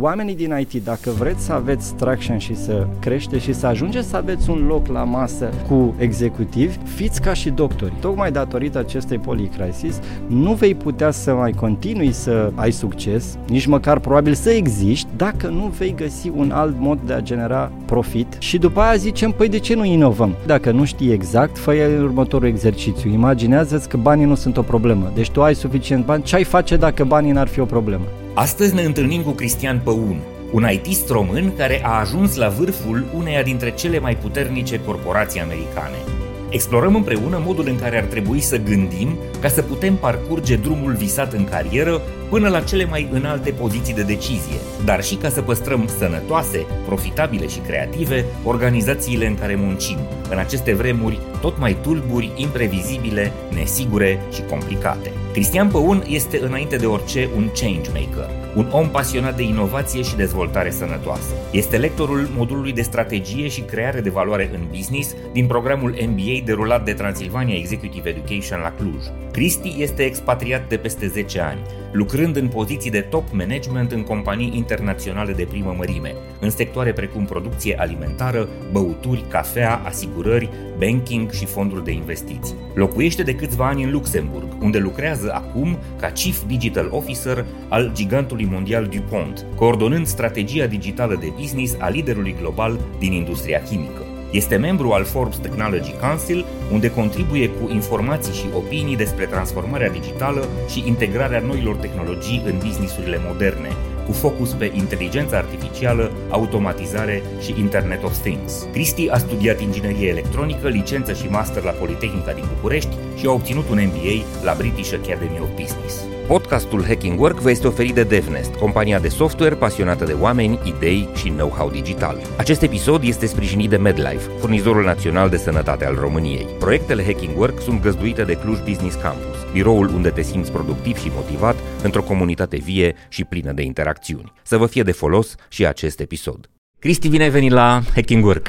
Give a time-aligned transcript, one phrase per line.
[0.00, 4.16] oamenii din IT, dacă vreți să aveți traction și să crește și să ajungeți să
[4.16, 7.92] aveți un loc la masă cu executivi, fiți ca și doctori.
[8.00, 13.98] Tocmai datorită acestei policrisis, nu vei putea să mai continui să ai succes, nici măcar
[13.98, 18.58] probabil să existi, dacă nu vei găsi un alt mod de a genera profit și
[18.58, 20.34] după aia zicem, păi de ce nu inovăm?
[20.46, 21.72] Dacă nu știi exact, fă
[22.02, 23.10] următorul exercițiu.
[23.10, 25.10] Imaginează-ți că banii nu sunt o problemă.
[25.14, 28.04] Deci tu ai suficient bani, ce ai face dacă banii n-ar fi o problemă?
[28.34, 30.20] Astăzi ne întâlnim cu Cristian Păun,
[30.52, 36.23] un ITist român care a ajuns la vârful uneia dintre cele mai puternice corporații americane.
[36.54, 41.32] Explorăm împreună modul în care ar trebui să gândim ca să putem parcurge drumul visat
[41.32, 45.88] în carieră până la cele mai înalte poziții de decizie, dar și ca să păstrăm
[45.98, 49.96] sănătoase, profitabile și creative organizațiile în care muncim,
[50.30, 55.12] în aceste vremuri tot mai tulburi, imprevizibile, nesigure și complicate.
[55.32, 60.16] Cristian Păun este înainte de orice un change maker, un om pasionat de inovație și
[60.16, 61.34] dezvoltare sănătoasă.
[61.50, 66.84] Este lectorul modulului de strategie și creare de valoare în business din programul MBA derulat
[66.84, 69.04] de Transilvania Executive Education la Cluj.
[69.30, 71.60] Cristi este expatriat de peste 10 ani,
[71.92, 77.24] lucrând în poziții de top management în companii internaționale de primă mărime, în sectoare precum
[77.24, 82.54] producție alimentară, băuturi, cafea, asigurări, banking și fonduri de investiții.
[82.74, 88.43] Locuiește de câțiva ani în Luxemburg, unde lucrează acum ca Chief Digital Officer al gigantului
[88.50, 94.02] mondial DuPont, coordonând strategia digitală de business a liderului global din industria chimică.
[94.30, 100.48] Este membru al Forbes Technology Council, unde contribuie cu informații și opinii despre transformarea digitală
[100.68, 103.68] și integrarea noilor tehnologii în businessurile moderne,
[104.06, 108.66] cu focus pe inteligența artificială, automatizare și Internet of Things.
[108.72, 113.68] Cristi a studiat inginerie electronică, licență și master la Politehnica din București și a obținut
[113.68, 116.13] un MBA la British Academy of Business.
[116.28, 121.08] Podcastul Hacking Work vă este oferit de DevNest, compania de software pasionată de oameni, idei
[121.14, 122.16] și know-how digital.
[122.36, 126.46] Acest episod este sprijinit de MedLife, furnizorul național de sănătate al României.
[126.58, 131.10] Proiectele Hacking Work sunt găzduite de Cluj Business Campus, biroul unde te simți productiv și
[131.14, 134.32] motivat într-o comunitate vie și plină de interacțiuni.
[134.42, 136.50] Să vă fie de folos și acest episod.
[136.78, 138.48] Cristi, bine ai venit la Hacking Work!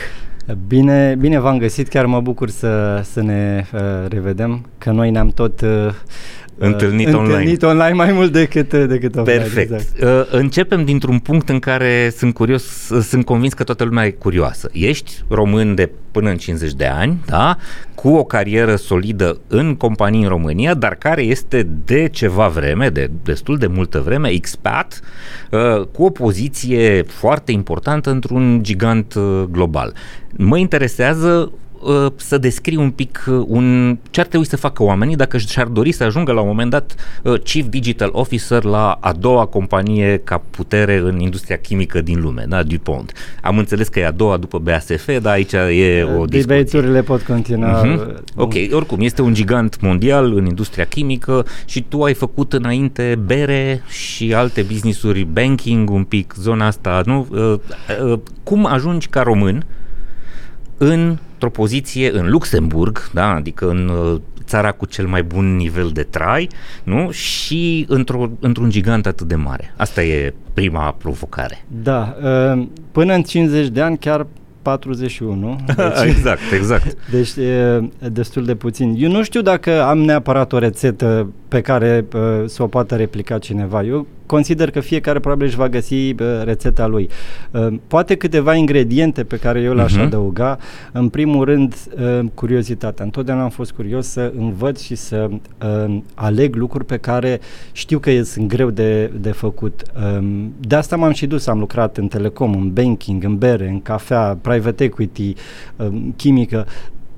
[0.67, 5.29] Bine, bine v-am găsit, chiar mă bucur să, să ne uh, revedem, că noi ne-am
[5.29, 5.69] tot uh,
[6.57, 7.33] Întâlnit, uh, online.
[7.33, 9.37] Întâlnit online mai mult decât, decât offline.
[9.37, 9.71] Perfect.
[9.71, 10.03] Exact.
[10.03, 14.69] Uh, începem dintr-un punct în care sunt curios, sunt convins că toată lumea e curioasă.
[14.71, 17.57] Ești român de până în 50 de ani, da?
[17.95, 23.09] cu o carieră solidă în companii în România, dar care este de ceva vreme, de
[23.23, 24.99] destul de multă vreme, expat,
[25.51, 29.93] uh, cu o poziție foarte importantă într-un gigant uh, global.
[30.37, 31.51] Mă interesează
[31.85, 35.67] Uh, să descrii un pic uh, un, ce ar trebui să facă oamenii dacă și-ar
[35.67, 40.21] dori să ajungă la un moment dat uh, Chief Digital Officer la a doua companie
[40.23, 43.11] ca putere în industria chimică din lume, da, DuPont.
[43.41, 46.55] Am înțeles că e a doua după BASF, dar aici e o discuție.
[46.55, 47.81] Debate-urile pot continua.
[47.83, 48.23] Uh-huh.
[48.35, 53.81] Ok, oricum, este un gigant mondial în industria chimică și tu ai făcut înainte bere
[53.87, 57.27] și alte business-uri, banking, un pic, zona asta, nu?
[57.31, 57.53] Uh,
[58.11, 59.65] uh, cum ajungi ca român
[60.77, 66.03] într-o poziție în Luxemburg, da, adică în uh, țara cu cel mai bun nivel de
[66.03, 66.49] trai,
[66.83, 67.11] nu?
[67.11, 69.73] Și într-o, într-un gigant atât de mare.
[69.77, 71.65] Asta e prima provocare.
[71.83, 74.27] Da, uh, până în 50 de ani chiar
[74.61, 75.59] 41.
[75.75, 76.97] Deci, exact, exact.
[77.11, 77.81] Deci e
[78.11, 78.95] destul de puțin.
[78.97, 83.37] Eu nu știu dacă am neapărat o rețetă pe care uh, să o poată replica
[83.37, 83.83] cineva.
[83.83, 87.09] Eu consider că fiecare probabil își va găsi uh, rețeta lui.
[87.51, 90.01] Uh, poate câteva ingrediente pe care eu le-aș uh-huh.
[90.01, 90.57] adăuga.
[90.91, 93.05] În primul rând, uh, curiozitatea.
[93.05, 97.39] Întotdeauna am fost curios să învăț și să uh, aleg lucruri pe care
[97.71, 99.81] știu că sunt greu de, de făcut.
[99.95, 100.25] Uh,
[100.59, 101.47] de asta m-am și dus.
[101.47, 105.33] Am lucrat în telecom, în banking, în bere, în cafea, private equity,
[105.75, 106.67] uh, chimică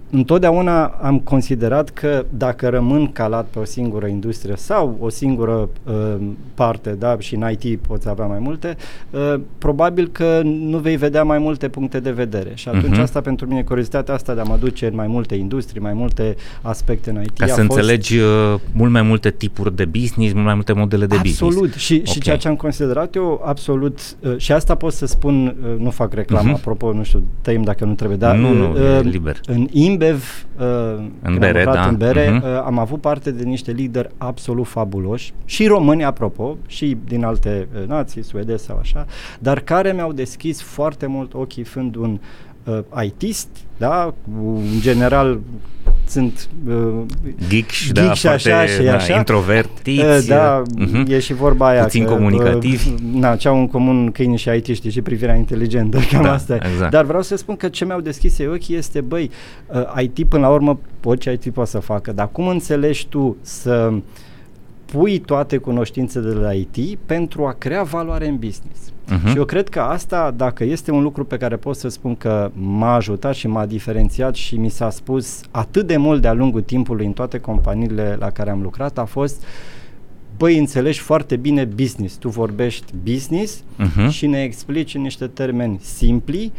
[0.10, 6.16] întotdeauna am considerat că dacă rămân calat pe o singură industrie sau o singură uh,
[6.54, 8.78] parte, da, și în IT poți avea mai multe,
[9.10, 12.52] uh, probabil că nu vei vedea mai multe puncte de vedere.
[12.54, 13.02] Și atunci uh-huh.
[13.02, 16.36] asta pentru mine, curiozitatea asta de a mă duce în mai multe industrii, mai multe
[16.62, 17.38] aspecte în IT.
[17.38, 17.62] Ca să fost...
[17.62, 18.26] înțelegi uh,
[18.72, 21.54] mult mai multe tipuri de business, mult mai multe modele de absolut.
[21.54, 21.58] business.
[21.58, 21.74] Absolut.
[21.74, 22.14] Și, okay.
[22.14, 25.90] și ceea ce am considerat eu, absolut, uh, și asta pot să spun, uh, nu
[25.90, 26.60] fac reclamă, uh-huh.
[26.60, 29.40] apropo, nu știu, tăim dacă nu trebuie, dar nu, nu, uh, liber.
[29.46, 31.88] în InBev, uh, în bere, da.
[31.88, 32.44] în bere uh-huh.
[32.44, 37.68] uh, am avut parte de niște lideri absolut fabuloși, și români, apropo, și din alte
[37.76, 39.06] uh, nații, suedezi sau așa,
[39.40, 42.20] dar care mi-au deschis foarte mult ochii fiind un
[42.64, 43.48] uh, ITist,
[43.78, 45.40] da, în general
[46.10, 47.02] sunt uh,
[47.48, 49.18] geek și, da, și așa și da, așa.
[49.18, 50.06] introvertiți.
[50.06, 51.08] Uh, da, uh-huh.
[51.08, 51.84] e și vorba aia.
[51.84, 52.86] Puțin că, comunicativ.
[52.86, 56.34] Uh, na, ce au în comun câini și IT, știi, și privirea inteligentă, cam da,
[56.34, 56.92] asta exact.
[56.92, 59.32] Dar vreau să spun că ce mi-au deschis eu ochii este, băi,
[59.68, 63.94] uh, IT până la urmă, orice IT poate să facă, dar cum înțelegi tu să
[64.92, 68.80] pui toate cunoștințele de la IT pentru a crea valoare în business?
[68.90, 69.30] Uh-huh.
[69.30, 72.52] Și eu cred că asta, dacă este un lucru pe care pot să spun că
[72.54, 77.06] m-a ajutat și m-a diferențiat și mi s-a spus atât de mult de-a lungul timpului
[77.06, 79.44] în toate companiile la care am lucrat, a fost
[80.38, 82.16] băi, înțelegi foarte bine business.
[82.16, 84.10] Tu vorbești business uh-huh.
[84.10, 86.52] și ne explici în niște termeni simpli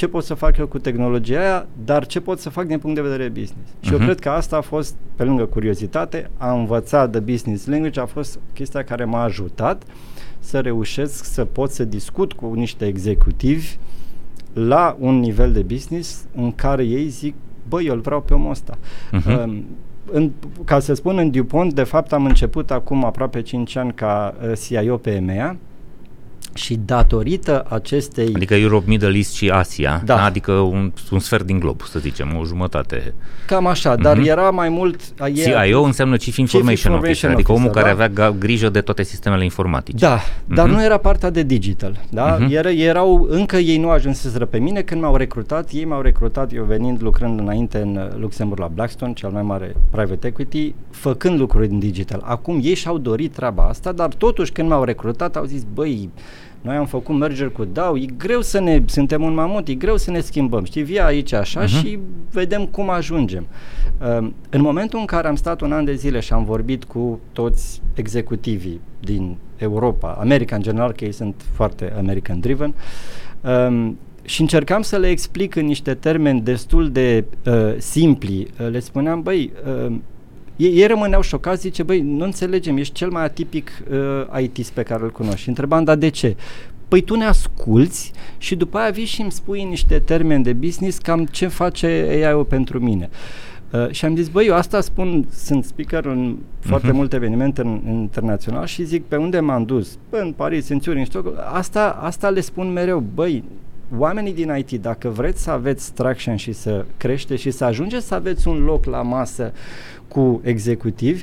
[0.00, 2.96] ce pot să fac eu cu tehnologia aia, dar ce pot să fac din punct
[2.96, 3.70] de vedere business.
[3.70, 3.80] Uh-huh.
[3.80, 4.04] Și eu mhm.
[4.04, 8.38] cred că asta a fost, pe lângă curiozitate, a învățat de business language, a fost
[8.52, 9.90] chestia care m-a ajutat uh,
[10.40, 13.76] să reușesc să pot să discut cu niște executivi
[14.52, 17.34] la un nivel de business în care ei zic,
[17.68, 18.78] băi, eu îl vreau pe omul ăsta.
[18.78, 19.44] Uh-huh.
[19.46, 19.58] Uh,
[20.12, 20.30] în,
[20.64, 24.52] ca să spun, în DuPont, de fapt, am început acum aproape 5 ani ca uh,
[24.52, 25.56] CIO pe EMEA,
[26.60, 28.32] și datorită acestei...
[28.34, 30.24] Adică Europe, Middle East și Asia, da.
[30.24, 33.14] adică un, un sfert din glob, să zicem, o jumătate.
[33.46, 34.26] Cam așa, dar mm-hmm.
[34.26, 35.00] era mai mult...
[35.34, 37.80] CIO înseamnă Chief Information, Chief Information Officer, adică omul da?
[37.80, 40.06] care avea grijă de toate sistemele informatice.
[40.06, 40.54] Da, mm-hmm.
[40.54, 42.00] dar nu era partea de digital.
[42.10, 42.38] Da?
[42.38, 42.50] Mm-hmm.
[42.50, 46.64] Era, erau, încă ei nu ajunseseră pe mine când m-au recrutat, ei m-au recrutat, eu
[46.64, 51.78] venind lucrând înainte în Luxemburg la Blackstone, cel mai mare private equity, făcând lucruri în
[51.78, 52.22] digital.
[52.24, 56.10] Acum ei și-au dorit treaba asta, dar totuși când m-au recrutat au zis, băi,
[56.60, 59.96] noi am făcut merger cu DAO, e greu să ne, suntem un mamut, e greu
[59.96, 61.66] să ne schimbăm, știi, via aici așa uh-huh.
[61.66, 61.98] și
[62.30, 63.46] vedem cum ajungem.
[64.00, 67.20] Uh, în momentul în care am stat un an de zile și am vorbit cu
[67.32, 72.74] toți executivii din Europa, America în general, că ei sunt foarte American driven,
[73.40, 78.46] um, și încercam să le explic în niște termeni destul de uh, simpli.
[78.60, 79.52] Uh, le spuneam, băi,
[79.86, 79.94] uh,
[80.60, 83.82] ei, ei rămâneau șocați, zice, băi, nu înțelegem, ești cel mai atipic
[84.32, 85.40] uh, IT pe care îl cunoști.
[85.40, 86.36] Și întrebam, dar de ce?
[86.88, 90.98] Păi tu ne asculți și după aia vii și îmi spui niște termeni de business
[90.98, 93.08] cam ce face AI-ul pentru mine.
[93.70, 96.94] Uh, și am zis, băi, eu asta spun, sunt speaker în foarte uh-huh.
[96.94, 99.98] multe evenimente în, în internațional și zic, pe unde m-am dus?
[100.10, 101.36] Bă, în Paris, în Zurich, în Stockholm.
[101.52, 103.44] Asta, asta le spun mereu, băi,
[103.98, 108.14] oamenii din IT, dacă vreți să aveți traction și să crește și să ajungeți să
[108.14, 109.52] aveți un loc la masă
[110.08, 111.22] cu executivi,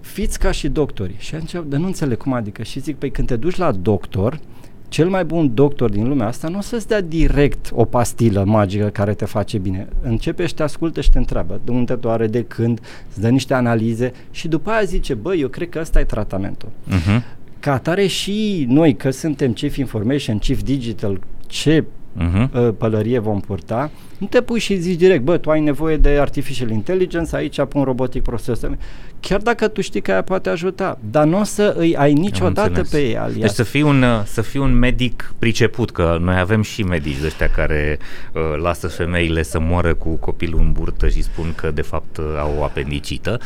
[0.00, 1.16] fiți ca și doctorii.
[1.18, 2.62] Și atunci, dar nu înțeleg cum adică.
[2.62, 4.40] Și zic, păi când te duci la doctor,
[4.88, 8.86] cel mai bun doctor din lumea asta nu o să-ți dea direct o pastilă magică
[8.86, 9.88] care te face bine.
[10.02, 13.54] Începe și te ascultă și te întreabă de unde doare, de când, îți dă niște
[13.54, 16.68] analize și după aia zice, băi, eu cred că ăsta e tratamentul.
[16.68, 17.22] Uh-huh.
[17.60, 21.20] Ca atare și noi, că suntem Chief Information, Chief Digital,
[21.52, 21.84] ce
[22.18, 22.76] uh-huh.
[22.78, 26.70] pălărie vom purta, nu te pui și zici direct, bă, tu ai nevoie de artificial
[26.70, 28.78] intelligence, aici pun robotic processor.
[29.20, 32.82] Chiar dacă tu știi că aia poate ajuta, dar nu o să îi ai niciodată
[32.90, 33.40] pe ei alias.
[33.40, 37.26] Deci să fii, un, să fii un medic priceput, că noi avem și medici de
[37.26, 37.98] ăștia care
[38.32, 42.24] uh, lasă femeile să moară cu copilul în burtă și spun că de fapt uh,
[42.38, 43.40] au o apendicită,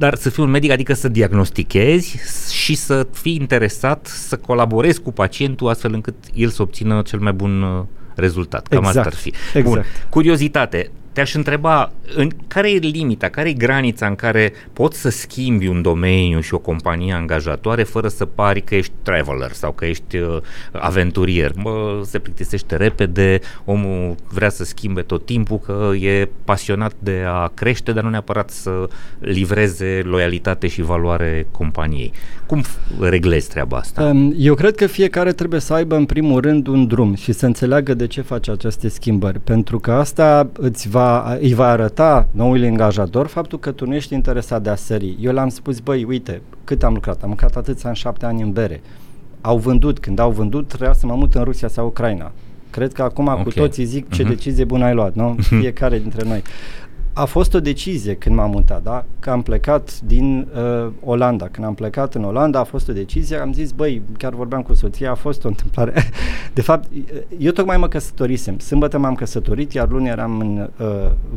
[0.00, 2.18] dar să fii un medic, adică să diagnostichezi
[2.52, 7.32] și să fii interesat să colaborezi cu pacientul astfel încât el să obțină cel mai
[7.32, 8.66] bun uh, rezultat.
[8.66, 9.32] Cam exact, asta ar fi.
[9.58, 9.64] Exact.
[9.64, 9.84] Bun.
[10.08, 15.66] Curiozitate, te-aș întreba în care e limita, care e granița în care poți să schimbi
[15.66, 20.16] un domeniu și o companie angajatoare fără să pari că ești traveler sau că ești
[20.16, 20.36] uh,
[20.72, 21.52] aventurier.
[21.56, 27.50] Mă, se plictisește repede, omul vrea să schimbe tot timpul, că e pasionat de a
[27.54, 32.12] crește, dar nu neapărat să livreze loialitate și valoare companiei.
[32.46, 32.62] Cum
[33.00, 34.02] reglezi treaba asta?
[34.02, 37.46] Um, eu cred că fiecare trebuie să aibă în primul rând un drum și să
[37.46, 42.28] înțeleagă de ce face aceste schimbări, pentru că asta îți va va, îi va arăta
[42.30, 45.16] noului angajator faptul că tu nu ești interesat de a sări.
[45.20, 47.22] Eu le-am spus, băi, uite, cât am lucrat?
[47.22, 48.80] Am lucrat atâția în șapte ani în bere.
[49.40, 52.32] Au vândut, când au vândut, trebuia să mă mut în Rusia sau Ucraina.
[52.70, 53.42] Cred că acum okay.
[53.42, 54.28] cu toții zic ce uh-huh.
[54.28, 55.36] decizie bună ai luat, nu?
[55.60, 56.42] Fiecare dintre noi
[57.12, 59.04] a fost o decizie când m-am mutat, da?
[59.18, 61.48] Că am plecat din uh, Olanda.
[61.48, 64.74] Când am plecat în Olanda a fost o decizie, am zis, băi, chiar vorbeam cu
[64.74, 65.92] soția, a fost o întâmplare.
[66.54, 66.88] De fapt,
[67.38, 68.58] eu tocmai mă căsătorisem.
[68.58, 70.86] Sâmbătă m-am căsătorit, iar luni eram în uh,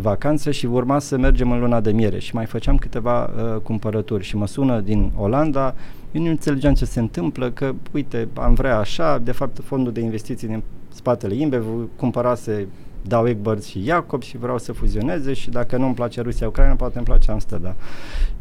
[0.02, 4.24] vacanță și urma să mergem în luna de miere și mai făceam câteva uh, cumpărături
[4.24, 5.76] și mă sună din Olanda,
[6.14, 10.00] eu nu înțelegeam ce se întâmplă, că, uite, am vrea așa, de fapt, fondul de
[10.00, 11.66] investiții din spatele INBEV
[11.96, 12.68] cumpărase
[13.08, 16.98] dau Egbert și Iacob și vreau să fuzioneze și dacă nu îmi place Rusia-Ucraina, poate
[16.98, 17.76] îmi place Amsterdam.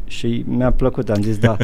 [0.05, 1.57] Și mi-a plăcut, am zis da.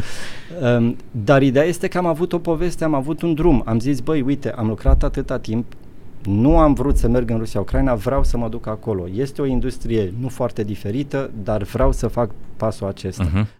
[0.76, 3.62] um, dar ideea este că am avut o poveste, am avut un drum.
[3.66, 5.72] Am zis, băi, uite, am lucrat atâta timp,
[6.24, 9.08] nu am vrut să merg în Rusia-Ucraina, vreau să mă duc acolo.
[9.14, 13.30] Este o industrie nu foarte diferită, dar vreau să fac pasul acesta.
[13.30, 13.59] Uh-huh.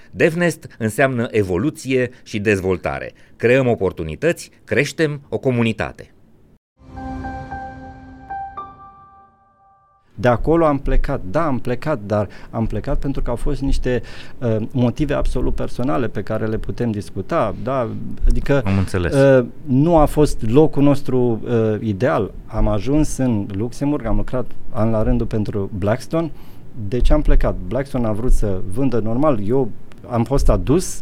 [0.11, 3.11] DevNest înseamnă evoluție și dezvoltare.
[3.35, 6.13] Creăm oportunități, creștem o comunitate.
[10.15, 14.01] De acolo am plecat, da, am plecat, dar am plecat pentru că au fost niște
[14.37, 17.89] uh, motive absolut personale pe care le putem discuta, da,
[18.27, 19.13] adică am înțeles.
[19.13, 22.31] Uh, nu a fost locul nostru uh, ideal.
[22.45, 26.31] Am ajuns în Luxemburg, am lucrat an la rândul pentru Blackstone,
[26.87, 27.55] deci am plecat.
[27.67, 29.69] Blackstone a vrut să vândă normal, eu
[30.11, 31.01] am fost adus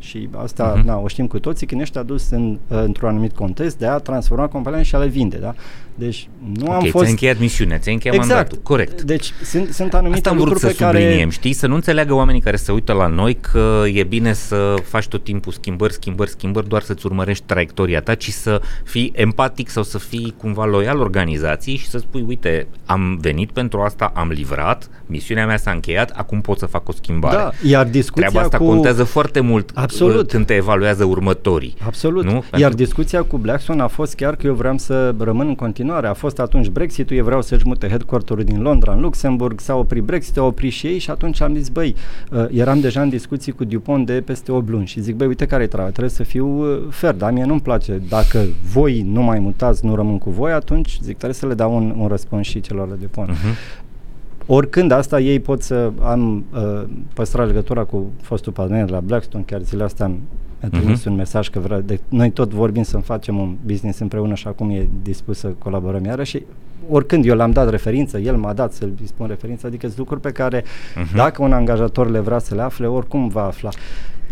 [0.00, 0.84] și asta uh-huh.
[0.84, 3.98] na, o știm cu toții, când ești adus în, uh, într-un anumit context, de a
[3.98, 5.54] transforma compania și a le vinde, da?
[5.94, 6.96] Deci nu okay, am fost...
[6.96, 8.34] ți-ai încheiat misiunea, ți-ai încheiat exact.
[8.34, 9.02] mandatul, corect.
[9.02, 11.30] Deci sunt, sunt anumite Asta am vrut să pe subliniem, care...
[11.30, 11.52] știi?
[11.52, 15.24] Să nu înțeleagă oamenii care se uită la noi că e bine să faci tot
[15.24, 19.98] timpul schimbări, schimbări, schimbări, doar să-ți urmărești traiectoria ta, ci să fii empatic sau să
[19.98, 25.46] fii cumva loial organizației și să spui, uite, am venit pentru asta, am livrat, misiunea
[25.46, 27.36] mea s-a încheiat, acum pot să fac o schimbare.
[27.36, 28.66] Da, iar discuția Treaba asta cu...
[28.66, 30.30] contează foarte mult Absolut.
[30.30, 31.74] când te evaluează următorii.
[31.86, 32.24] Absolut.
[32.24, 32.32] Nu?
[32.32, 32.76] Iar pentru...
[32.76, 35.82] discuția cu Blackstone a fost chiar că eu vreau să rămân în continuare.
[35.92, 39.74] A fost atunci atunci Brexit-ul, ei vreau să-și mute headquarter-ul din Londra în Luxemburg, s-a
[39.74, 41.94] oprit Brexit, au oprit și ei și atunci am zis, băi,
[42.30, 45.46] uh, eram deja în discuții cu Dupont de peste 8 luni și zic, băi, uite
[45.46, 49.22] care e treaba, trebuie să fiu uh, fer, dar mie nu-mi place, dacă voi nu
[49.22, 52.46] mai mutați, nu rămân cu voi, atunci zic, trebuie să le dau un, un răspuns
[52.46, 53.30] și celor de Dupont.
[53.30, 53.82] Uh-huh.
[54.46, 56.82] Oricând asta ei pot să am uh,
[57.14, 61.06] păstrat legătura cu fostul partener la Blackstone, chiar zilele astea am a trimis uh-huh.
[61.06, 64.70] un mesaj că vrea, de, noi tot vorbim să facem un business împreună și acum
[64.70, 66.42] e dispus să colaborăm iară și
[66.90, 70.30] oricând eu l-am dat referință, el m-a dat să-l spun referință, adică sunt lucruri pe
[70.30, 71.14] care uh-huh.
[71.14, 73.70] dacă un angajator le vrea să le afle, oricum va afla.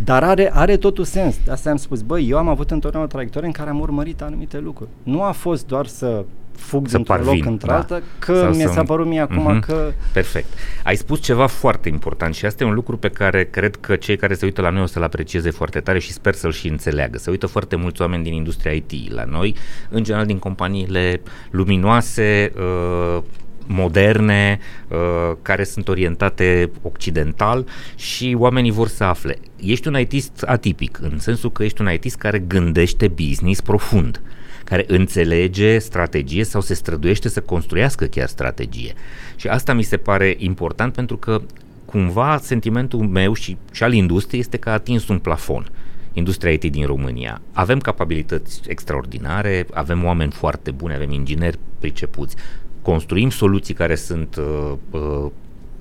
[0.04, 1.36] Dar are, are totul sens.
[1.44, 4.22] De asta am spus, băi, eu am avut întotdeauna o traiectorie în care am urmărit
[4.22, 4.90] anumite lucruri.
[5.02, 6.24] Nu a fost doar să
[6.56, 8.00] fug să dintr-un parvin, loc într-altă, da.
[8.18, 9.66] că Sau mi s-a părut mie acum uh-huh.
[9.66, 9.92] că...
[10.12, 10.46] Perfect.
[10.84, 14.16] Ai spus ceva foarte important și asta e un lucru pe care cred că cei
[14.16, 17.18] care se uită la noi o să-l aprecieze foarte tare și sper să-l și înțeleagă.
[17.18, 19.54] Se uită foarte mulți oameni din industria IT la noi,
[19.88, 23.22] în general din companiile luminoase, uh,
[23.66, 24.98] moderne, uh,
[25.42, 27.66] care sunt orientate occidental
[27.96, 29.38] și oamenii vor să afle.
[29.56, 34.20] Ești un ITist atipic, în sensul că ești un ITist care gândește business profund
[34.64, 38.92] care înțelege strategie sau se străduiește să construiască chiar strategie.
[39.36, 41.40] Și asta mi se pare important pentru că
[41.84, 45.70] cumva sentimentul meu și, și al industriei este că a atins un plafon
[46.12, 47.40] industria IT din România.
[47.52, 52.36] Avem capabilități extraordinare, avem oameni foarte buni, avem ingineri pricepuți,
[52.82, 55.30] construim soluții care sunt uh, uh,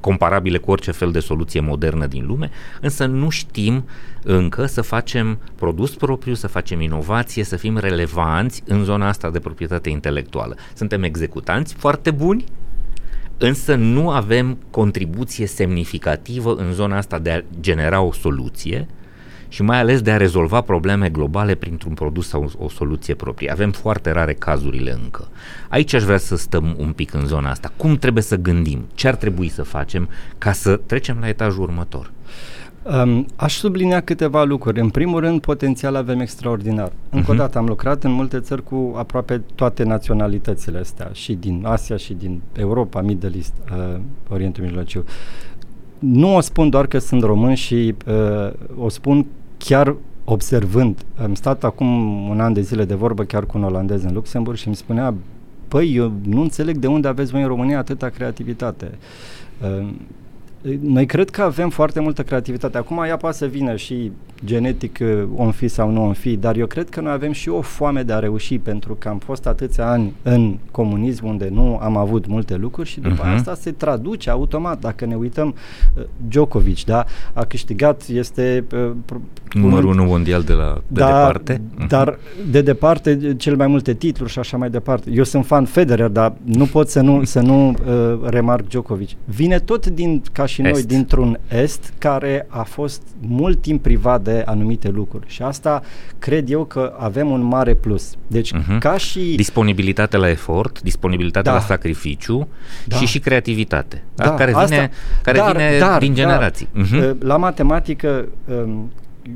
[0.02, 2.50] comparabile cu orice fel de soluție modernă din lume,
[2.82, 3.86] însă nu știm
[4.24, 9.40] încă să facem produs propriu, să facem inovație, să fim relevanți în zona asta de
[9.40, 10.56] proprietate intelectuală.
[10.74, 12.44] Suntem executanți foarte buni,
[13.38, 18.88] însă nu avem contribuție semnificativă în zona asta de a genera o soluție
[19.52, 23.52] și mai ales de a rezolva probleme globale printr-un produs sau o soluție proprie.
[23.52, 25.28] Avem foarte rare cazurile încă.
[25.70, 27.72] Aici aș vrea să stăm un pic în zona asta.
[27.78, 28.86] Cum trebuie să gândim?
[28.94, 32.12] Ce ar trebui să facem ca să trecem la etajul următor?
[33.04, 34.80] Um, aș sublinia câteva lucruri.
[34.80, 36.92] În primul rând, potențial avem extraordinar.
[37.10, 37.30] Încă uh-huh.
[37.30, 37.42] o mhm.
[37.42, 42.14] dată, am lucrat în multe țări cu aproape toate naționalitățile astea, și din Asia, și
[42.14, 45.04] din Europa, Middle East, uh, Orientul Mijlociu.
[46.00, 49.26] Nu o spun doar că sunt român și uh, o spun
[49.64, 51.88] chiar observând, am stat acum
[52.30, 55.14] un an de zile de vorbă chiar cu un olandez în Luxemburg și mi spunea,
[55.68, 58.98] păi, eu nu înțeleg de unde aveți voi în România atâta creativitate.
[60.62, 62.78] Uh, noi cred că avem foarte multă creativitate.
[62.78, 64.12] Acum ea poate să vină și
[64.46, 67.50] genetic uh, om fi sau nu om fi, dar eu cred că noi avem și
[67.50, 71.78] o foame de a reuși pentru că am fost atâția ani în comunism unde nu
[71.82, 73.36] am avut multe lucruri și după uh-huh.
[73.36, 74.80] asta se traduce automat.
[74.80, 75.56] Dacă ne uităm,
[75.98, 78.92] uh, Djokovic, da, a câștigat, este uh,
[79.54, 81.62] numărul unu mondial de la de da, departe.
[81.62, 81.88] Uh-huh.
[81.88, 82.18] Dar
[82.52, 85.10] de departe cel mai multe titluri și așa mai departe.
[85.14, 89.10] Eu sunt fan Federer, dar nu pot să nu să nu uh, remarc Djokovic.
[89.26, 90.72] Vine tot din ca și est.
[90.72, 95.82] noi dintr-un est care a fost mult timp privat de anumite lucruri și asta
[96.20, 98.16] cred eu că avem un mare plus.
[98.28, 98.78] Deci uh-huh.
[98.80, 99.34] ca și...
[99.36, 101.54] Disponibilitate la efort, disponibilitate da.
[101.56, 102.48] la sacrificiu
[102.86, 102.96] da.
[102.96, 104.90] și și creativitate, da, da care vine, asta,
[105.24, 106.68] care dar, vine dar, din generații.
[106.74, 107.18] Dar, uh-huh.
[107.20, 108.92] La matematică um,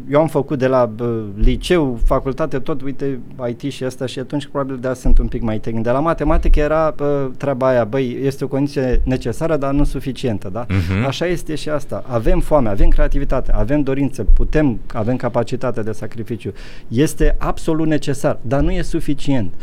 [0.10, 4.46] eu am făcut de la uh, liceu, facultate, tot, uite, IT și asta și atunci
[4.46, 5.84] probabil de sunt un pic mai tehnic.
[5.84, 10.50] De la matematică era uh, treaba aia, băi, este o condiție necesară, dar nu suficientă,
[10.50, 10.66] da?
[10.66, 11.06] Uh-huh.
[11.08, 12.04] Așa este și asta.
[12.08, 16.54] Avem foame, avem creativitate, avem dorință, putem, avem capacitate de sacrificiu.
[16.88, 19.54] Este absolut necesar, dar nu e suficient.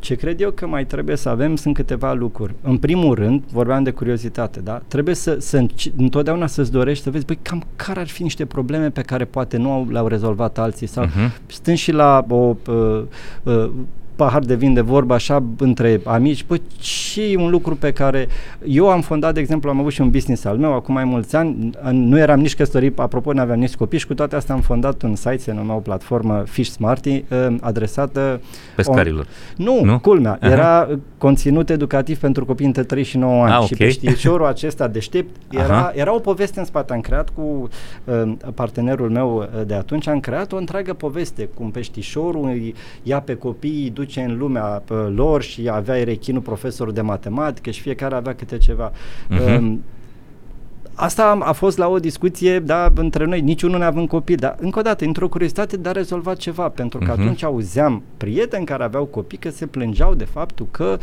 [0.00, 2.54] Ce cred eu că mai trebuie să avem sunt câteva lucruri.
[2.62, 4.82] În primul rând, vorbeam de curiozitate, da?
[4.88, 5.66] Trebuie să, să
[5.96, 9.56] întotdeauna să-ți dorești să vezi, băi, cam care ar fi niște probleme pe care poate
[9.56, 11.46] nu le-au rezolvat alții sau uh-huh.
[11.46, 13.02] stând și la o uh,
[13.42, 13.70] uh,
[14.20, 18.28] pahar de vin de vorbă așa între amici, păi și un lucru pe care
[18.64, 21.36] eu am fondat, de exemplu, am avut și un business al meu acum mai mulți
[21.36, 24.60] ani, nu eram nici căsătorit, apropo, nu aveam nici copii și cu toate astea am
[24.60, 28.40] fondat un site, se numea o platformă Fish Smarty, ă, adresată
[28.76, 29.26] pescarilor.
[29.58, 29.64] On...
[29.64, 30.50] Nu, nu, culmea, uh-huh.
[30.50, 33.86] era conținut educativ pentru copii între 3 și 9 ani ah, și okay.
[33.86, 35.94] peștișorul acesta deștept era, uh-huh.
[35.94, 37.68] era o poveste în spate, am creat cu
[38.04, 43.34] uh, partenerul meu de atunci, am creat o întreagă poveste cum peștișorul îi ia pe
[43.34, 44.82] copii, îi duce duce în lumea
[45.14, 48.90] lor și avea rechinul profesorul de matematică și fiecare avea câte ceva.
[48.90, 49.72] Uh-huh.
[50.94, 54.78] Asta a fost la o discuție, da, între noi, niciunul nu având copii, dar încă
[54.78, 57.20] o dată, într-o curiozitate de a rezolva ceva, pentru că uh-huh.
[57.20, 60.98] atunci auzeam prieteni care aveau copii că se plângeau de faptul că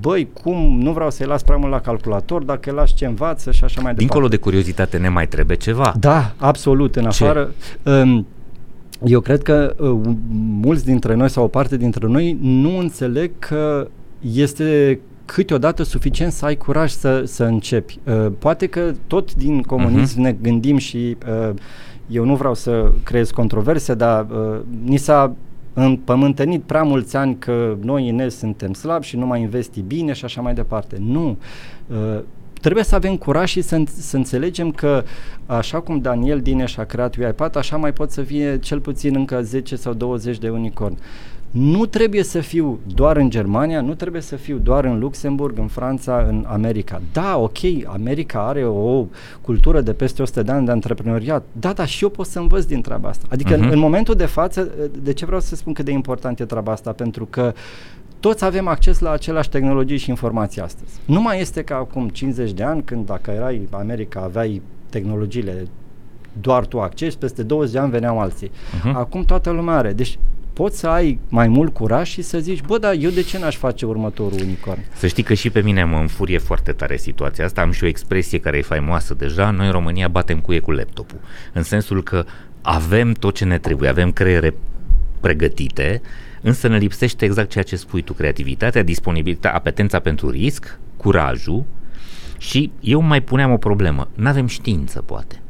[0.00, 3.50] băi, cum, nu vreau să-i las prea mult la calculator, dacă îi las ce învață
[3.50, 3.98] și așa mai departe.
[3.98, 5.94] Dincolo de curiozitate ne mai trebuie ceva.
[5.98, 7.54] Da, absolut, în afară.
[7.82, 8.26] Um,
[9.04, 10.00] eu cred că uh,
[10.60, 13.88] mulți dintre noi sau o parte dintre noi nu înțeleg că
[14.20, 17.98] este câteodată suficient să ai curaj să, să începi.
[18.04, 20.22] Uh, poate că tot din comunism uh-huh.
[20.22, 21.16] ne gândim și
[21.48, 21.54] uh,
[22.06, 25.34] eu nu vreau să creez controverse, dar uh, ni s-a
[25.72, 30.24] împământenit prea mulți ani că noi în suntem slabi și nu mai investi bine și
[30.24, 30.96] așa mai departe.
[31.00, 31.36] Nu.
[31.86, 32.20] Uh,
[32.60, 35.04] trebuie să avem curaj și să, să înțelegem că
[35.46, 39.42] așa cum Daniel Dineș a creat UiPath, așa mai pot să fie cel puțin încă
[39.42, 40.96] 10 sau 20 de unicorn.
[41.50, 45.66] Nu trebuie să fiu doar în Germania, nu trebuie să fiu doar în Luxemburg, în
[45.66, 47.02] Franța, în America.
[47.12, 49.06] Da, ok, America are o
[49.40, 51.44] cultură de peste 100 de ani de antreprenoriat.
[51.52, 53.26] Da, dar și eu pot să învăț din treaba asta.
[53.30, 53.58] Adică uh-huh.
[53.58, 53.72] în, mhm.
[53.72, 54.70] în momentul de față,
[55.02, 56.92] de ce vreau să spun cât de important e treaba asta?
[56.92, 57.52] Pentru că
[58.20, 61.00] toți avem acces la aceleași tehnologii și informații astăzi.
[61.04, 65.66] Nu mai este ca acum 50 de ani, când dacă erai America, aveai tehnologiile
[66.40, 68.50] doar tu acces, peste 20 de ani veneau alții.
[68.50, 68.92] Uh-huh.
[68.92, 69.92] Acum toată lumea are.
[69.92, 70.18] Deci
[70.52, 73.56] poți să ai mai mult curaj și să zici, bă, dar eu de ce n-aș
[73.56, 74.80] face următorul unicorn?
[74.94, 77.60] Să știi că și pe mine mă înfurie foarte tare situația asta.
[77.60, 79.50] Am și o expresie care e faimoasă deja.
[79.50, 81.18] Noi în România batem cuie cu laptopul.
[81.52, 82.24] În sensul că
[82.62, 84.54] avem tot ce ne trebuie, avem creiere
[85.20, 86.00] pregătite,
[86.40, 91.64] însă ne lipsește exact ceea ce spui tu, creativitatea, disponibilitatea, apetența pentru risc, curajul
[92.38, 95.42] și eu mai puneam o problemă, nu avem știință poate.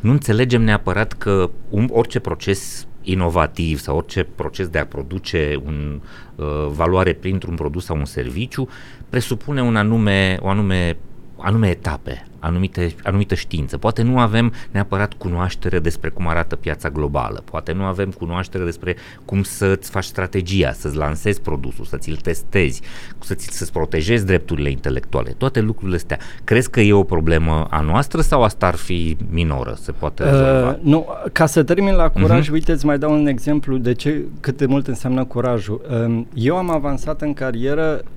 [0.00, 6.00] Nu înțelegem neapărat că un, orice proces inovativ sau orice proces de a produce un
[6.34, 8.68] uh, valoare printr-un produs sau un serviciu
[9.08, 10.96] presupune un anume, o anume
[11.42, 13.78] anume etape, anumite, anumită știință.
[13.78, 18.96] Poate nu avem neapărat cunoaștere despre cum arată piața globală, poate nu avem cunoaștere despre
[19.24, 22.82] cum să-ți faci strategia, să-ți lansezi produsul, să ți-l testezi,
[23.18, 25.34] să-ți, să-ți protejezi drepturile intelectuale.
[25.38, 26.18] Toate lucrurile astea.
[26.44, 29.76] Crezi că e o problemă a noastră sau asta ar fi minoră?
[29.80, 30.68] Se poate rezolva?
[30.68, 32.52] Uh, nu, ca să termin la curaj, uh-huh.
[32.52, 35.80] uite, îți mai dau un exemplu de ce, cât de mult înseamnă curajul.
[36.08, 38.10] Uh, eu am avansat în carieră Uh,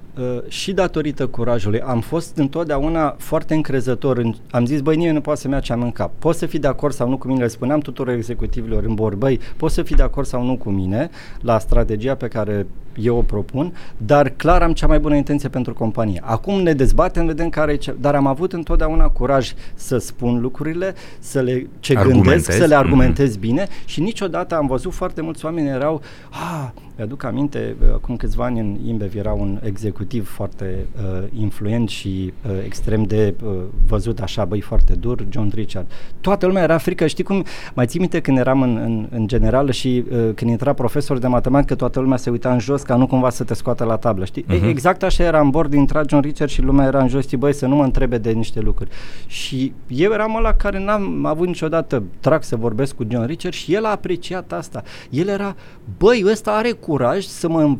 [0.47, 4.17] și datorită curajului, am fost întotdeauna foarte încrezător.
[4.17, 6.11] În, am zis, băi, nimeni nu poate să-mi ia ce am în cap.
[6.19, 9.17] Poți să fii de acord sau nu cu mine, le spuneam tuturor executivilor în bord,
[9.17, 11.09] băi, poți să fii de acord sau nu cu mine
[11.41, 15.73] la strategia pe care eu o propun, dar clar am cea mai bună intenție pentru
[15.73, 16.21] companie.
[16.23, 20.93] Acum ne dezbatem, vedem care e ce, dar am avut întotdeauna curaj să spun lucrurile,
[21.19, 23.39] să le ce gândesc, să le argumentez mm-hmm.
[23.39, 28.59] bine și niciodată am văzut foarte mulți oameni erau, ah, mi-aduc aminte, acum câțiva ani
[28.59, 33.51] în InBev era un executiv foarte uh, influent și uh, extrem de uh,
[33.87, 35.91] văzut așa, băi, foarte dur, John Richard.
[36.21, 39.71] Toată lumea era frică, știi cum, mai ții minte când eram în, în, în general
[39.71, 43.07] și uh, când intra profesor de matematică, toată lumea se uita în jos ca nu
[43.07, 44.45] cumva să te scoată la tablă, știi?
[44.49, 44.67] Uh-huh.
[44.67, 47.53] Exact așa era în bord, intra John Richard și lumea era în jos, știi, băi,
[47.53, 48.89] să nu mă întrebe de niște lucruri.
[49.27, 53.73] Și eu eram ăla care n-am avut niciodată trag să vorbesc cu John Richard și
[53.73, 54.83] el a apreciat asta.
[55.09, 55.55] El era,
[55.97, 57.77] băi, ăsta are curaj să mă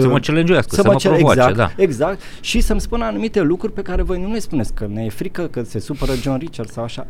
[0.00, 1.82] Să mă challenge să, să mă, cer, provoace, exact, da.
[1.82, 5.08] Exact, și să-mi spună anumite lucruri pe care voi nu le spuneți, că ne e
[5.08, 7.06] frică, că se supără John Richard sau așa.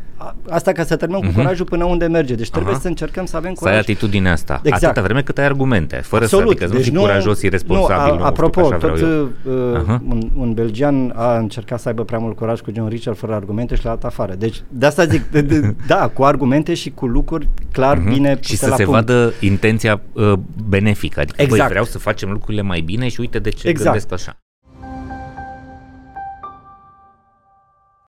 [0.49, 1.25] Asta ca să terminăm uh-huh.
[1.25, 1.41] cu mhm.
[1.41, 2.35] curajul până unde merge.
[2.35, 2.81] Deci trebuie uh-huh.
[2.81, 3.73] să încercăm să avem curaj.
[3.73, 4.59] Să ai atitudinea asta.
[4.63, 4.83] Exact.
[4.83, 6.57] Atâta vreme cât ai argumente, fără Absolut.
[6.57, 8.17] să adică deci nu fii curajos, irresponsabil.
[8.17, 9.99] Nu, a, apropo, știu, tot uh, uh-huh.
[10.09, 13.75] un, un belgian a încercat să aibă prea mult curaj cu John Richard fără argumente
[13.75, 14.33] și l-a dat afară.
[14.33, 18.13] Deci de asta zic, de, de, da, cu argumente și cu lucruri clar uh-huh.
[18.13, 18.91] bine Și să se punct.
[18.91, 20.33] vadă intenția uh,
[20.67, 21.19] benefică.
[21.19, 21.59] Adică, exact.
[21.59, 23.83] băi, vreau să facem lucrurile mai bine și uite de ce exact.
[23.83, 24.41] gândesc așa.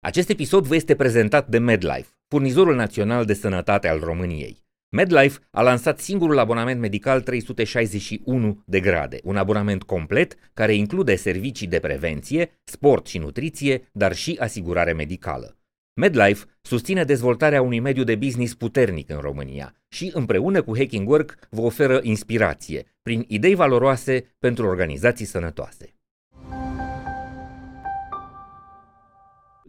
[0.01, 4.67] Acest episod vă este prezentat de MedLife, furnizorul național de sănătate al României.
[4.91, 11.67] MedLife a lansat singurul abonament medical 361 de grade, un abonament complet care include servicii
[11.67, 15.58] de prevenție, sport și nutriție, dar și asigurare medicală.
[15.99, 21.39] MedLife susține dezvoltarea unui mediu de business puternic în România și, împreună cu Hacking Work,
[21.51, 25.93] vă oferă inspirație prin idei valoroase pentru organizații sănătoase.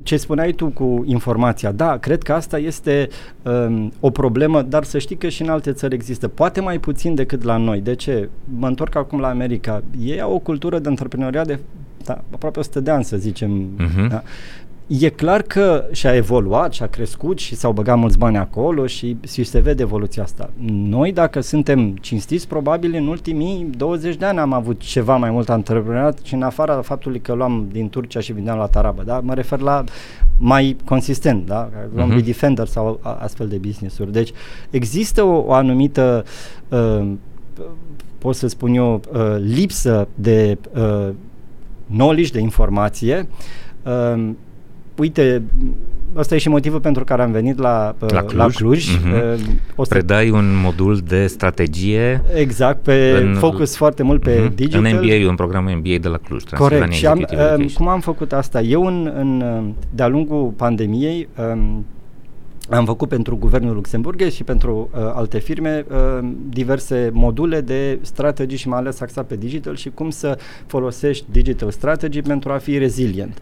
[0.03, 3.07] ce spuneai tu cu informația, da, cred că asta este
[3.43, 7.15] um, o problemă, dar să știi că și în alte țări există, poate mai puțin
[7.15, 7.81] decât la noi.
[7.81, 8.29] De ce?
[8.57, 9.83] Mă întorc acum la America.
[9.99, 11.59] Ei au o cultură de antreprenoriat de
[12.03, 13.69] da, aproape 100 de ani, să zicem.
[13.75, 14.09] Uh-huh.
[14.09, 14.23] Da?
[14.89, 19.43] E clar că și-a evoluat, și-a crescut și s-au băgat mulți bani acolo și, și
[19.43, 20.49] se vede evoluția asta.
[20.67, 25.49] Noi, dacă suntem cinstiți, probabil în ultimii 20 de ani am avut ceva mai mult
[25.49, 29.19] antreprenoriat și în afara faptului că luam din Turcia și vindeam la Tarabă, da?
[29.19, 29.83] Mă refer la
[30.37, 31.69] mai consistent, da?
[31.95, 32.23] Luam uh-huh.
[32.23, 34.11] Defender sau astfel de business-uri.
[34.11, 34.31] Deci
[34.69, 36.23] există o, o anumită
[36.69, 37.11] uh,
[38.17, 41.09] pot să spun eu, uh, lipsă de uh,
[41.91, 43.27] knowledge, de informație
[43.83, 44.29] uh,
[44.99, 45.43] uite,
[46.13, 48.33] Asta e și motivul pentru care am venit la, la Cluj.
[48.33, 48.97] La Cluj.
[48.97, 49.39] Uh-huh.
[49.75, 49.89] O să...
[49.89, 52.23] Predai un modul de strategie.
[52.35, 54.55] Exact, pe în, focus foarte mult pe uh-huh.
[54.55, 54.85] digital.
[54.85, 56.43] În MBA, în programul MBA de la Cluj.
[56.43, 56.91] Corect.
[56.91, 57.25] Și am,
[57.57, 58.61] um, cum am făcut asta?
[58.61, 59.43] Eu, în, în,
[59.89, 61.85] de-a lungul pandemiei, um,
[62.69, 68.57] am făcut pentru Guvernul Luxemburghez și pentru uh, alte firme uh, diverse module de strategii
[68.57, 72.77] și mai ales axat pe digital și cum să folosești digital strategy pentru a fi
[72.77, 73.37] rezilient.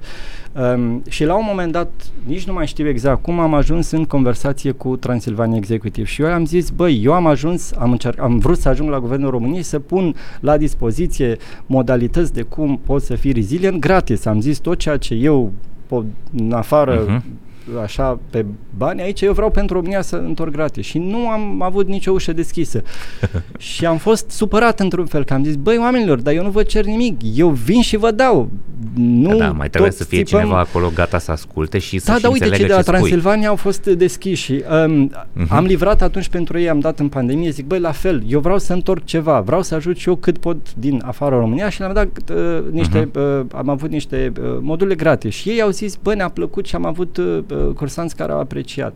[0.75, 1.91] Um, și la un moment dat,
[2.25, 6.27] nici nu mai știu exact cum, am ajuns în conversație cu Transilvania Executive și eu
[6.27, 9.63] am zis, băi, eu am ajuns, am, încerc, am vrut să ajung la Guvernul României
[9.63, 14.25] să pun la dispoziție modalități de cum pot să fii rezilient gratis.
[14.25, 15.51] Am zis tot ceea ce eu
[15.87, 16.05] pot,
[16.37, 17.45] în afară uh-huh
[17.83, 18.45] așa pe
[18.77, 20.85] bani, aici eu vreau pentru România să întorc gratis.
[20.85, 22.81] Și nu am avut nicio ușă deschisă.
[23.57, 26.63] și am fost supărat într-un fel, că am zis, băi oamenilor, dar eu nu vă
[26.63, 28.49] cer nimic, eu vin și vă dau.
[28.95, 30.41] Nu da, da mai trebuie să fie țipăm...
[30.41, 33.47] cineva acolo gata să asculte și să Da, da, uite, cei de la Transilvania spui.
[33.47, 34.51] au fost deschiși.
[34.51, 35.47] Um, uh-huh.
[35.49, 38.57] Am livrat atunci pentru ei, am dat în pandemie, zic, băi, la fel, eu vreau
[38.57, 41.93] să întorc ceva, vreau să ajut și eu cât pot din afara România și le-am
[41.93, 43.39] dat uh, niște, uh-huh.
[43.39, 45.33] uh, am avut niște uh, module gratis.
[45.33, 47.43] Și ei au zis, bă, ne-a plăcut și am avut uh,
[47.75, 48.95] cursanți care au apreciat.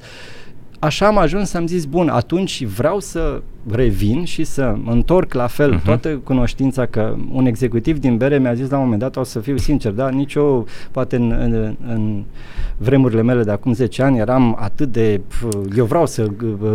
[0.80, 5.48] Așa am ajuns să am zis, bun, atunci vreau să revin și să întorc la
[5.48, 5.84] fel uh-huh.
[5.84, 9.40] toată cunoștința că un executiv din bere mi-a zis la un moment dat, o să
[9.40, 12.24] fiu sincer, da, nicio, poate în, în, în
[12.78, 15.22] vremurile mele de acum 10 ani eram atât de,
[15.76, 16.28] eu vreau să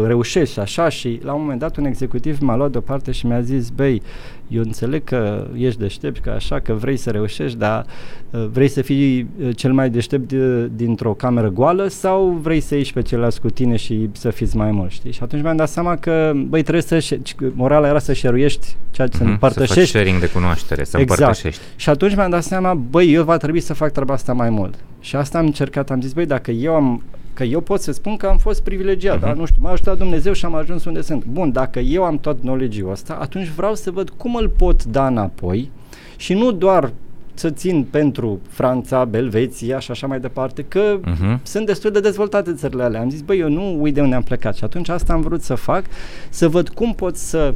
[0.06, 3.40] reușesc și așa și la un moment dat un executiv m-a luat deoparte și mi-a
[3.40, 4.02] zis, băi,
[4.48, 7.86] eu înțeleg că ești deștept, că așa, că vrei să reușești, dar
[8.30, 10.32] uh, vrei să fii uh, cel mai deștept
[10.76, 14.70] dintr-o cameră goală sau vrei să ieși pe ceilalți cu tine și să fiți mai
[14.70, 15.12] mulți, știi?
[15.12, 17.18] Și atunci mi-am dat seama că, băi, trebuie să,
[17.54, 19.74] morala era să șeruiești ceea ce mm-hmm, împărtășești.
[19.74, 21.20] Să faci sharing de cunoaștere, să exact.
[21.20, 21.62] împărtășești.
[21.76, 24.74] Și atunci mi-am dat seama, băi, eu va trebui să fac treaba asta mai mult.
[25.00, 27.02] Și asta am încercat, am zis, băi, dacă eu am
[27.36, 29.20] că eu pot să spun că am fost privilegiat, uh-huh.
[29.20, 29.32] da?
[29.32, 31.24] nu știu, m-a ajutat Dumnezeu și am ajuns unde sunt.
[31.24, 35.06] Bun, dacă eu am tot knowledge-ul ăsta, atunci vreau să văd cum îl pot da
[35.06, 35.70] înapoi
[36.16, 36.92] și nu doar
[37.38, 41.42] să țin pentru Franța, Belveția și așa mai departe, că uh-huh.
[41.42, 43.00] sunt destul de dezvoltate țările alea.
[43.00, 45.42] Am zis, băi, eu nu uit de unde am plecat și atunci asta am vrut
[45.42, 45.84] să fac,
[46.30, 47.54] să văd cum pot să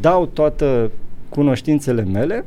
[0.00, 0.90] dau toată
[1.28, 2.44] cunoștințele mele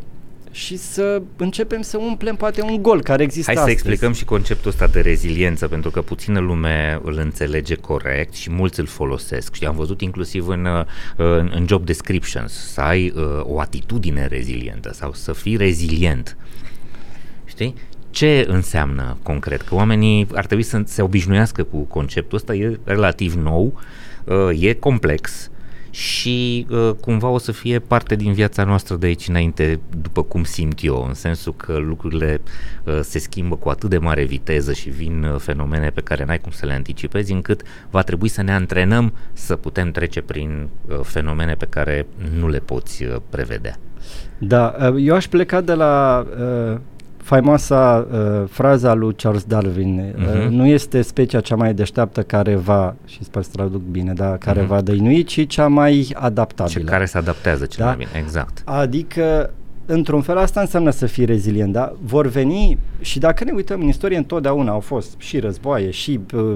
[0.52, 3.82] și să începem să umplem poate un gol care există Hai astăzi.
[3.82, 8.52] să explicăm și conceptul ăsta de reziliență, pentru că puțină lume îl înțelege corect și
[8.52, 9.56] mulți îl folosesc.
[9.56, 10.86] Și am văzut inclusiv în, uh,
[11.16, 16.38] în, în job descriptions să ai uh, o atitudine rezilientă sau să fii rezilient.
[17.46, 17.76] Știi?
[18.10, 19.62] Ce înseamnă concret?
[19.62, 23.80] Că oamenii ar trebui să se obișnuiască cu conceptul ăsta, e relativ nou,
[24.24, 25.50] uh, e complex,
[25.90, 30.44] și uh, cumva o să fie parte din viața noastră de aici înainte, după cum
[30.44, 32.42] simt eu, în sensul că lucrurile
[32.84, 36.40] uh, se schimbă cu atât de mare viteză și vin uh, fenomene pe care n-ai
[36.40, 41.00] cum să le anticipezi, încât va trebui să ne antrenăm să putem trece prin uh,
[41.04, 42.08] fenomene pe care
[42.40, 43.76] nu le poți uh, prevedea.
[44.38, 46.26] Da, uh, eu aș pleca de la
[46.72, 46.80] uh,
[47.30, 50.48] faimoasa uh, fraza lui Charles Darwin, uh, uh-huh.
[50.48, 54.64] nu este specia cea mai deșteaptă care va, și sper să traduc bine, da, care
[54.64, 54.68] uh-huh.
[54.68, 56.80] va dăinui, ci cea mai adaptabilă.
[56.80, 57.86] Ce care se adaptează cel da?
[57.86, 58.62] mai bine, exact.
[58.66, 59.52] Adică
[59.86, 61.94] într-un fel asta înseamnă să fii rezilient, da?
[62.02, 66.56] Vor veni și dacă ne uităm în istorie întotdeauna au fost și războaie și uh,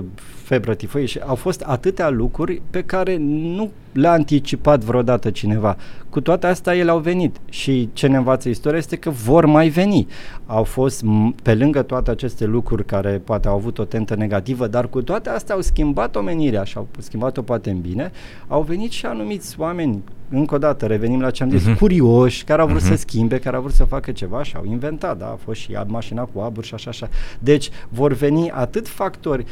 [0.54, 5.78] febră tifoie și au fost atâtea lucruri pe care nu le-a anticipat vreodată cineva.
[6.10, 9.70] Cu toate astea ele au venit și ce ne învață istoria este că vor mai
[9.70, 10.08] veni.
[10.46, 11.04] Au fost
[11.44, 15.30] pe lângă toate aceste lucruri care poate au avut o tentă negativă, dar cu toate
[15.30, 18.12] astea au schimbat omenirea și au schimbat-o poate în bine,
[18.48, 21.78] au venit și anumiți oameni încă o dată, revenim la ce am zis, uh-huh.
[21.78, 22.88] curioși, care au vrut uh-huh.
[22.88, 25.78] să schimbe, care au vrut să facă ceva și au inventat, da, a fost și
[25.88, 27.10] mașina cu abur și așa, așa.
[27.40, 29.46] Deci vor veni atât factori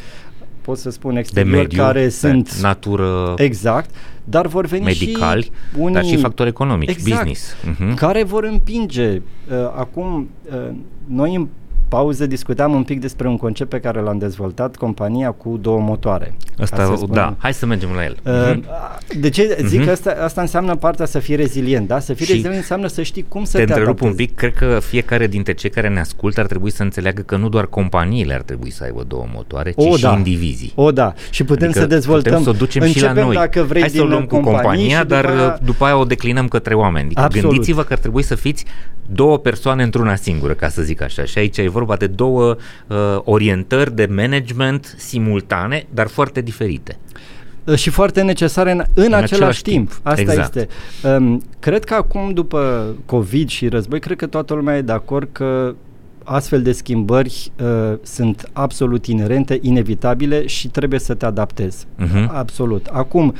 [0.62, 3.89] pot să spun exterior, de mediu, care sunt natură exact,
[4.24, 7.95] dar vor veni medicali, și unii, dar și factori economici, exact, business, uh-huh.
[7.95, 9.21] care vor împinge.
[9.50, 10.69] Uh, acum, uh,
[11.08, 11.47] noi în
[11.95, 16.34] pauză discutam un pic despre un concept pe care l-am dezvoltat, compania cu două motoare.
[16.60, 18.17] Asta, da, hai să mergem la el.
[18.23, 18.60] Uh,
[19.19, 19.86] de ce zic uh-huh.
[19.86, 21.99] că asta, asta înseamnă partea să fii rezilient, da?
[21.99, 24.54] Să fii și rezilient înseamnă să știi cum să te, te întrerup un pic, cred
[24.54, 28.34] că fiecare dintre cei care ne ascultă ar trebui să înțeleagă că nu doar companiile
[28.34, 30.13] ar trebui să aibă două motoare, ci o, și da.
[30.13, 30.71] indivizii.
[30.75, 31.13] O, da.
[31.30, 32.32] Și putem adică să dezvoltăm.
[32.32, 33.36] Putem să o ducem Începem și la noi.
[33.36, 35.60] dacă vrei hai să o luăm cu compania, dar după aia...
[35.63, 37.06] după aia o declinăm către oameni.
[37.06, 37.49] Adică Absolut.
[37.49, 38.65] gândiți-vă că ar trebui să fiți
[39.13, 41.23] două persoane într-una singură, ca să zic așa.
[41.23, 42.56] Și aici e vorba de două
[42.88, 46.98] uh, orientări de management simultane, dar foarte diferite
[47.63, 49.89] uh, și foarte necesare în, în, în același, același timp.
[49.89, 50.08] timp.
[50.08, 50.56] Asta exact.
[50.56, 50.67] este.
[51.08, 55.30] Um, cred că acum, după COVID și război, cred că toată lumea e de acord
[55.32, 55.76] că
[56.24, 61.86] astfel de schimbări uh, sunt absolut inerente, inevitabile și trebuie să te adaptezi.
[61.86, 62.28] Uh-huh.
[62.28, 62.86] Absolut.
[62.91, 63.34] Acum,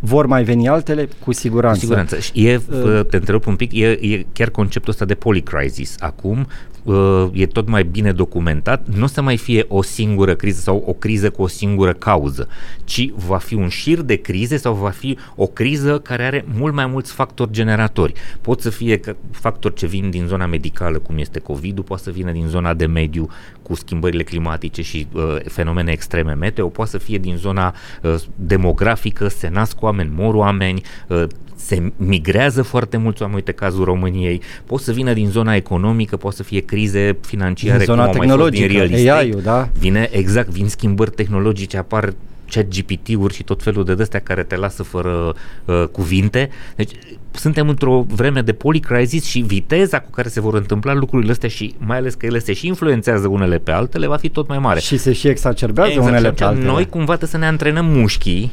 [0.00, 1.08] vor mai veni altele?
[1.24, 1.78] Cu siguranță.
[1.78, 2.16] Cu siguranță.
[2.34, 5.94] E, uh, te întrerup un pic, e, e chiar conceptul ăsta de polycrisis.
[5.98, 6.46] Acum
[6.82, 10.82] uh, e tot mai bine documentat, nu o să mai fie o singură criză sau
[10.86, 12.48] o criză cu o singură cauză,
[12.84, 16.74] ci va fi un șir de crize sau va fi o criză care are mult
[16.74, 18.12] mai mulți factori generatori.
[18.40, 22.32] Pot să fie factori ce vin din zona medicală, cum este COVID-ul, poate să vină
[22.32, 23.28] din zona de mediu,
[23.68, 26.32] cu schimbările climatice și uh, fenomene extreme.
[26.32, 31.24] Meteo, poate să fie din zona uh, demografică, se nasc oameni, mor oameni, uh,
[31.56, 36.34] se migrează foarte mulți oameni, uite cazul României, pot să vină din zona economică, pot
[36.34, 39.68] să fie crize financiare, din zona tehnologică, din real estate, AI-ul, da?
[39.78, 42.12] Vine, exact, vin schimbări tehnologice, apar
[42.50, 45.34] chat GPT-uri și tot felul de destea care te lasă fără
[45.64, 46.50] uh, cuvinte.
[46.76, 46.90] Deci
[47.30, 51.74] suntem într-o vreme de polycrisis și viteza cu care se vor întâmpla lucrurile astea și
[51.78, 54.80] mai ales că ele se și influențează unele pe altele va fi tot mai mare.
[54.80, 56.66] Și se și exacerbează exact, unele pe altele.
[56.66, 58.52] Noi cumva trebuie să ne antrenăm mușchii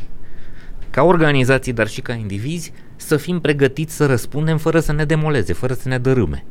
[0.90, 5.54] ca organizații, dar și ca indivizi, să fim pregătiți să răspundem fără să ne demoleze,
[5.54, 6.46] fără să ne dărâme.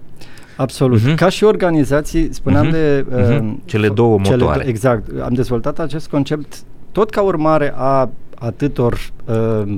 [0.56, 1.00] Absolut.
[1.00, 1.16] Uh-huh.
[1.16, 2.70] Ca și organizații, spuneam uh-huh.
[2.70, 3.04] de...
[3.14, 3.64] Uh, uh-huh.
[3.64, 4.58] Cele două motoare.
[4.58, 5.20] Cele, exact.
[5.20, 6.54] Am dezvoltat acest concept
[6.94, 9.76] tot ca urmare a atâtor uh,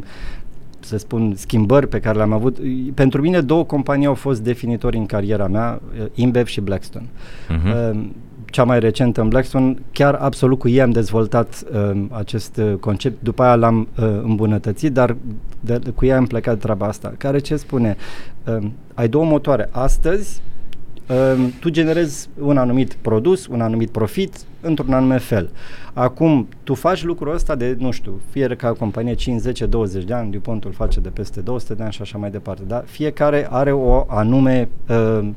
[0.81, 2.59] să spun, schimbări pe care le-am avut.
[2.95, 7.07] Pentru mine două companii au fost definitori în cariera mea, uh, InBev și Blackstone.
[7.07, 7.93] Uh-huh.
[7.93, 8.01] Uh,
[8.45, 13.23] cea mai recentă în Blackstone, chiar absolut cu ei am dezvoltat uh, acest uh, concept,
[13.23, 15.17] după aia l-am uh, îmbunătățit, dar
[15.61, 17.97] de, de, cu ei am plecat treaba asta, care ce spune?
[18.45, 19.69] Uh, ai două motoare.
[19.73, 20.56] Astăzi uh,
[21.61, 25.51] tu generezi un anumit produs, un anumit profit într-un anume fel.
[25.93, 30.15] Acum, tu faci lucrul ăsta de, nu știu, fie ca companie 5, 10, 20 de
[30.15, 32.83] ani, DuPont îl face de peste 200 de ani și așa mai departe, da?
[32.87, 35.29] Fiecare are o anume uh,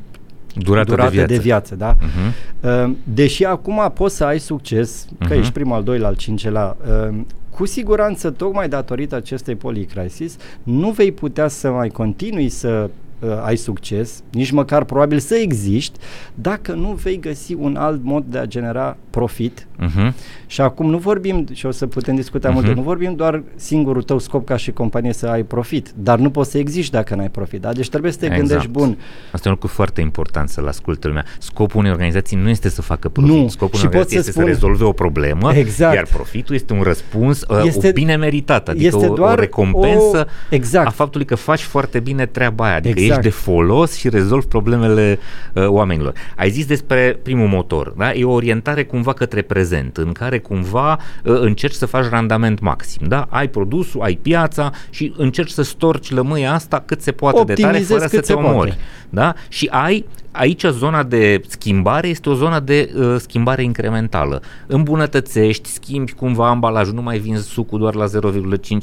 [0.55, 1.33] durată, durată de, viață.
[1.33, 1.75] de viață.
[1.75, 1.95] Da?
[1.95, 2.87] Uh-huh.
[3.03, 5.39] Deși acum poți să ai succes, că uh-huh.
[5.39, 6.77] ești primul, al doilea, al cincelea,
[7.09, 7.15] uh,
[7.49, 13.55] cu siguranță, tocmai datorită acestei policrisis, nu vei putea să mai continui să uh, ai
[13.55, 15.99] succes, nici măcar probabil să existi,
[16.33, 19.67] dacă nu vei găsi un alt mod de a genera profit.
[19.79, 20.13] Uh-huh.
[20.47, 22.53] Și acum nu vorbim, și o să putem discuta uh-huh.
[22.53, 26.29] multe, nu vorbim doar singurul tău scop ca și companie să ai profit, dar nu
[26.29, 27.61] poți să existi dacă n-ai profit.
[27.61, 27.73] Da?
[27.73, 28.47] Deci trebuie să te exact.
[28.47, 28.97] gândești bun.
[29.31, 31.25] Asta e un lucru foarte important să-l ascultă lumea.
[31.39, 33.31] Scopul unei organizații nu este să facă profit.
[33.31, 33.47] Nu.
[33.47, 34.43] Scopul unei organizații este spun...
[34.43, 35.95] să rezolve o problemă, exact.
[35.95, 39.39] iar profitul este un răspuns uh, este, o bine meritat, adică este o, doar o
[39.39, 40.87] recompensă o, exact.
[40.87, 42.75] a faptului că faci foarte bine treaba aia.
[42.75, 43.08] Adică exact.
[43.09, 45.19] Ești de folos și rezolvi problemele
[45.53, 46.13] uh, oamenilor.
[46.35, 48.13] Ai zis despre primul motor, da?
[48.13, 53.07] E o orientare cumva către prezent, în care cumva uh, încerci să faci randament maxim,
[53.07, 53.27] da?
[53.29, 57.93] Ai produsul, ai piața și încerci să storci lămâia asta cât se poate Optimizezi de
[57.93, 58.55] tare fără să te omori.
[58.55, 58.77] Poate.
[59.09, 59.33] Da?
[59.47, 64.41] Și ai aici zona de schimbare este o zonă de uh, schimbare incrementală.
[64.67, 68.09] Îmbunătățești, schimbi cumva ambalajul, nu mai vinzi sucul doar la 0,5,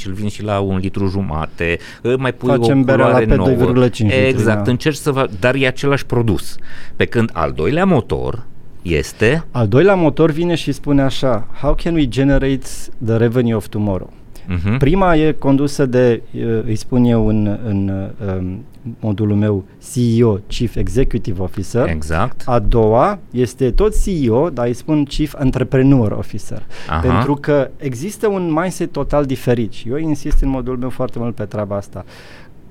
[0.07, 1.79] îl vinzi și la un litru jumate,
[2.19, 3.89] mai pui Facem o culoare la nouă.
[3.89, 3.91] 2,5
[4.27, 4.71] exact, da.
[4.71, 6.57] încerci să va, dar e același produs.
[6.97, 8.45] Pe când al doilea motor
[8.83, 9.45] este...
[9.51, 12.67] Al doilea motor vine și spune așa, how can we generate
[13.05, 14.13] the revenue of tomorrow?
[14.47, 14.79] Uh-huh.
[14.79, 16.23] Prima e condusă de,
[16.65, 18.65] îi spun eu în, în um,
[19.01, 21.89] modulul meu, CEO, Chief Executive Officer.
[21.89, 22.43] Exact.
[22.45, 26.67] A doua este tot CEO, dar îi spun Chief Entrepreneur Officer.
[26.89, 27.01] Aha.
[27.01, 31.35] Pentru că există un mindset total diferit și eu insist în modulul meu foarte mult
[31.35, 32.05] pe treaba asta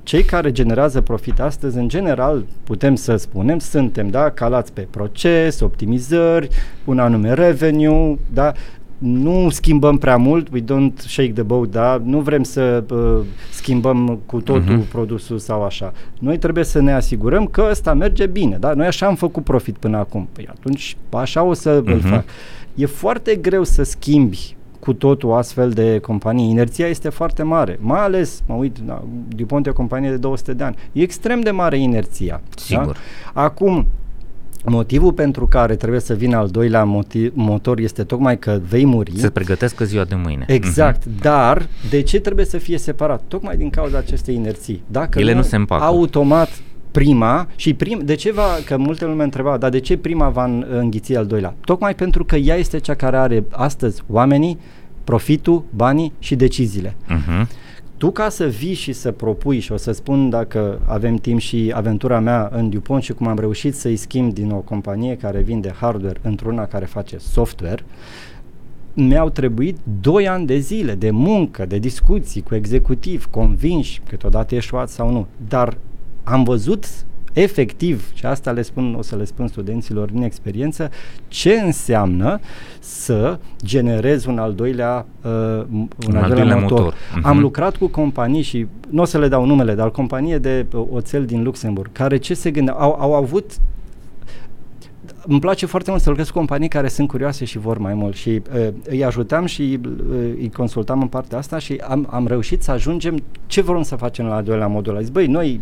[0.05, 5.59] cei care generează profit astăzi, în general, putem să spunem, suntem, da, calați pe proces,
[5.59, 6.47] optimizări,
[6.83, 8.51] un anume revenue, da,
[9.05, 12.01] nu schimbăm prea mult, we don't shake the boat, da?
[12.03, 14.91] nu vrem să uh, schimbăm cu totul uh-huh.
[14.91, 15.93] produsul sau așa.
[16.19, 18.73] Noi trebuie să ne asigurăm că ăsta merge bine, da?
[18.73, 20.27] Noi așa am făcut profit până acum.
[20.31, 21.93] Păi atunci așa o să uh-huh.
[21.93, 22.23] îl fac.
[22.75, 26.49] E foarte greu să schimbi cu totul astfel de companii.
[26.49, 30.53] Inerția este foarte mare, mai ales, mă uit, da, DuPont e o companie de 200
[30.53, 30.75] de ani.
[30.91, 32.41] E extrem de mare inerția.
[32.55, 32.97] Sigur.
[33.33, 33.41] Da?
[33.41, 33.87] Acum,
[34.65, 39.17] Motivul pentru care trebuie să vină al doilea motiv, motor este tocmai că vei muri.
[39.17, 40.45] Să pregătesc ziua de mâine.
[40.47, 41.21] Exact, uh-huh.
[41.21, 43.21] dar de ce trebuie să fie separat?
[43.27, 44.83] Tocmai din cauza acestei inerții.
[44.87, 45.83] Dacă Ele nu, nu se împacă.
[45.83, 46.49] automat
[46.91, 50.49] prima și prim, de ce va, că multe lume întreba, dar de ce prima va
[50.69, 51.55] înghiți al doilea?
[51.65, 54.59] Tocmai pentru că ea este cea care are astăzi oamenii,
[55.03, 56.95] profitul, banii și deciziile.
[57.05, 57.47] Uh-huh.
[57.97, 61.71] Tu ca să vii și să propui și o să spun dacă avem timp și
[61.75, 65.73] aventura mea în DuPont și cum am reușit să-i schimb din o companie care vinde
[65.79, 67.83] hardware într-una care face software,
[68.93, 74.89] mi-au trebuit 2 ani de zile de muncă, de discuții cu executiv, convinși, câteodată eșuat
[74.89, 75.77] sau nu, dar
[76.23, 76.87] am văzut
[77.35, 80.89] efectiv, și asta le spun, o să le spun studenților din experiență,
[81.27, 82.39] ce înseamnă
[82.79, 85.31] să generezi un al doilea, uh,
[85.71, 86.79] un, un al doilea motor.
[86.79, 86.93] motor.
[86.93, 87.21] Uh-huh.
[87.21, 90.85] Am lucrat cu companii și nu o să le dau numele, dar companie de uh,
[90.91, 93.51] oțel din Luxemburg, care ce se gândeau, au, au avut
[95.27, 98.15] îmi place foarte mult să lucrez cu companii care sunt curioase și vor mai mult
[98.15, 102.63] și uh, îi ajutam și uh, îi consultam în partea asta și am, am reușit
[102.63, 104.97] să ajungem ce vrem să facem la al doilea modul.
[104.99, 105.61] Zis, băi, noi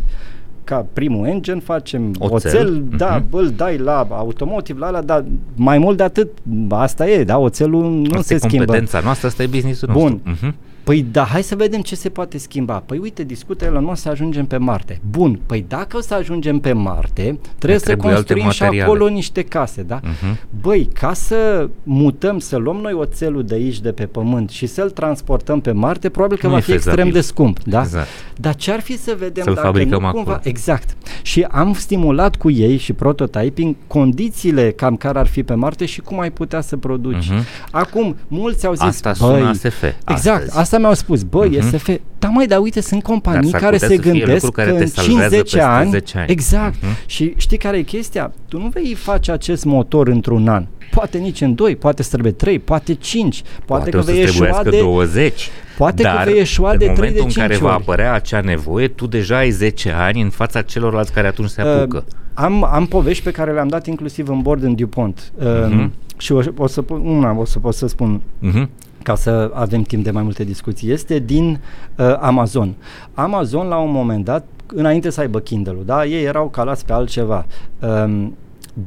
[0.64, 2.98] ca primul engine facem oțel, oțel uh-huh.
[2.98, 6.30] da, îl dai la automotive, la ala, dar mai mult de atât,
[6.70, 8.66] asta e, da, oțelul nu asta se schimbă.
[8.66, 10.22] competența noastră, asta e business-ul Bun.
[10.24, 10.48] nostru.
[10.50, 10.54] Uh-huh.
[10.84, 12.84] Păi da, hai să vedem ce se poate schimba.
[12.86, 15.00] Păi uite, discută el să ajungem pe Marte.
[15.10, 19.82] Bun, păi dacă o să ajungem pe Marte, trebuie să construim și acolo niște case,
[19.82, 20.00] da?
[20.00, 20.38] Uh-huh.
[20.62, 24.90] Băi, ca să mutăm, să luăm noi oțelul de aici, de pe Pământ și să-l
[24.90, 26.92] transportăm pe Marte, probabil că nu va fi fezabil.
[26.92, 27.82] extrem de scump, da?
[27.82, 28.08] Exact.
[28.36, 30.40] Dar ce ar fi să vedem să-l dacă nu cumva...
[30.44, 30.96] Exact.
[31.22, 36.02] Și am stimulat cu ei și prototyping condițiile cam care ar fi pe Marte și
[36.02, 37.26] cum ai putea să produci.
[37.26, 37.70] Uh-huh.
[37.72, 40.58] Acum, mulți au zis, Asta sună ASF Exact, astăzi.
[40.58, 41.78] asta mi-au spus, băi, uh-huh.
[41.78, 45.90] SF, da mai, dar uite, sunt companii care se gândesc care că în 5-10 ani,
[45.90, 47.06] 10 ani, exact, uh-huh.
[47.06, 48.32] și știi care e chestia?
[48.48, 52.32] Tu nu vei face acest motor într-un an, poate nici în 2, poate să trebuie
[52.32, 55.50] 3, poate 5, poate, poate că vei ieșua de 20.
[55.78, 57.64] Poate Dar că vei ieșua de 3 de 5 în care ori.
[57.64, 61.62] va apărea acea nevoie, tu deja ai 10 ani în fața celorlalți care atunci se
[61.62, 62.04] apucă.
[62.08, 65.32] Uh, am, am povești pe care le-am dat inclusiv în bord în DuPont.
[65.36, 65.90] Uh, uh-huh.
[66.18, 68.22] Și o, o să una o să pot să spun.
[68.22, 68.68] Uh-huh
[69.04, 71.60] ca să avem timp de mai multe discuții, este din
[71.98, 72.74] uh, Amazon.
[73.14, 77.46] Amazon la un moment dat, înainte să aibă Kindle-ul, da, ei erau calați pe altceva,
[77.80, 78.36] um,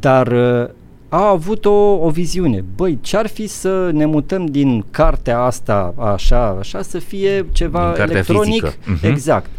[0.01, 0.69] dar uh,
[1.09, 2.65] au avut o, o viziune.
[2.75, 8.67] Băi, ce-ar fi să ne mutăm din cartea asta, așa, așa, să fie ceva electronic?
[8.67, 9.03] Uh-huh.
[9.03, 9.51] Exact.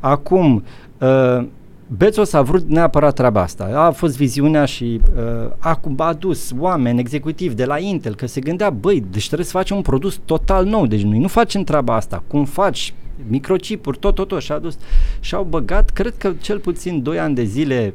[0.00, 0.64] Acum,
[0.98, 1.46] uh,
[1.96, 3.64] Bezos a vrut neapărat treaba asta.
[3.74, 8.40] A fost viziunea și uh, acum a adus oameni executivi de la Intel că se
[8.40, 11.94] gândea, băi, deci trebuie să facem un produs total nou, deci noi nu facem treaba
[11.94, 12.22] asta.
[12.26, 12.94] Cum faci
[13.28, 14.40] microchipuri, tot, tot, tot.
[14.40, 14.78] Și-a adus
[15.20, 17.94] și au băgat, cred că cel puțin 2 ani de zile,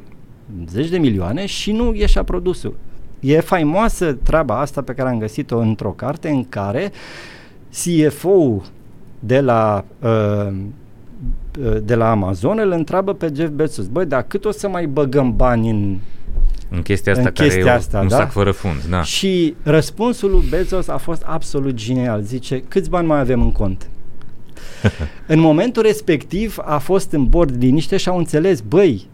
[0.68, 2.76] zeci de milioane și nu ieșea produsul.
[3.20, 6.92] E faimoasă treaba asta pe care am găsit-o într-o carte în care
[7.70, 8.62] CFO
[9.18, 10.54] de la uh,
[11.82, 15.36] de la Amazon îl întreabă pe Jeff Bezos, băi, dar cât o să mai băgăm
[15.36, 15.98] bani în
[16.68, 18.16] în chestia asta în care chestia e asta, un da?
[18.16, 19.02] sac fără fund, da.
[19.02, 22.22] Și răspunsul lui Bezos a fost absolut genial.
[22.22, 23.88] Zice, câți bani mai avem în cont?
[25.26, 29.08] în momentul respectiv a fost în bord liniște și au înțeles, băi,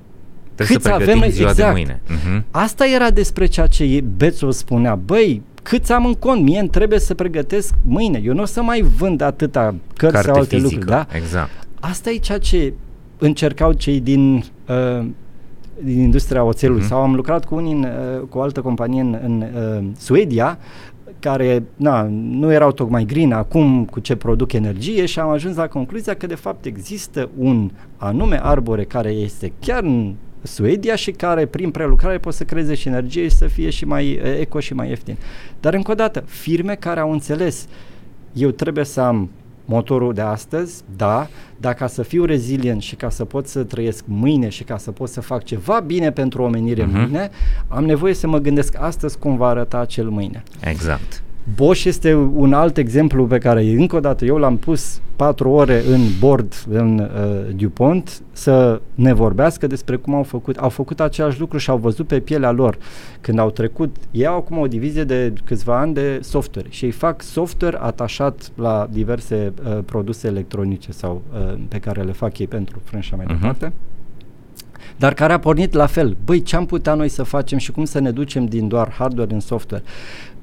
[0.55, 1.75] Trebuie câți să avem pregătim ziua exact.
[1.75, 2.01] de mâine.
[2.07, 2.43] Uh-huh.
[2.51, 4.95] Asta era despre ceea ce Bețos spunea.
[4.95, 6.43] Băi, câți am în cont?
[6.43, 8.21] Mie îmi trebuie să pregătesc mâine.
[8.25, 10.97] Eu nu o să mai vând atâta cărți Carte sau alte fizică, lucruri.
[10.97, 11.17] Da?
[11.17, 11.51] exact.
[11.81, 12.73] Asta e ceea ce
[13.19, 14.35] încercau cei din,
[14.69, 15.07] uh,
[15.83, 16.83] din industria oțelului.
[16.83, 16.89] Mhm.
[16.89, 16.95] Mm-hmm.
[16.95, 20.59] Sau am lucrat cu unii în, uh, cu o altă companie în, în uh, Suedia
[21.19, 25.69] care na, nu erau tocmai green acum cu ce produc energie și am ajuns la
[25.69, 31.47] concluzia că de fapt există un anume arbore care este chiar în Suedia și care
[31.47, 34.75] prin prelucrare poate să creeze și energie și să fie și mai uh, eco și
[34.75, 35.17] mai ieftin.
[35.61, 37.67] Dar încă o dată, firme care au înțeles
[38.33, 39.31] eu trebuie să am
[39.71, 44.05] motorul de astăzi, da, dar ca să fiu rezilient și ca să pot să trăiesc
[44.07, 46.91] mâine și ca să pot să fac ceva bine pentru omenire Mhm.
[46.91, 47.01] uh-huh.
[47.01, 47.31] mâine,
[47.69, 50.43] am nevoie să mă gândesc astăzi cum va arăta acel mâine.
[50.61, 51.23] Exact.
[51.55, 55.83] Bosch este un alt exemplu pe care încă o dată eu l-am pus patru ore
[55.91, 60.57] în board în uh, DuPont să ne vorbească despre cum au făcut.
[60.57, 62.79] Au făcut același lucru și au văzut pe pielea lor
[63.21, 63.97] când au trecut.
[64.11, 68.51] Ei au acum o divizie de câțiva ani de software și ei fac software atașat
[68.55, 73.13] la diverse uh, produse electronice sau uh, pe care le fac ei pentru frân și
[73.13, 73.41] așa mai Mhm.
[73.41, 73.73] departe
[74.97, 76.17] dar care a pornit la fel.
[76.25, 79.33] Băi, ce am putea noi să facem și cum să ne ducem din doar hardware
[79.35, 79.83] în software?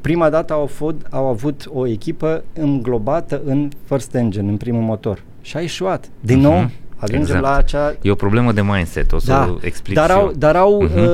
[0.01, 5.23] Prima dată au, fost, au avut o echipă înglobată în first engine, în primul motor.
[5.41, 6.09] Și a ieșuat.
[6.19, 6.71] Din nou, Mhm.
[6.95, 7.41] ajungem Exact.
[7.41, 7.95] la acea...
[8.01, 10.31] E o problemă de mindset, o să Da, explic dar și au, eu.
[10.37, 10.97] dar au, Mhm.
[10.99, 11.07] uh,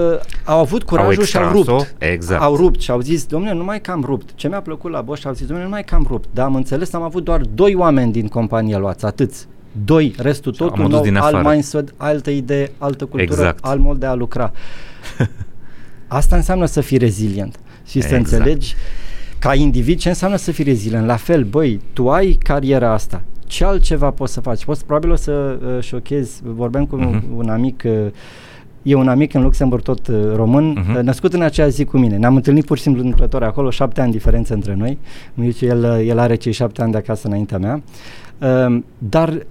[0.46, 1.96] au avut curajul și au extras-o, rupt.
[1.98, 2.42] exact.
[2.42, 4.30] Au rupt și au zis, domnule, nu mai că am rupt.
[4.36, 6.28] Ce mi-a plăcut la Bosch, au zis, domnule, nu mai că am rupt.
[6.34, 9.48] Dar am înțeles, am avut doar doi oameni din companie luați, atâți.
[9.86, 11.50] Doi, restul am totul adus nou, din alt afară.
[11.50, 13.66] mindset, altă idee, altă cultură, Exact.
[13.66, 14.52] alt mod de a lucra.
[16.08, 18.32] Asta înseamnă să fii rezilient și să Exact.
[18.32, 18.76] înțelegi
[19.40, 21.06] ca individ ce înseamnă să fii rezilient.
[21.06, 24.66] La fel, băi, tu ai cariera asta, ce altceva poți să faci?
[24.66, 25.32] Poți probabil o să
[25.66, 27.20] uh, șochezi, vorbeam cu Mhm.
[27.20, 27.36] uh-huh.
[27.36, 27.92] un amic uh,
[28.86, 30.98] E un amic în Luxemburg, tot uh, român, Mhm.
[30.98, 31.02] uh-huh.
[31.02, 32.18] născut în acea zi cu mine.
[32.18, 34.98] Ne-am întâlnit pur și simplu întâmplător acolo, șapte ani diferență între noi.
[35.34, 37.82] Mi zice, el, uh, el are cei șapte ani de acasă înaintea mea.
[38.40, 39.46] Uh, dar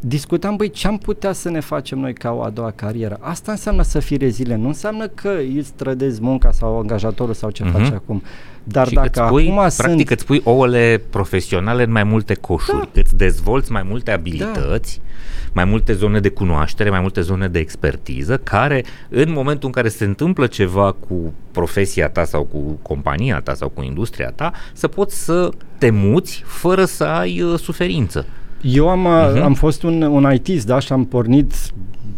[0.00, 3.16] discutam, băi, ce am putea să ne facem noi ca o a doua carieră?
[3.20, 7.62] Asta înseamnă să fii rezilient, nu înseamnă că îți trădezi munca sau angajatorul sau ce
[7.64, 7.72] Mhm.
[7.72, 8.22] faci acum.
[8.64, 10.10] Dar și dacă îți pui, acum practic sunt...
[10.10, 13.00] îți pui ouăle profesionale în mai multe coșuri, da.
[13.00, 15.50] îți dezvolți mai multe abilități, da.
[15.52, 19.88] mai multe zone de cunoaștere, mai multe zone de expertiză, care în momentul în care
[19.88, 24.88] se întâmplă ceva cu profesia ta sau cu compania ta sau cu industria ta, să
[24.88, 28.26] poți să te muți fără să ai uh, suferință.
[28.72, 29.36] Eu am, Mhm.
[29.38, 29.42] uh-huh.
[29.42, 31.52] am fost un, un ITist, da, și am pornit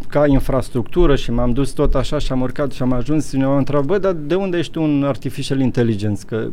[0.09, 3.57] ca infrastructură și m-am dus tot așa și am urcat și am ajuns și ne-au
[3.57, 6.23] întrebat, bă, dar de unde ești tu un artificial intelligence?
[6.27, 6.47] Că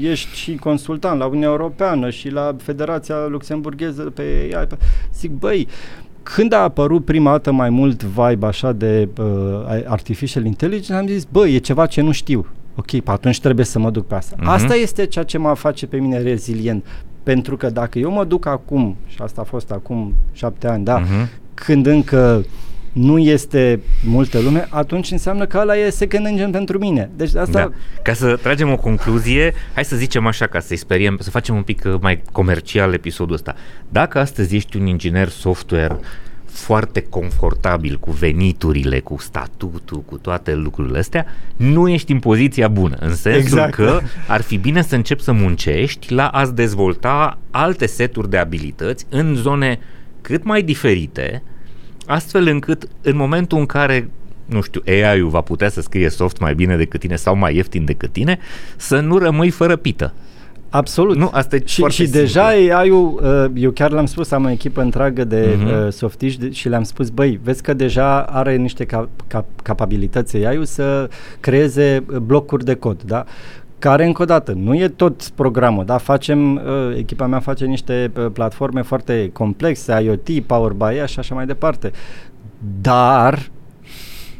[0.00, 4.22] ești și consultant la Uniunea Europeană și la Federația Luxemburgheză pe
[4.54, 4.66] AI.
[4.66, 4.76] Pe...
[5.14, 5.68] Zic, băi,
[6.22, 9.24] când a apărut prima dată mai mult vibe așa de uh,
[9.86, 12.46] artificial intelligence, am zis, bă, e ceva ce nu știu.
[12.76, 14.36] Ok, pe atunci trebuie să mă duc pe asta.
[14.38, 14.46] Mhm.
[14.48, 14.52] Uh-huh.
[14.54, 16.84] Asta este ceea ce mă face pe mine rezilient.
[17.28, 20.98] Pentru că dacă eu mă duc acum, și asta a fost acum șapte ani, da,
[20.98, 21.28] Mhm.
[21.54, 22.44] când încă
[22.92, 27.10] nu este multă lume, atunci înseamnă că ăla e second engine pentru mine.
[27.16, 27.58] Deci asta...
[27.58, 27.70] Da.
[28.02, 31.62] Ca să tragem o concluzie, hai să zicem așa, ca să-i speriem, să facem un
[31.62, 33.54] pic uh, mai comercial episodul ăsta.
[33.88, 35.96] Dacă astăzi ești un inginer software
[36.58, 42.96] foarte confortabil cu veniturile, cu statutul, cu toate lucrurile astea, nu ești în poziția bună,
[43.00, 43.74] în sensul Exact.
[43.74, 49.06] că ar fi bine să începi să muncești la a-ți dezvolta alte seturi de abilități
[49.08, 49.78] în zone
[50.20, 51.42] cât mai diferite,
[52.06, 54.10] astfel încât în momentul în care
[54.46, 57.84] nu știu, AI-ul va putea să scrie soft mai bine decât tine sau mai ieftin
[57.84, 58.38] decât tine,
[58.76, 60.14] să nu rămâi fără pită.
[60.70, 61.16] Absolut.
[61.16, 62.20] Nu, asta e și, foarte și simplu.
[62.20, 65.66] deja AI-ul, uh, eu chiar l-am spus, am o echipă întreagă de Mhm.
[65.66, 70.36] uh, softiști de- și le-am spus, băi, vezi că deja are niște cap, cap, capabilități
[70.36, 71.08] AI-ul să
[71.40, 73.24] creeze uh, blocuri de cod, da?
[73.80, 75.96] care încă o dată, nu e tot programul, da?
[75.98, 76.60] Facem, uh,
[76.96, 81.90] echipa mea face niște uh, platforme foarte complexe, IoT, Power BI și așa mai departe.
[82.80, 83.50] Dar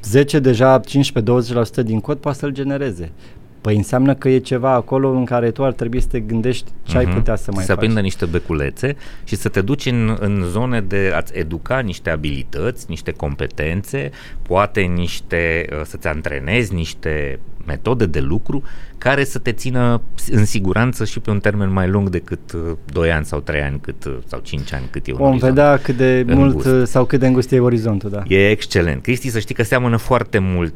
[0.03, 3.13] 10, deja 15-20% din cod poate să-l genereze.
[3.61, 6.97] Păi înseamnă că e ceva acolo în care tu ar trebui să te gândești ce
[6.99, 7.15] ai Mhm.
[7.15, 7.77] putea să mai să faci.
[7.77, 12.85] aprindă niște beculețe și să te duci în, în zone de a-ți educa niște abilități,
[12.89, 14.11] niște competențe,
[14.43, 17.39] poate niște, uh, să-ți antrenezi niște
[17.69, 18.63] metode de lucru
[18.99, 20.01] care să te țină
[20.31, 22.53] în siguranță și pe un termen mai lung decât
[22.85, 25.97] 2 ani sau 3 ani cât, sau 5 ani cât e un Vom vedea cât
[25.97, 26.67] de îngust.
[26.67, 28.23] mult sau cât de îngust e orizontul, da.
[28.29, 29.03] E excelent.
[29.03, 30.75] Cristi, să știi că seamănă foarte mult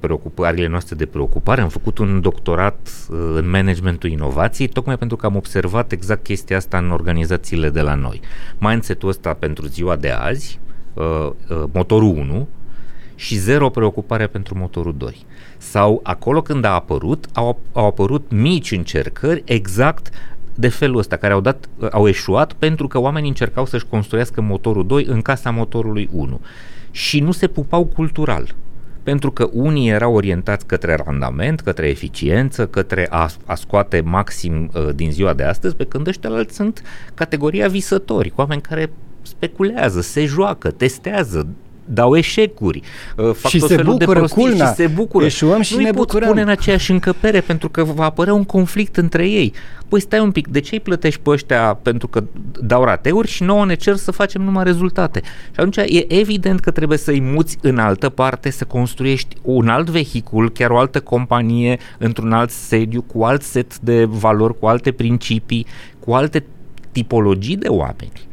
[0.00, 1.60] preocupările noastre de preocupare.
[1.60, 2.88] Am făcut un doctorat
[3.34, 7.94] în managementul inovației tocmai pentru că am observat exact chestia asta în organizațiile de la
[7.94, 8.20] noi.
[8.58, 10.60] Mindset-ul ăsta pentru ziua de azi,
[11.72, 12.48] motorul 1,
[13.18, 15.26] și zero preocupare pentru motorul 2.
[15.56, 20.10] Sau acolo când a apărut, au, au apărut mici încercări exact
[20.54, 24.86] de felul ăsta, care au, dat, au eșuat pentru că oamenii încercau să-și construiască motorul
[24.86, 26.40] 2 în casa motorului 1
[26.90, 28.54] și nu se pupau cultural
[29.02, 34.88] pentru că unii erau orientați către randament, către eficiență, către a, a scoate maxim uh,
[34.94, 36.82] din ziua de astăzi, pe când ăștia sunt
[37.14, 38.90] categoria visători, oameni care
[39.22, 41.48] speculează, se joacă, testează,
[41.88, 42.82] dau eșecuri,
[43.16, 44.66] uh, fac și tot se felul bucură, de prostii culna.
[44.66, 45.24] și se bucură.
[45.24, 48.96] Eșuăm și Nu ne pot pune în aceeași încăpere pentru că va apărea un conflict
[48.96, 49.52] între ei.
[49.88, 52.24] Păi stai un pic, de ce îi plătești pe ăștia pentru că
[52.60, 55.20] dau rateuri și nouă ne cer să facem numai rezultate?
[55.24, 59.90] Și atunci e evident că trebuie să-i muți în altă parte, să construiești un alt
[59.90, 64.92] vehicul, chiar o altă companie, într-un alt sediu, cu alt set de valori, cu alte
[64.92, 65.66] principii,
[66.00, 66.44] cu alte
[66.92, 68.27] tipologii de oameni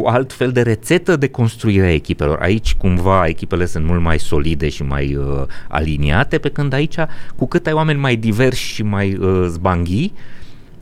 [0.00, 2.38] cu alt fel de rețetă de construire a echipelor.
[2.40, 6.94] Aici cumva echipele sunt mult mai solide și mai uh, aliniate, pe când aici
[7.36, 10.12] cu cât ai oameni mai diversi și mai uh, zbanghii,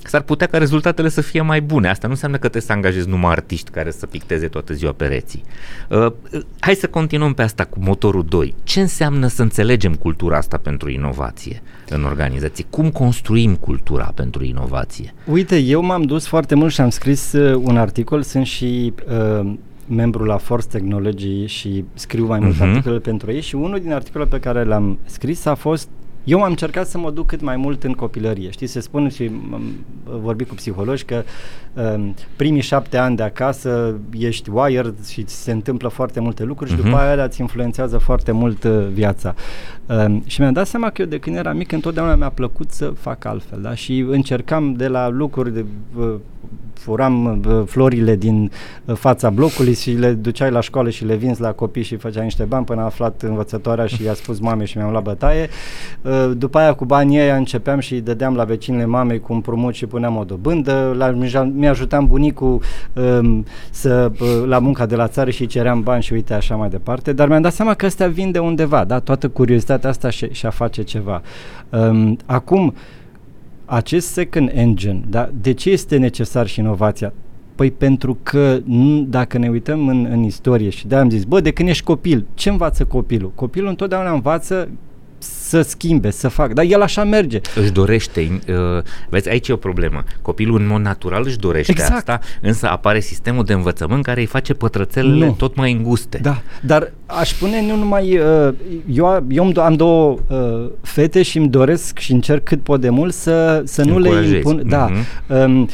[0.04, 1.88] s-ar putea ca rezultatele să fie mai bune.
[1.88, 5.44] Asta nu înseamnă că trebuie să angajezi numai artiști care să picteze toată ziua pereții.
[5.88, 6.12] Uh,
[6.60, 8.54] hai să continuăm pe asta cu motorul 2.
[8.62, 11.62] Ce înseamnă să înțelegem cultura asta pentru inovație
[11.95, 12.64] în organizație?
[12.70, 15.14] Cum construim cultura pentru inovație?
[15.30, 18.93] Uite, eu m-am dus foarte mult și am scris uh, un articol, sunt și
[19.41, 19.53] uh,
[19.89, 22.68] membru la Force Technology și scriu mai multe uh-huh.
[22.68, 25.89] articole pentru ei și unul din articolele pe care le-am scris a fost
[26.24, 28.50] eu am încercat să mă duc cât mai mult în copilărie.
[28.50, 29.62] Știi, se spune și am
[30.04, 31.22] vorbit cu psihologi că
[31.74, 36.76] um, primii șapte ani de acasă ești wired și se întâmplă foarte multe lucruri uh-huh.
[36.76, 36.98] și după mhm.
[36.98, 39.34] aia îți influențează foarte mult uh, viața.
[39.86, 42.86] Um, și mi-am dat seama că eu de când eram mic întotdeauna mi-a plăcut să
[42.86, 43.74] fac altfel, da?
[43.74, 45.64] Și încercam de la lucruri de
[45.98, 46.14] uh,
[46.78, 48.50] furam uh, florile din
[48.84, 52.24] uh, fața blocului și le duceai la școală și le vinzi la copii și făceai
[52.24, 55.48] niște bani până a aflat învățătoarea și i-a spus mame și mi-am luat bătaie.
[56.02, 59.86] Uh, după aia cu banii aia începeam și dădeam la vecinile mamei cu împrumut și
[59.86, 60.94] puneam o dobândă.
[60.96, 61.10] La,
[61.54, 62.62] mi-ajutam bunicul
[62.92, 64.12] um, să,
[64.46, 67.12] la munca de la țară și ceream bani și uite așa mai departe.
[67.12, 68.98] Dar mi-am dat seama că astea vin de undeva, da?
[68.98, 71.22] Toată curiozitatea asta și, și a face ceva.
[71.70, 72.72] Um, acum, uh,
[73.68, 77.12] acest second engine, da, de ce este necesar și inovația?
[77.54, 78.60] Păi pentru că
[79.06, 82.26] dacă ne uităm în, în istorie și de am zis, bă, de când ești copil,
[82.34, 83.32] ce învață copilul?
[83.34, 84.68] Copilul întotdeauna învață
[85.18, 86.52] să schimbe, să facă.
[86.52, 87.40] Dar el așa merge.
[87.54, 90.04] Își dorește, uh, vezi, aici e o problemă.
[90.22, 91.92] Copilul în mod natural își dorește exact.
[91.92, 95.32] asta, însă apare sistemul de învățământ care îi face pătrățelele nu.
[95.32, 96.18] tot mai înguste.
[96.22, 98.54] Da, dar aș spune nu numai, uh,
[98.92, 103.14] eu, eu am două uh, fete și îmi doresc și încerc cât pot de mult
[103.14, 104.60] să, să nu le impun.
[104.60, 104.68] Mm-hmm.
[104.68, 104.90] Da,
[105.44, 105.68] um,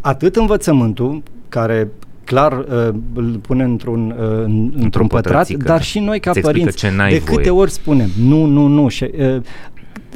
[0.00, 1.88] atât învățământul, care
[2.30, 5.80] clar uh, îl pune într-un, uh, într-un, într-un pătrat, dar da.
[5.80, 7.50] și noi ca părinți, de câte voie.
[7.50, 9.40] ori spunem nu, nu, nu și uh,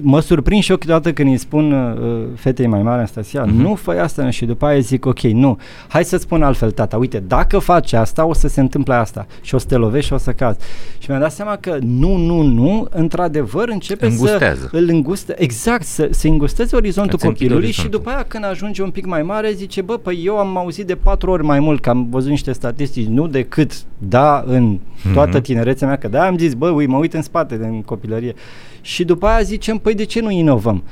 [0.03, 3.51] mă surprind și eu câteodată când îi spun uh, fetei mai mare, Anastasia, uh-huh.
[3.51, 7.22] nu fă asta și după aia zic, ok, nu, hai să spun altfel, tata, uite,
[7.26, 10.16] dacă faci asta, o să se întâmple asta și o să te lovești și o
[10.16, 10.59] să cazi.
[10.99, 14.68] Și mi-am dat seama că nu, nu, nu, într-adevăr începe Îngustează.
[14.70, 17.84] să îl înguste, exact, să, să îngusteze orizontul Îți copilului orizontul.
[17.84, 20.86] și după aia când ajunge un pic mai mare zice, bă, păi eu am auzit
[20.86, 24.78] de patru ori mai mult, că am văzut niște statistici, nu decât da în
[25.12, 25.42] toată uh-huh.
[25.42, 28.34] tinerețea mea, că da, am zis, bă, ui, mă uit în spate în copilărie
[28.84, 30.82] și după aia zicem, păi de ce nu inovăm?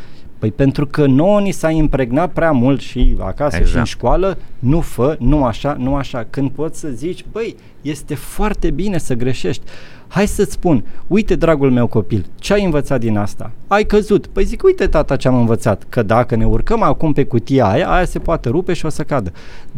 [0.42, 3.68] Păi pentru că nouă ni s-a impregnat prea mult și acasă exact.
[3.68, 6.26] și în școală, nu fă, nu așa, nu așa.
[6.30, 9.62] Când poți să zici, băi, este foarte bine să greșești.
[10.08, 13.50] Hai să-ți spun, uite, dragul meu copil, ce ai învățat din asta?
[13.66, 14.26] Ai căzut.
[14.26, 15.86] Păi zic, uite, tata, ce am învățat.
[15.88, 19.02] Că dacă ne urcăm acum pe cutia aia, aia se poate rupe și o să
[19.02, 19.32] cadă.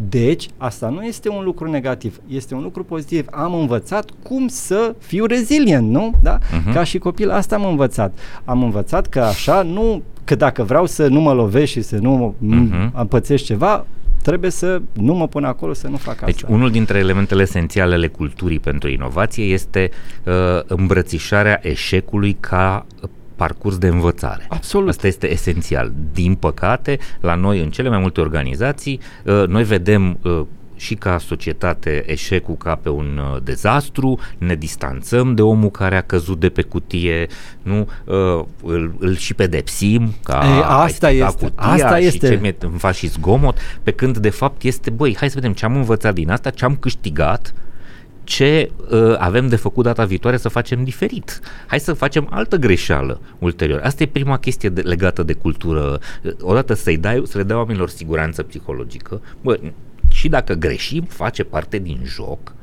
[0.09, 3.25] Deci, asta nu este un lucru negativ, este un lucru pozitiv.
[3.31, 6.13] Am învățat cum să fiu rezilient, nu?
[6.21, 6.37] Da?
[6.37, 6.73] Uh-huh.
[6.73, 8.17] Ca și copil, asta am învățat.
[8.45, 12.35] Am învățat că așa nu că dacă vreau să nu mă lovesc și să nu
[12.51, 13.07] uh-huh.
[13.09, 13.85] pățesc ceva,
[14.21, 16.47] trebuie să nu mă pun acolo să nu fac deci, asta.
[16.47, 19.89] Deci unul dintre elementele esențiale ale culturii pentru inovație este
[20.23, 20.33] uh,
[20.67, 22.85] îmbrățișarea eșecului ca
[23.35, 24.45] parcurs de învățare.
[24.49, 24.89] Absolut.
[24.89, 25.93] Asta este esențial.
[26.13, 30.41] Din păcate, la noi, în cele mai multe organizații, uh, noi vedem uh,
[30.75, 36.01] și ca societate eșecul ca pe un uh, dezastru, ne distanțăm de omul care a
[36.01, 37.27] căzut de pe cutie,
[37.61, 42.27] nu uh, îl, îl și pedepsim ca Ei, asta ai este, cutia asta și este.
[42.27, 45.53] ce mi îmi faci și zgomot, pe când de fapt este, băi, hai să vedem
[45.53, 47.53] ce am învățat din asta, ce am câștigat,
[48.25, 51.39] ce uh, avem de făcut data viitoare să facem diferit.
[51.67, 53.79] Hai să facem altă greșeală ulterior.
[53.83, 55.99] Asta e prima chestie de, legată de cultură.
[56.41, 59.21] Odată să-i dai, să le dai oamenilor siguranță psihologică.
[59.41, 59.59] Bă,
[60.25, 62.53] și dacă greșim, face parte din joc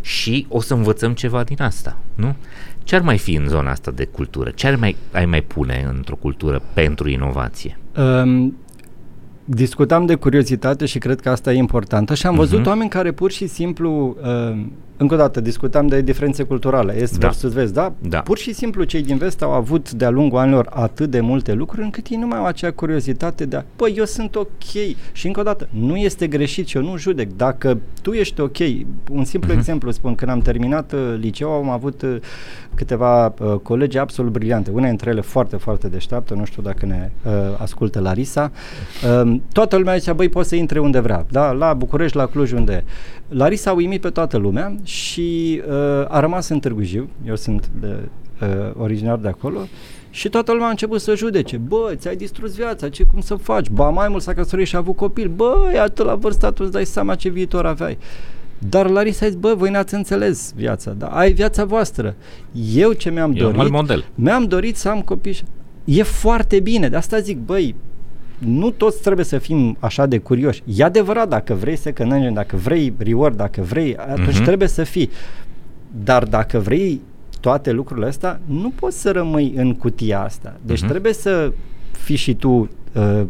[0.00, 2.34] și o să învățăm ceva din asta, nu?
[2.82, 4.50] Ce ar mai fi în zona asta de cultură?
[4.50, 7.78] Ce ar mai, ai mai pune într-o cultură pentru inovație?
[7.96, 8.56] Um,
[9.44, 12.66] discutam de curiozitate și cred că asta e importantă și am văzut uh-huh.
[12.66, 14.66] oameni care pur și simplu, uh,
[15.00, 17.26] încă o dată, discutam de diferențe culturale, est da.
[17.26, 17.92] versus vest, da?
[17.98, 18.20] da?
[18.20, 21.84] Pur și simplu cei din vest au avut de-a lungul anilor atât de multe lucruri
[21.84, 24.72] încât ei nu mai au acea curiozitate de a, păi eu sunt ok
[25.12, 28.58] și încă o dată, nu este greșit și eu nu judec, dacă tu ești ok,
[29.10, 29.56] un simplu uh-huh.
[29.56, 32.16] exemplu spun, când am terminat uh, liceul am avut uh,
[32.74, 37.10] câteva uh, colegi absolut briliante, una dintre ele foarte, foarte deșteaptă, nu știu dacă ne
[37.24, 38.50] uh, ascultă Larisa,
[39.22, 42.52] uh, toată lumea zicea, băi, poți să intre unde vrea, da, la București, la Cluj,
[42.52, 42.84] unde
[43.30, 45.74] Larisa a uimit pe toată lumea și uh,
[46.08, 47.96] a rămas în Târgu Jiu, eu sunt de,
[48.40, 49.58] uh, originar de acolo,
[50.10, 51.56] și toată lumea a început să judece.
[51.56, 53.68] Bă, ți-ai distrus viața, ce cum să faci?
[53.68, 55.28] Ba, mai mult s-a căsătorit și a avut copil.
[55.28, 57.98] Bă, iată la vârsta tu îți dai seama ce viitor aveai.
[58.68, 61.06] Dar Larisa a zis, bă, voi n-ați înțeles viața, da?
[61.06, 62.14] ai viața voastră.
[62.74, 64.04] Eu ce mi-am e dorit, model.
[64.14, 65.42] mi-am dorit să am copii și...
[65.84, 67.74] E foarte bine, de asta zic, băi,
[68.40, 70.62] nu toți trebuie să fim așa de curioși.
[70.64, 74.44] E adevărat, dacă vrei second engine, dacă vrei reward, dacă vrei, atunci uh-huh.
[74.44, 75.10] trebuie să fii.
[76.04, 77.00] Dar dacă vrei
[77.40, 80.56] toate lucrurile astea, nu poți să rămâi în cutia asta.
[80.62, 80.88] Deci uh-huh.
[80.88, 81.52] trebuie să
[81.90, 83.22] fii și tu uh,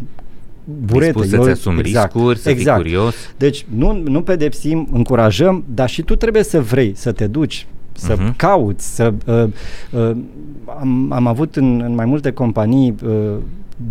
[0.86, 1.20] burete.
[1.20, 2.82] Dispus să-ți asumi exact, riscuri, să exact.
[2.82, 3.14] fii curios.
[3.36, 8.16] Deci nu, nu pedepsim, încurajăm, dar și tu trebuie să vrei, să te duci, să
[8.16, 8.36] uh-huh.
[8.36, 9.12] cauți, să...
[9.26, 9.44] Uh,
[10.00, 10.16] uh,
[10.80, 13.36] am, am avut în, în mai multe companii uh,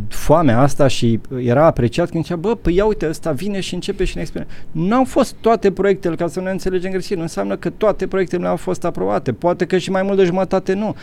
[0.08, 4.04] foamea asta și era apreciat când zicea, bă, păi ia uite, ăsta vine și începe
[4.04, 4.48] și ne explică.
[4.72, 8.08] Nu au fost toate proiectele, ca să nu ne înțelegem greșit, nu înseamnă că toate
[8.08, 10.96] proiectele au fost aprobate, poate că și mai mult de jumătate nu.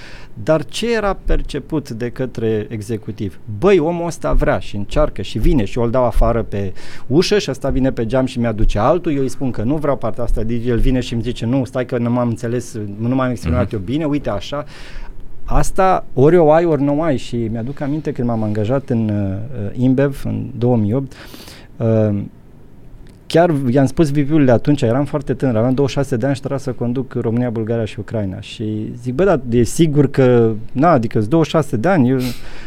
[0.42, 3.38] Dar ce era perceput de către executiv?
[3.58, 6.72] Băi, omul ăsta vrea și încearcă și vine și eu îl dau afară pe
[7.06, 9.96] ușă și ăsta vine pe geam și mi-aduce altul, eu îi spun că nu vreau
[9.96, 13.30] partea asta, el vine și îmi zice, nu, stai că nu m-am înțeles, nu m-am
[13.30, 13.72] exprimat uh-huh.
[13.72, 14.64] eu bine, uite așa,
[15.48, 19.08] Asta ori o ai, ori nu o ai și mi-aduc aminte când m-am angajat în
[19.08, 21.12] uh, InBev în 2008,
[21.76, 22.22] uh,
[23.26, 26.72] chiar i-am spus VP-ul atunci, eram foarte tânăr, aveam 26 de ani și trebuia să
[26.72, 31.76] conduc România, Bulgaria și Ucraina și zic, bă, dar e sigur că, na, adică 26
[31.76, 32.18] de ani eu,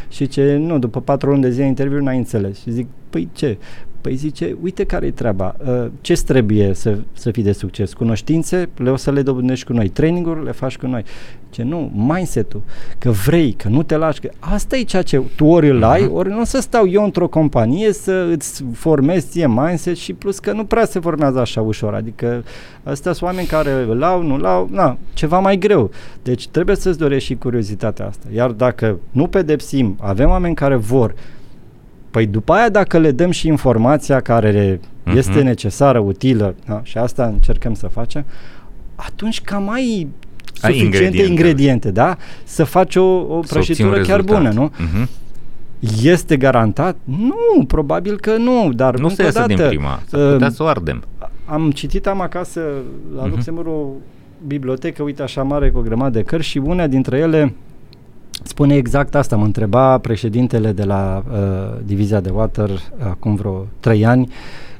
[0.08, 3.58] și ce, nu, după 4 luni de zile interviu n-ai înțeles și zic, păi ce?
[4.00, 7.92] Păi zice, uite care e treaba, uh, ce trebuie să, să fii de succes?
[7.92, 11.04] Cunoștințe, le o să le dobândești cu noi, training le faci cu noi.
[11.50, 12.62] Ce nu, mindset-ul,
[12.98, 16.06] că vrei, că nu te lași, că asta e ceea ce tu ori îl ai,
[16.06, 20.38] ori nu o să stau eu într-o companie să îți formezi ție mindset și plus
[20.38, 22.44] că nu prea se formează așa ușor, adică
[22.82, 25.90] astea sunt oameni care îl au, nu au, na, ceva mai greu.
[26.22, 28.26] Deci trebuie să-ți dorești și curiozitatea asta.
[28.34, 31.14] Iar dacă nu pedepsim, avem oameni care vor,
[32.10, 35.16] Păi după aia dacă le dăm și informația care uh-huh.
[35.16, 38.24] este necesară, utilă, da, și asta încercăm să facem,
[38.94, 40.08] atunci cam ai
[40.52, 42.16] suficiente ingrediente, ingrediente da?
[42.44, 44.70] Să faci o, o prăjitură chiar bună, nu?
[44.70, 45.08] Uh-huh.
[46.02, 46.96] Este garantat?
[47.04, 50.66] Nu, probabil că nu, dar nu se iasă din prima, să uh, putea să o
[50.66, 51.02] ardem.
[51.44, 52.60] Am citit, am acasă
[53.16, 53.30] la uh-huh.
[53.30, 53.86] Luxemburg o
[54.46, 57.54] bibliotecă, uite așa mare cu o grămadă de cărți și una dintre ele
[58.42, 59.36] spune exact asta.
[59.36, 64.32] Mă întreba președintele de la uh, divizia de water acum vreo trei ani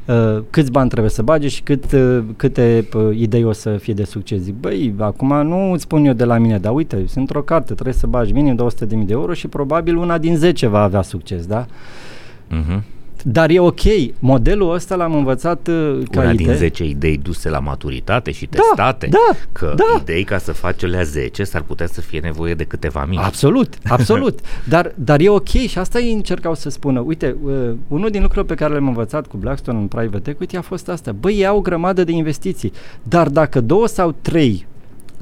[0.06, 3.94] uh, câți bani trebuie să bage și cât, uh, câte uh, idei o să fie
[3.94, 4.40] de succes.
[4.40, 7.72] Zic, băi, acum nu îți spun eu de la mine, dar uite, sunt într-o carte,
[7.72, 11.46] trebuie să bagi minim 200.000 de euro și probabil una din 10 va avea succes,
[11.46, 11.66] da?
[11.66, 12.80] Uh-huh.
[13.24, 13.80] Dar e ok,
[14.18, 16.46] modelul ăsta l-am învățat uh, ca Una idee.
[16.46, 19.06] din 10 idei duse la maturitate și testate.
[19.06, 20.00] Da, da, că da.
[20.00, 23.18] idei ca să faci la 10 s-ar putea să fie nevoie de câteva mii.
[23.18, 24.38] Absolut, absolut.
[24.68, 27.00] dar, dar e ok și asta ei încercau să spună.
[27.00, 27.52] Uite, uh,
[27.88, 31.12] unul din lucrurile pe care le-am învățat cu Blackstone în private equity a fost asta.
[31.12, 34.66] Băi, ei au o grămadă de investiții, dar dacă două sau trei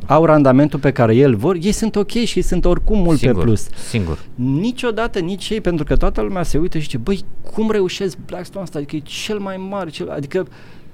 [0.06, 3.44] au randamentul pe care el vor, ei sunt ok și sunt oricum mult singur, pe
[3.44, 3.68] plus.
[3.88, 4.18] Singur.
[4.34, 7.24] Niciodată nici ei, pentru că toată lumea se uită și zice, băi,
[7.54, 8.78] cum reușesc Blackstone asta?
[8.78, 10.46] Adică e cel mai mare, cel, adică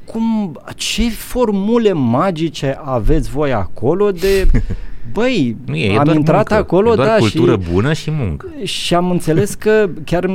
[0.05, 4.47] cum, ce formule magice aveți voi acolo de
[5.13, 6.55] Băi, nu e, e am intrat muncă.
[6.55, 8.47] acolo, e doar da, cultură și, bună și muncă.
[8.63, 10.27] Și am înțeles că chiar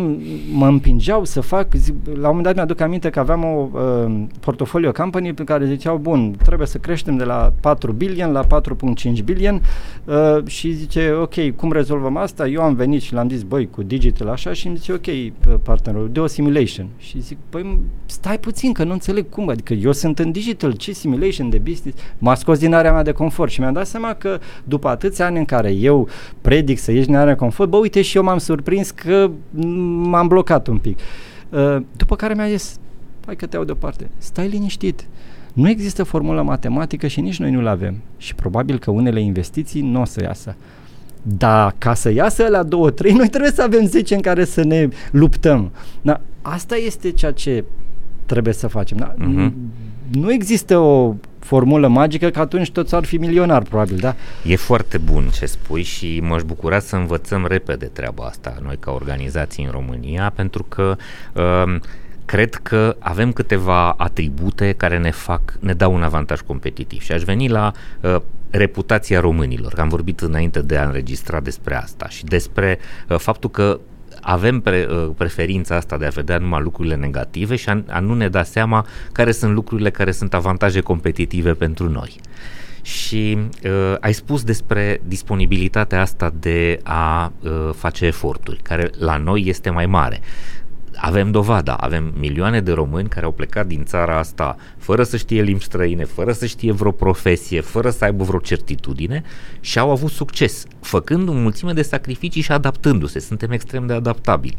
[0.54, 4.22] mă împingeau să fac, zi, la un moment dat mi-aduc aminte că aveam o uh,
[4.40, 9.24] portfolio company pe care ziceau, bun, trebuie să creștem de la 4 billion la 4.5
[9.24, 9.62] billion
[10.06, 12.48] uh, și zice, ok, cum rezolvăm asta?
[12.48, 15.08] Eu am venit și l-am zis, băi, cu digital așa și îmi zice, ok,
[15.64, 16.88] partenerul, de o simulation.
[16.98, 20.92] Și zic, băi, stai puțin că nu înțeleg cum, adică eu sunt în digital, ce
[20.92, 21.98] simulation de business?
[22.18, 25.38] M-a scos din area mea de confort și mi-am dat seama că după atâția ani
[25.38, 26.08] în care eu
[26.42, 29.32] predic să ieși din area de confort, bă, uite și eu m-am surprins că
[30.02, 31.00] m-am blocat un pic.
[31.50, 32.80] Uh, după care mi-a zis,
[33.26, 35.06] hai că te iau deoparte, stai liniștit,
[35.54, 40.02] nu există formulă matematică și nici noi nu-l avem și probabil că unele investiții nu
[40.02, 40.56] o să iasă.
[41.22, 44.64] Dar ca să iasă la două, trei, noi trebuie să avem 10 în care să
[44.64, 45.72] ne luptăm.
[46.02, 47.64] Da, asta este ceea ce
[48.26, 48.98] trebuie să facem.
[48.98, 49.14] Da?
[49.14, 49.52] Uh-huh.
[50.12, 51.16] Nu există o
[51.50, 54.16] formulă magică că atunci toți ar fi milionari, probabil, da?
[54.44, 58.92] E foarte bun ce spui și m-aș bucura să învățăm repede treaba asta, noi ca
[58.92, 60.96] organizații în România, pentru că
[61.34, 61.76] uh,
[62.26, 67.22] cred că avem câteva atribute care ne fac, ne dau un avantaj competitiv și aș
[67.22, 67.72] veni la
[68.02, 68.16] uh,
[68.50, 69.74] reputația românilor.
[69.78, 73.80] Am vorbit înainte de a înregistra despre asta și despre uh, faptul că
[74.30, 78.14] avem pre, uh, preferința asta de a vedea numai lucrurile negative și a, a nu
[78.14, 82.20] ne da seama care sunt lucrurile care sunt avantaje competitive pentru noi.
[82.82, 89.44] Și uh, ai spus despre disponibilitatea asta de a uh, face eforturi, care la noi
[89.48, 90.22] este mai mare
[91.02, 95.42] avem dovada, avem milioane de români care au plecat din țara asta fără să știe
[95.42, 99.24] limbi străine, fără să știe vreo profesie, fără să aibă vreo certitudine
[99.60, 103.20] și au avut succes, făcând o mulțime de sacrificii și adaptându-se.
[103.20, 104.56] Suntem extrem de adaptabili.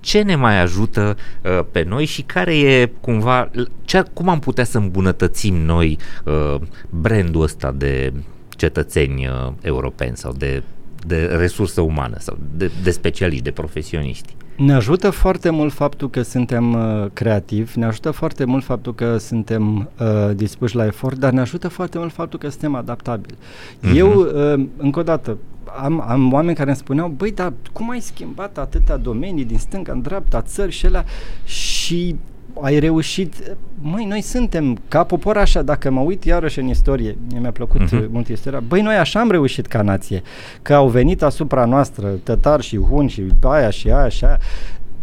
[0.00, 3.50] Ce ne mai ajută uh, pe noi și care e cumva,
[3.84, 6.56] ce, cum am putea să îmbunătățim noi uh,
[6.90, 8.12] brandul ăsta de
[8.48, 10.62] cetățeni uh, europeni sau de
[11.06, 14.36] de resursă umană sau de, de specialiști, de profesioniști.
[14.56, 19.16] Ne ajută foarte mult faptul că suntem uh, creativi, ne ajută foarte mult faptul că
[19.16, 23.36] suntem uh, dispuși la efort, dar ne ajută foarte mult faptul că suntem adaptabili.
[23.36, 23.96] Uh-huh.
[23.96, 25.38] Eu, uh, încă o dată,
[25.82, 29.92] am, am oameni care îmi spuneau, băi, dar cum ai schimbat atâtea domenii din stânga
[29.92, 31.04] în dreapta, țări și alea
[31.44, 32.16] și
[32.60, 33.34] ai reușit,
[33.80, 38.08] măi, noi suntem ca popor așa, dacă mă uit iarăși în istorie, mi-a plăcut uh-huh.
[38.10, 40.22] mult istoria, băi, noi așa am reușit ca nație,
[40.62, 44.38] că au venit asupra noastră tătari și hun și aia și aia și aia,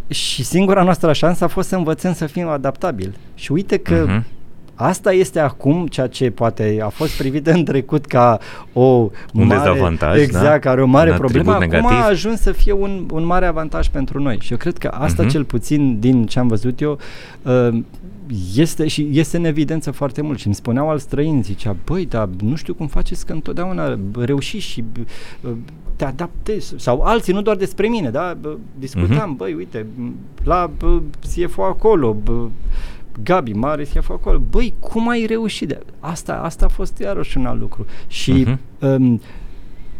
[0.08, 3.12] și singura noastră șansă a fost să învățăm să fim adaptabili.
[3.34, 4.39] Și uite că uh-huh.
[4.82, 8.38] Asta este acum ceea ce poate a fost privit în trecut ca
[8.72, 10.58] o un mare, dezavantaj, exact, da?
[10.58, 11.90] care o mare un problemă, acum negativ.
[11.90, 14.38] a ajuns să fie un, un mare avantaj pentru noi.
[14.40, 15.30] Și eu cred că asta uh-huh.
[15.30, 16.98] cel puțin din ce am văzut eu
[17.42, 17.78] uh,
[18.54, 22.28] este și este în evidență foarte mult și îmi spuneau al străini, zicea, băi, dar
[22.40, 24.84] nu știu cum faceți că întotdeauna reușiți și
[25.40, 25.50] uh,
[25.96, 28.36] te adaptezi, sau alții, nu doar despre mine, da,
[28.78, 29.36] discutam, uh-huh.
[29.36, 29.86] băi, uite,
[30.44, 30.70] la
[31.34, 32.16] CFO acolo,
[33.22, 34.42] Gabi, mare se acolo.
[34.50, 35.68] Băi, cum ai reușit?
[35.68, 35.80] De?
[36.00, 37.86] Asta, asta a fost iarăși un alt lucru.
[38.06, 38.78] Și uh-huh.
[38.78, 39.20] um,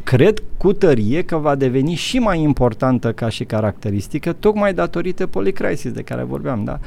[0.04, 5.92] cred cu tărie că va deveni și mai importantă ca și caracteristică, tocmai datorită polycrisis
[5.92, 6.78] de care vorbeam, da?
[6.80, 6.86] Uh,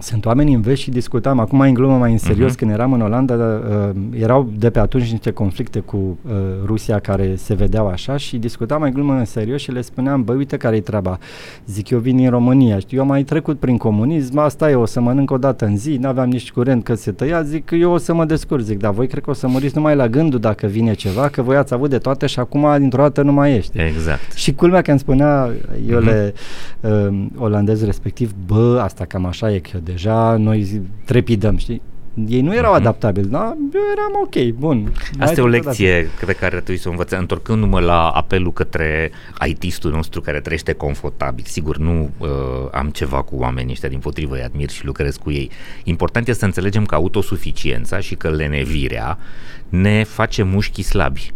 [0.00, 2.58] sunt oameni în vest și discutam, acum mai în glumă, mai în serios, uh-huh.
[2.58, 6.32] când eram în Olanda, uh, erau de pe atunci niște conflicte cu uh,
[6.64, 10.36] Rusia care se vedeau așa și discutam mai glumă în serios și le spuneam, băi,
[10.36, 11.18] uite care-i treaba.
[11.66, 14.84] Zic, eu vin din România, știu, eu am mai trecut prin comunism, asta e, o
[14.84, 17.96] să mănânc o dată în zi, n-aveam nici curent că se tăia, zic, eu o
[17.96, 20.66] să mă descurc, zic, dar voi cred că o să muriți numai la gândul dacă
[20.66, 23.80] vine ceva, că voi ați avut de toate și acum dintr-o dată nu mai ești.
[23.80, 24.32] Exact.
[24.32, 25.50] Și culmea că îmi spunea
[25.88, 27.08] Iole uh-huh.
[27.08, 31.82] uh, olandez respectiv, bă, asta cam așa e, că eu deja noi trepidăm, știi?
[32.26, 32.76] Ei nu erau uh-huh.
[32.76, 33.56] adaptabili, da?
[33.74, 34.92] Eu eram ok, bun.
[35.18, 39.10] Asta e o lecție pe care trebuie să o învățăm, întorcându-mă la apelul către
[39.46, 41.44] IT-istul nostru care trăiește confortabil.
[41.46, 42.28] Sigur, nu uh,
[42.72, 45.50] am ceva cu oamenii ăștia, din potrivă îi admir și lucrez cu ei.
[45.84, 49.18] Important este să înțelegem că autosuficiența și că lenevirea
[49.68, 51.30] ne face mușchi slabi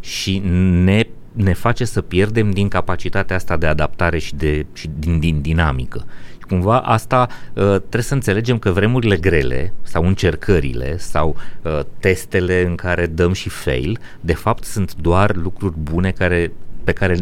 [0.00, 0.42] și
[0.84, 5.40] ne ne face să pierdem din capacitatea asta de adaptare și, de, și din, din
[5.40, 6.04] dinamică
[6.50, 12.74] cumva asta uh, trebuie să înțelegem că vremurile grele sau încercările sau uh, testele în
[12.74, 16.52] care dăm și fail, de fapt sunt doar lucruri bune care
[16.84, 17.16] pe care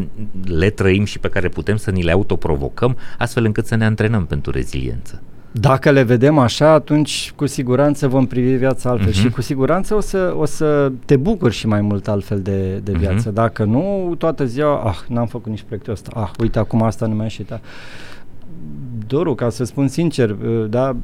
[0.44, 4.26] le trăim și pe care putem să ni le autoprovocăm, astfel încât să ne antrenăm
[4.26, 5.22] pentru reziliență.
[5.50, 9.14] Dacă le vedem așa, atunci cu siguranță vom privi viața altfel uh-huh.
[9.14, 12.92] și cu siguranță o să, o să te bucuri și mai mult altfel de, de
[12.92, 13.30] viață.
[13.30, 13.34] Uh-huh.
[13.34, 17.14] Dacă nu, toată ziua, ah, n-am făcut nici proiectul ăsta, ah, uite, acum asta nu
[17.14, 17.52] mai ieșit.
[18.58, 19.06] Da.
[19.06, 20.96] Doru, ca să spun sincer, uh, da,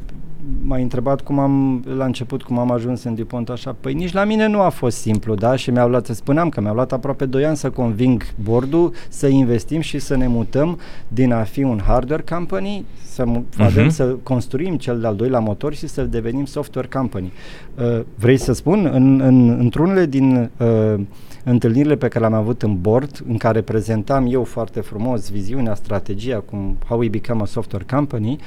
[0.63, 4.25] m-ai întrebat cum am, la început, cum am ajuns în DuPont așa, păi nici la
[4.25, 7.45] mine nu a fost simplu, da, și mi-au luat, spuneam că mi-au luat aproape 2
[7.45, 10.79] ani să conving bordul să investim și să ne mutăm
[11.09, 13.59] din a fi un hardware company, să uh-huh.
[13.59, 17.33] avem, să construim cel de-al doilea motor și să devenim software company.
[17.75, 21.01] Uh, vrei să spun, în, în, într-unele din uh,
[21.45, 26.43] întâlnirile pe care le-am avut în board, în care prezentam eu foarte frumos viziunea, strategia,
[26.51, 28.39] cum how we become a software company, uh,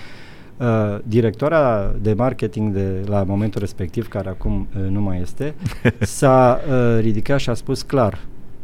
[1.03, 5.53] directoarea de marketing de la momentul respectiv, care acum uh, nu mai este,
[5.99, 8.19] s-a uh, ridicat și a spus clar,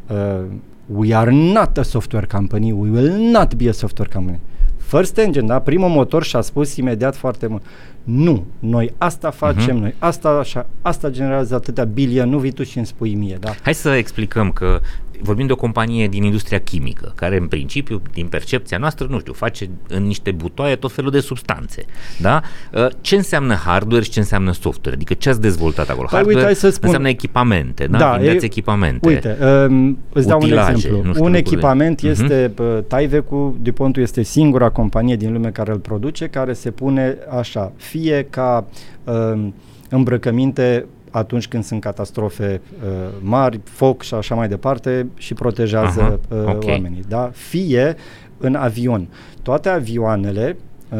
[0.07, 0.45] uh,
[0.85, 4.39] we are not a software company, we will not be a software company.
[4.77, 7.63] First Engine, da, primul motor și-a spus imediat foarte mult,
[8.03, 9.81] nu, noi asta facem, uh-huh.
[9.81, 13.49] noi asta așa, asta generează atâtea bilion, nu vii tu și îmi spui mie, da?
[13.61, 14.79] Hai să explicăm că
[15.21, 19.33] vorbim de o companie din industria chimică, care în principiu, din percepția noastră, nu știu,
[19.33, 21.85] face în niște butoaie tot felul de substanțe.
[22.19, 22.41] Da?
[22.73, 24.95] Uh, ce înseamnă hardware și ce înseamnă software?
[24.95, 26.07] Adică ce ați dezvoltat acolo?
[26.09, 26.81] Păi, hardware uite, să spun...
[26.83, 27.97] înseamnă echipamente, da?
[27.97, 29.07] da e, echipamente.
[29.07, 29.37] Uite,
[29.69, 30.97] um, îți dau utilaje, un exemplu.
[30.97, 31.37] Un lucruri.
[31.37, 32.09] echipament uh-huh.
[32.09, 37.17] este, uh, Taivecu, DuPontul este singura companie din lume care îl produce, care se pune
[37.37, 38.65] așa, fie ca
[39.03, 39.47] uh,
[39.89, 42.89] îmbrăcăminte atunci când sunt catastrofe uh,
[43.21, 46.71] mari, foc și așa mai departe și protejează uh, okay.
[46.71, 47.03] oamenii.
[47.07, 47.29] Da?
[47.33, 47.95] Fie
[48.37, 49.07] în avion.
[49.41, 50.57] Toate avioanele
[50.89, 50.99] uh,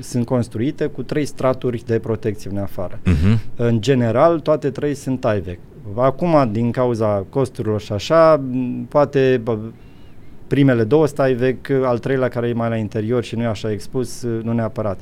[0.00, 2.98] sunt construite cu trei straturi de protecție în afară.
[2.98, 3.38] Uh-huh.
[3.56, 5.58] În general, toate trei sunt IVEC.
[5.96, 8.40] Acum, din cauza costurilor și așa,
[8.88, 9.58] poate bă,
[10.46, 13.70] primele două stai vechi, al treilea care e mai la interior și nu e așa
[13.70, 15.00] expus, uh, nu neapărat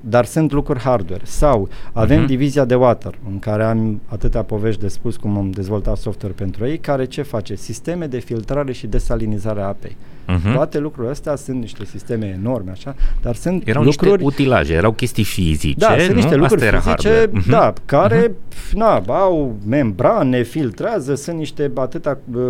[0.00, 1.22] dar sunt lucruri hardware.
[1.24, 2.26] Sau avem uh-huh.
[2.26, 6.66] divizia de water, în care am atâtea povești de spus cum am dezvoltat software pentru
[6.66, 7.54] ei, care ce face?
[7.54, 9.96] Sisteme de filtrare și desalinizare a apei.
[10.26, 10.52] Uh-huh.
[10.52, 14.10] Toate lucrurile astea sunt niște sisteme enorme, așa, dar sunt erau lucruri...
[14.10, 16.14] niște utilaje, erau chestii fizice, Da, sunt nu?
[16.14, 17.48] niște lucruri Asta fizice, uh-huh.
[17.48, 18.72] da, care, uh-huh.
[18.74, 22.42] na, au membrane, filtrează, sunt niște atâtea uh,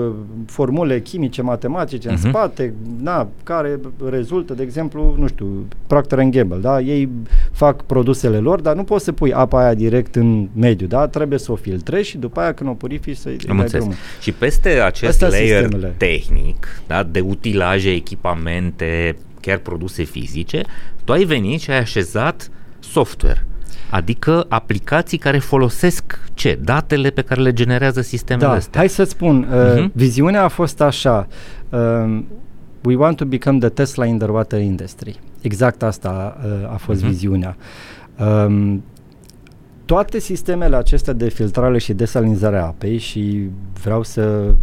[0.47, 2.11] formule chimice, matematice uh-huh.
[2.11, 7.09] în spate, na, care rezultă, de exemplu, nu știu, Procter Gamble, da, ei
[7.57, 11.38] fac produsele lor, dar nu poți să pui apa aia direct în mediu, da, trebuie
[11.38, 13.94] să o filtrezi și după aia când o purifici să-i dai drumul.
[14.20, 15.94] Și peste acest Astea layer sistemele.
[15.96, 20.62] tehnic, da, de utilaj utilaje, echipamente, chiar produse fizice,
[21.04, 23.46] tu ai venit și ai așezat software.
[23.90, 26.59] Adică aplicații care folosesc ce?
[26.62, 28.80] Datele pe care le generează sistemele da, astea.
[28.80, 29.92] Hai să spun, uh, uh-huh.
[29.92, 31.26] viziunea a fost așa.
[31.68, 32.18] Uh,
[32.84, 35.16] we want to become the Tesla in the water industry.
[35.47, 37.09] Exact asta uh, a fost uh-huh.
[37.09, 37.57] viziunea.
[38.18, 38.82] Um,
[39.84, 43.49] toate sistemele acestea de filtrare și desalinizare a apei și
[43.82, 44.55] vreau să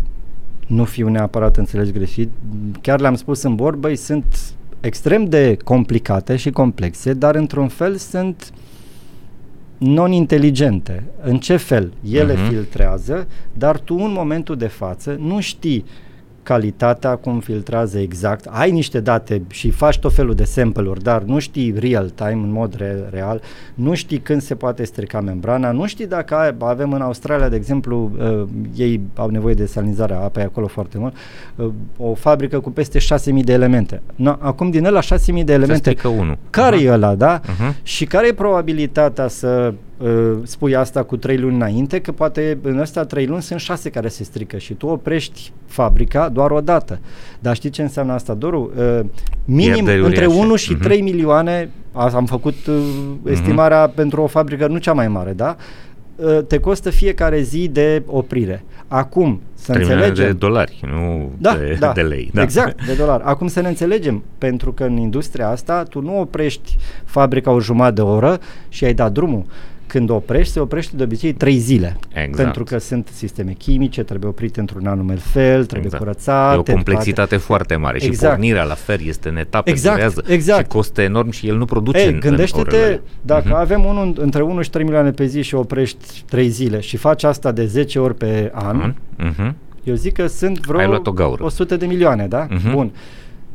[0.67, 2.29] nu fiu neapărat înțeles greșit,
[2.81, 7.95] chiar le-am spus în bord, băi, sunt extrem de complicate și complexe, dar într-un fel
[7.95, 8.53] sunt
[9.77, 11.03] non-inteligente.
[11.21, 11.93] În ce fel?
[12.11, 12.47] Ele uh-huh.
[12.49, 15.85] filtrează, dar tu în momentul de față nu știi
[16.43, 21.39] calitatea, cum filtrează exact, ai niște date și faci tot felul de sample-uri, dar nu
[21.39, 23.41] știi real-time, în mod re- real,
[23.73, 27.55] nu știi când se poate strica membrana, nu știi dacă ai, avem în Australia, de
[27.55, 28.43] exemplu, uh,
[28.75, 31.15] ei au nevoie de salinizarea apei acolo foarte mult,
[31.55, 34.01] uh, o fabrică cu peste 6.000 de elemente.
[34.15, 35.93] No, acum din ăla 6.000 de elemente,
[36.49, 36.85] care uh-huh.
[36.85, 37.39] e ăla, da?
[37.39, 37.83] Uh-huh.
[37.83, 42.79] Și care e probabilitatea să uh, spui asta cu trei luni înainte, că poate în
[42.79, 46.99] ăsta trei luni sunt șase care se strică și tu oprești fabrica doar o dată.
[47.39, 48.71] Dar știi ce înseamnă asta, Doru?
[48.77, 48.99] Uh,
[49.45, 50.77] minim între 1 și uh-huh.
[50.77, 50.83] Mhm.
[50.83, 52.75] 3 milioane, am făcut uh,
[53.25, 53.95] estimarea uh-huh.
[53.95, 55.55] pentru o fabrică nu cea mai mare, da?
[56.15, 58.63] Uh, te costă fiecare zi de oprire.
[58.87, 60.25] Acum, să înțelegem...
[60.25, 62.29] de dolari, nu da, de, da, de lei.
[62.33, 62.41] Da.
[62.41, 63.23] Exact, de dolari.
[63.23, 67.93] Acum să ne înțelegem, pentru că în industria asta tu nu oprești fabrica o jumătate
[67.93, 68.39] de oră
[68.69, 69.45] și ai dat drumul
[69.93, 71.97] când oprești, se oprește de obicei trei zile.
[72.13, 72.35] Exact.
[72.35, 76.03] Pentru că sunt sisteme chimice, trebuie oprite într-un anume fel, trebuie exact.
[76.03, 76.55] curățat.
[76.55, 77.43] E o complexitate toate...
[77.43, 78.17] foarte mare exact.
[78.19, 79.95] și pornirea la fer este în etape, exact.
[79.95, 80.61] durează exact.
[80.61, 83.59] și costă enorm și el nu produce Ei, în, gândește-te, în dacă uh-huh.
[83.59, 87.23] avem unul, între 1 și 3 milioane pe zi și oprești 3 zile și faci
[87.23, 89.53] asta de 10 ori pe an, uh-huh.
[89.83, 91.01] eu zic că sunt vreo
[91.39, 92.47] 100 de milioane, da?
[92.47, 92.71] Uh-huh.
[92.71, 92.91] Bun.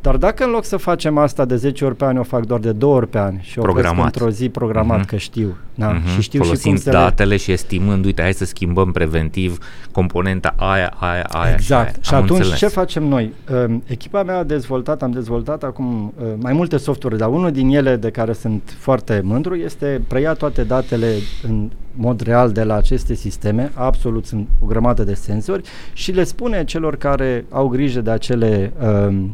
[0.01, 2.59] Dar dacă în loc să facem asta de 10 ori pe an, o fac doar
[2.59, 4.05] de 2 ori pe an și o programat.
[4.05, 5.07] într-o zi programat, uh-huh.
[5.07, 5.57] că știu.
[5.75, 6.15] Da, uh-huh.
[6.15, 7.37] și știu Folosind și cum datele le...
[7.37, 9.57] și estimând, uite, hai să schimbăm preventiv
[9.91, 11.63] componenta aia, aia, aia Exact.
[11.65, 12.01] Și, aia.
[12.01, 12.57] și atunci înțeles.
[12.57, 13.33] ce facem noi?
[13.51, 17.69] Uh, echipa mea a dezvoltat, am dezvoltat acum uh, mai multe software, dar unul din
[17.69, 22.75] ele de care sunt foarte mândru este preia toate datele în mod real de la
[22.75, 28.01] aceste sisteme, absolut sunt o grămadă de senzori și le spune celor care au grijă
[28.01, 29.25] de acele uh,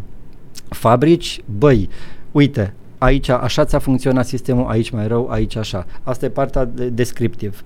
[0.76, 1.90] fabrici, băi,
[2.32, 5.86] uite, aici așa ți-a funcționat sistemul, aici mai rău, aici așa.
[6.04, 7.64] Asta e partea de descriptiv.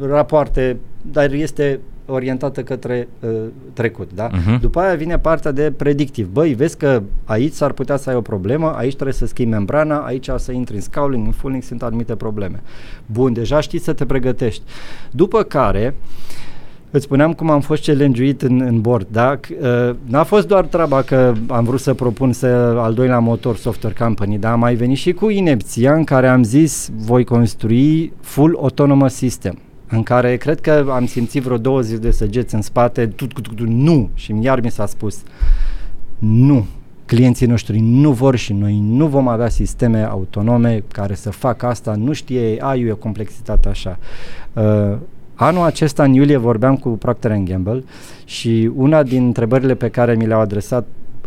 [0.00, 3.30] Rapoarte, dar este orientată către uh,
[3.72, 4.28] trecut, da?
[4.28, 4.60] Uh-huh.
[4.60, 6.28] După aia vine partea de predictiv.
[6.32, 9.98] Băi, vezi că aici s-ar putea să ai o problemă, aici trebuie să schimbi membrana,
[9.98, 12.62] aici să intri în scowling, în fulling, sunt anumite probleme.
[13.06, 14.62] Bun, deja știi să te pregătești.
[15.10, 15.94] După care,
[16.92, 19.40] Îți spuneam cum am fost challenge în, în board, da?
[19.60, 22.46] Uh, n-a fost doar treaba că am vrut să propun să
[22.78, 26.42] al doilea motor software company, dar am mai venit și cu inepția în care am
[26.42, 32.10] zis voi construi full autonomous system în care cred că am simțit vreo 20 de
[32.10, 35.22] săgeți în spate, tu, tu, tu, tu, nu, și iar mi s-a spus,
[36.18, 36.66] nu,
[37.06, 41.94] clienții noștri nu vor și noi nu vom avea sisteme autonome care să facă asta,
[41.94, 43.98] nu știe AI, e o complexitate așa.
[44.52, 44.96] Uh,
[45.44, 47.84] anul acesta, în iulie, vorbeam cu Procter Gamble
[48.24, 50.86] și una din întrebările pe care mi le-au adresat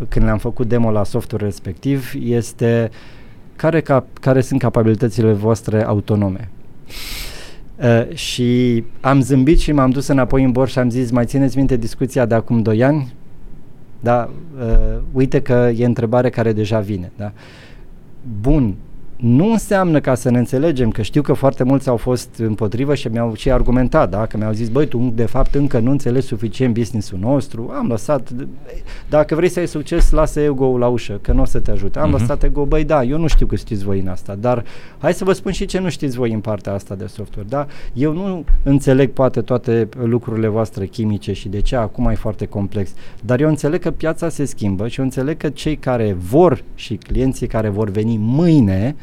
[0.10, 2.90] când le-am făcut demo la softul respectiv este
[3.56, 6.50] care, cap- care sunt capabilitățile voastre autonome?
[7.76, 11.58] Uh, și am zâmbit și m-am dus înapoi în borș și am zis, mai țineți
[11.58, 13.14] minte discuția de acum 2 ani?
[14.00, 17.12] Da, uh, uite că e întrebare care deja vine.
[17.18, 17.32] Da?
[18.42, 18.76] Bun,
[19.24, 23.08] nu înseamnă ca să ne înțelegem, că știu că foarte mulți au fost împotrivă și
[23.08, 24.26] mi-au și argumentat, da?
[24.26, 28.30] că mi-au zis, băi, tu de fapt încă nu înțelegi suficient business-ul nostru, am lăsat,
[29.10, 32.00] dacă vrei să ai succes, lasă ego-ul la ușă, că nu o să te ajute.
[32.00, 32.20] Am uh-huh.
[32.20, 34.64] lăsat ego, băi, da, eu nu știu că știți voi în asta, dar
[34.98, 37.68] hai să vă spun și ce nu știți voi în partea asta de software, da?
[37.94, 42.90] Eu nu înțeleg poate toate lucrurile voastre chimice și de ce acum e foarte complex,
[43.22, 46.96] dar eu înțeleg că piața se schimbă și eu înțeleg că cei care vor și
[46.96, 48.96] clienții care vor veni mâine,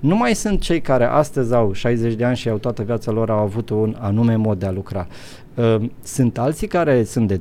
[0.00, 3.30] nu mai sunt cei care astăzi au 60 de ani și au toată viața lor
[3.30, 5.06] au avut un anume mod de a lucra.
[5.54, 7.36] Uh, sunt alții care sunt de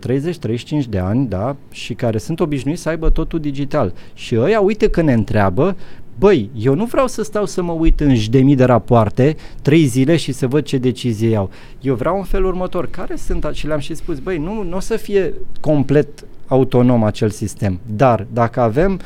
[0.85, 3.93] 30-35 de ani, da, și care sunt obișnuiți să aibă totul digital.
[4.13, 5.75] Și ăia, uite că ne întreabă,
[6.19, 9.85] băi, eu nu vreau să stau să mă uit în de mii de rapoarte, trei
[9.85, 11.49] zile și să văd ce decizie iau.
[11.81, 14.79] Eu vreau în felul următor, care sunt, și le-am și spus, băi, nu, nu o
[14.79, 16.07] să fie complet
[16.47, 18.99] autonom acel sistem, dar dacă avem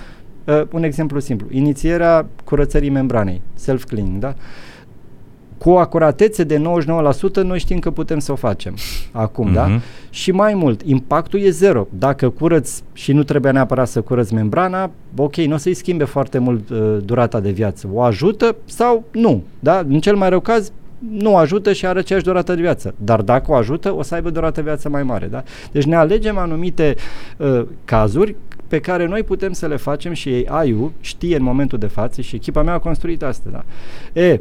[0.45, 1.47] Uh, un exemplu simplu.
[1.51, 4.33] Inițierea curățării membranei, self-cleaning, da?
[5.57, 6.61] Cu o acuratețe de 99%
[7.43, 8.75] noi știm că putem să o facem
[9.11, 9.53] acum, uh-huh.
[9.53, 9.65] da?
[9.65, 9.81] Mhm.
[10.09, 11.87] Și mai mult, impactul e zero.
[11.97, 16.37] Dacă curăți și nu trebuie neapărat să curăți membrana, ok, nu o să-i schimbe foarte
[16.37, 17.89] mult uh, durata de viață.
[17.93, 19.83] O ajută sau nu, da?
[19.87, 20.71] În cel mai rău caz,
[21.11, 22.93] nu ajută și are aceeași durată de viață.
[22.97, 25.27] Dar dacă o ajută, o să aibă durată de viață mai mare.
[25.27, 25.43] Da?
[25.71, 26.95] Deci ne alegem anumite
[27.37, 28.35] uh, cazuri
[28.73, 32.35] pe care noi putem să le facem și AI-ul știe în momentul de față și
[32.35, 33.49] echipa mea a construit asta.
[33.51, 33.63] Da?
[34.21, 34.39] E,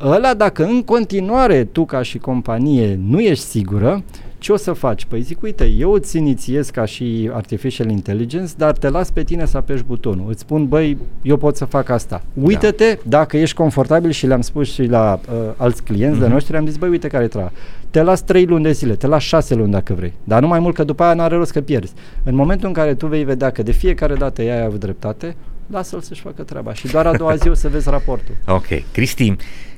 [0.00, 4.02] ăla dacă în continuare tu ca și companie nu ești sigură,
[4.38, 5.04] ce o să faci?
[5.04, 9.46] Păi zic, uite, eu îți inițiez ca și Artificial Intelligence, dar te las pe tine
[9.46, 10.30] să apeși butonul.
[10.30, 12.22] Îți spun, băi, eu pot să fac asta.
[12.34, 13.18] Uită-te, da.
[13.18, 16.20] dacă ești confortabil și le-am spus și la uh, alți clienți uh-huh.
[16.20, 16.32] de mhm.
[16.32, 17.52] noștri, am zis, băi, uite care e treaba.
[17.90, 20.58] Te las 3 luni de zile, te las 6 luni dacă vrei, dar nu mai
[20.58, 21.92] mult că după aia n-are rost că pierzi.
[22.24, 25.36] În momentul în care tu vei vedea că de fiecare dată ea a avut dreptate,
[25.66, 28.34] lasă-l să-și facă treaba și doar a doua zi o să vezi raportul.
[28.46, 28.66] Ok.
[28.92, 29.36] Cristi,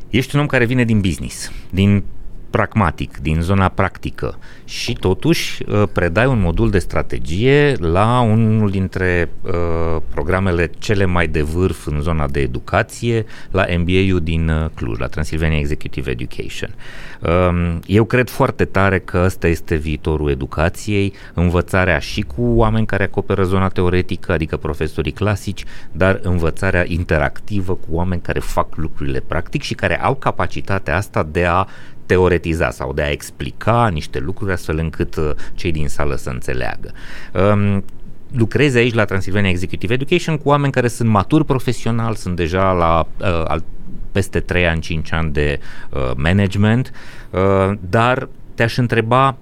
[0.08, 2.02] ești un om care vine din business, din
[2.50, 9.30] pragmatic, din zona practică și totuși uh, predai un modul de strategie la unul dintre
[9.40, 14.98] uh, programele cele mai de vârf în zona de educație, la MBA-ul din uh, Cluj,
[14.98, 16.74] la Transylvania Executive Education.
[17.20, 23.02] Uh, eu cred foarte tare că ăsta este viitorul educației, învățarea și cu oameni care
[23.02, 29.62] acoperă zona teoretică, adică profesorii clasici, dar învățarea interactivă cu oameni care fac lucrurile practic
[29.62, 31.66] și care au capacitatea asta de a
[32.10, 36.92] teoretiza sau de a explica niște lucruri astfel încât uh, cei din sală să înțeleagă.
[37.52, 37.84] Um,
[38.32, 43.06] lucrezi aici la Transylvania Executive Education cu oameni care sunt maturi profesional, sunt deja la
[43.20, 43.62] uh, al,
[44.12, 46.92] peste 3 ani, 5 ani de uh, management,
[47.30, 49.36] uh, dar te-aș întreba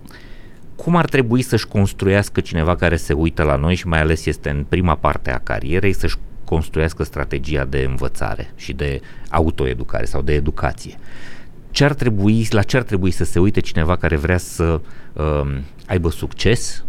[0.77, 4.51] cum ar trebui să-și construiască cineva care se uită la noi și mai ales este
[4.51, 9.01] în prima parte a carierei să-și construiască strategia de învățare și de
[9.31, 10.95] autoeducare sau de educație.
[10.99, 11.38] Uh,
[11.71, 14.81] ce ar trebui, la ce ar trebui să se uite cineva care vrea să
[15.13, 16.85] uh, aibă succes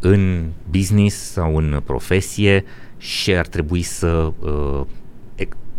[0.00, 2.64] în business sau în profesie
[2.96, 4.80] și ar trebui să, uh,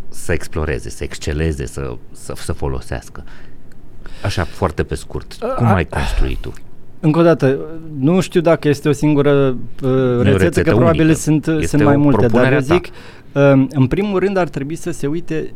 [0.09, 3.23] să exploreze, să exceleze, să, să, să folosească.
[4.23, 6.53] Așa, foarte pe scurt, cum ai construit tu?
[6.99, 7.59] Încă o dată,
[7.97, 11.19] nu știu dacă este o singură uh, rețetă, rețetă, că probabil unică.
[11.19, 15.07] sunt, sunt mai multe, dar eu zic, uh, în primul rând ar trebui să se
[15.07, 15.53] uite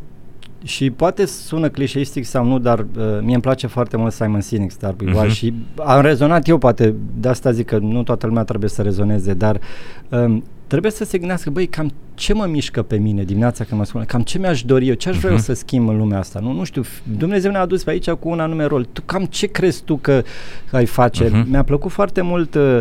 [0.64, 2.86] și poate sună clișeistic sau nu, dar uh,
[3.20, 5.28] mie îmi place foarte mult Simon Sinek, Star uh-huh.
[5.28, 9.34] și am rezonat eu, poate de asta zic că nu toată lumea trebuie să rezoneze,
[9.34, 9.60] dar
[10.08, 13.86] um, trebuie să se gândească, băi, cam ce mă mișcă pe mine dimineața când mă
[13.86, 15.34] spune, cam ce mi-aș dori eu, ce aș vrea uh-huh.
[15.34, 16.82] eu să schimb în lumea asta, nu, nu știu,
[17.16, 20.22] Dumnezeu ne-a adus pe aici cu un anume rol, tu cam ce crezi tu că
[20.70, 21.26] ai face?
[21.26, 21.44] Uh-huh.
[21.46, 22.78] Mi-a plăcut foarte mult uh,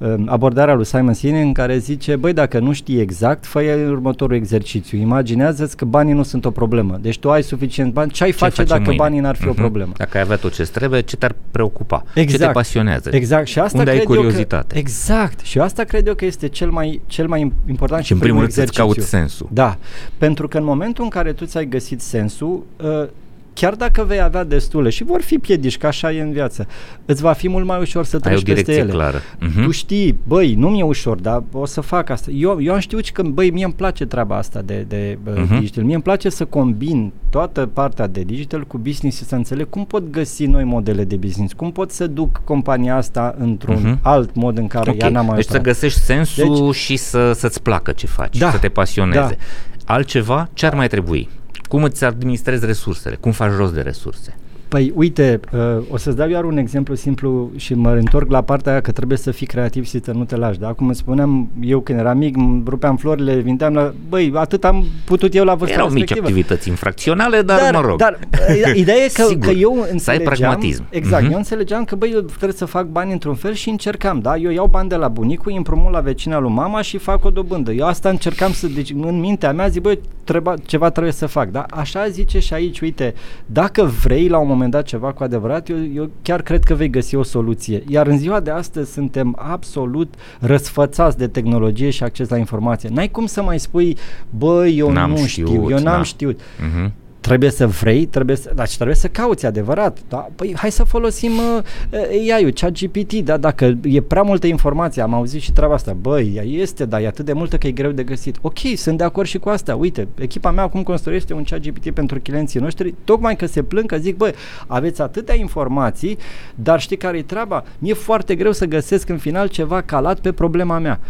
[0.00, 4.36] Um, abordarea lui Simon Sinek în care zice, băi, dacă nu știi exact, fă următorul
[4.36, 4.98] exercițiu.
[4.98, 6.98] Imaginează-ți că banii nu sunt o problemă.
[7.00, 8.96] Deci tu ai suficient bani, ce ai ce face dacă mâine?
[8.96, 9.46] banii n-ar fi uh-huh.
[9.46, 9.60] o mhm.
[9.60, 9.92] problemă?
[9.96, 11.96] Dacă ai avea tot ce trebuie, ce te-ar preocupa?
[11.96, 12.14] Exact.
[12.14, 12.52] Ce te exact.
[12.52, 13.10] pasionează?
[13.12, 13.46] Exact.
[13.46, 14.72] Și asta Unde ai curiozitate?
[14.72, 15.40] Că, exact.
[15.40, 18.74] Și asta cred eu că este cel mai, cel mai important și, în primul rând
[18.74, 19.48] să cauți sensul.
[19.52, 19.76] Da.
[20.18, 23.08] Pentru că în momentul în care tu ți-ai găsit sensul, uh,
[23.52, 26.66] chiar dacă vei avea destule și vor fi piedici, că așa e în viață,
[27.04, 28.90] îți va fi mult mai ușor să treci peste ele.
[28.90, 29.18] clară.
[29.18, 29.64] Uh-huh.
[29.64, 32.30] Tu știi, băi, nu mi-e ușor, dar o să fac asta.
[32.30, 35.58] Eu, eu am știut că, băi, mie îmi place treaba asta de, de uh-huh.
[35.58, 35.84] digital.
[35.84, 39.84] Mie îmi place să combin toată partea de digital cu business și să înțeleg cum
[39.84, 44.02] pot găsi noi modele de business, cum pot să duc compania asta într-un uh-huh.
[44.02, 45.08] alt mod în care okay.
[45.08, 48.50] ea n-a mai Deci să găsești sensul deci, și să, să-ți placă ce faci, da,
[48.50, 49.36] să te pasioneze.
[49.84, 49.94] Da.
[49.94, 51.28] Altceva, ce ar mai trebui?
[51.70, 53.14] Cum îți administrezi resursele?
[53.14, 54.36] Cum faci rost de resurse?
[54.70, 55.60] Păi uite, uh,
[55.90, 59.18] o să-ți dau iar un exemplu simplu și mă întorc la partea aia că trebuie
[59.18, 60.58] să fii creativ și să nu te lași.
[60.58, 60.72] Da?
[60.72, 63.92] Cum îți spuneam, eu când eram mic, rupeam florile, vindeam la...
[64.08, 66.20] Băi, atât am putut eu la vârsta Erau respectivă.
[66.20, 67.98] mici activități infracționale, dar, dar mă rog.
[67.98, 68.18] Dar
[68.48, 69.98] uh, ideea e că, că eu înțelegeam...
[69.98, 70.84] Să ai pragmatism.
[70.90, 71.30] Exact, uh-huh.
[71.30, 74.36] eu înțelegeam că băi, eu trebuie să fac bani într-un fel și încercam, da?
[74.36, 77.72] Eu iau bani de la bunicul, împrumut la vecina lui mama și fac o dobândă.
[77.72, 78.66] Eu asta încercam să...
[78.66, 81.66] Deci în mintea mea zic, băi, treba, ceva trebuie să fac, da?
[81.70, 83.14] Așa zice și aici, uite,
[83.46, 86.74] dacă vrei la un moment dat ceva cu adevărat adevărat, eu, eu chiar cred că
[86.74, 87.82] vei găsi o soluție.
[87.88, 92.88] Iar în ziua de astăzi suntem absolut răsfățați de tehnologie și acces la informație.
[92.92, 93.96] N-ai cum să mai spui,
[94.30, 96.02] băi, eu n-am nu știu, știu eu n-am da.
[96.02, 96.40] știut.
[96.40, 96.90] Uh-huh
[97.20, 99.98] trebuie să vrei, trebuie să, dar trebuie să cauți, adevărat.
[100.08, 100.28] Da?
[100.36, 103.36] Păi hai să folosim uh, AI-ul, ChatGPT, da?
[103.36, 107.06] dacă e prea multă informație, am auzit și treaba asta, băi, ea este, dar e
[107.06, 108.38] atât de multă că e greu de găsit.
[108.40, 109.74] Ok, sunt de acord și cu asta.
[109.74, 113.96] Uite, echipa mea acum construiește un ChatGPT pentru clienții noștri, tocmai că se plâng că
[113.96, 114.32] zic, băi,
[114.66, 116.18] aveți atâtea informații,
[116.54, 117.64] dar știi care e treaba?
[117.78, 121.00] Mi-e foarte greu să găsesc în final ceva calat pe problema mea.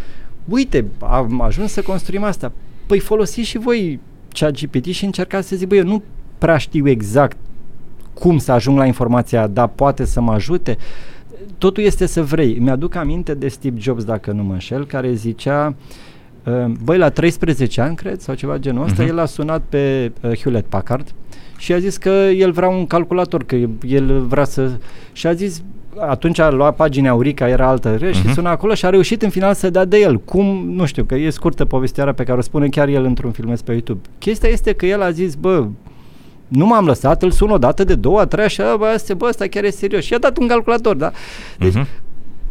[0.49, 2.51] Uite, am ajuns să construim asta.
[2.85, 3.99] Păi folosiți și voi
[4.33, 6.03] ChatGPT și încerca să zic, băi, eu nu
[6.37, 7.37] prea știu exact
[8.13, 10.77] cum să ajung la informația, dar poate să mă ajute.
[11.57, 12.57] Totul este să vrei.
[12.59, 15.75] Mi-aduc aminte de Steve Jobs, dacă nu mă înșel, care zicea,
[16.45, 19.07] uh, băi, la 13 ani, cred, sau ceva genul ăsta, uh-huh.
[19.07, 21.13] el a sunat pe uh, Hewlett Packard
[21.57, 23.55] și a zis că el vrea un calculator, că
[23.87, 24.71] el vrea să...
[25.11, 25.63] Și a zis,
[25.99, 28.13] atunci a luat pagina Aurica, era altă uh-huh.
[28.13, 28.33] și mhm.
[28.33, 30.19] sună acolo și a reușit în final să dea de el.
[30.19, 33.61] Cum, nu știu, că e scurtă povestea pe care o spune chiar el într-un filmuleț
[33.61, 33.99] pe YouTube.
[34.17, 35.67] Chestia este că el a zis, bă,
[36.47, 39.25] nu m-am lăsat, îl sun o dată de două, a treia și bă, asta, bă,
[39.25, 40.03] ăsta chiar e serios.
[40.03, 41.11] Și a dat un calculator, da?
[41.57, 41.85] Deci uh-huh.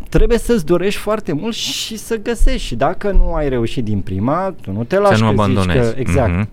[0.08, 2.66] trebuie să-ți dorești foarte mult și să găsești.
[2.66, 5.92] Și dacă nu ai reușit din prima, tu nu te lași să nu abandonezi.
[5.92, 6.30] Că, exact.
[6.30, 6.48] Uh-huh.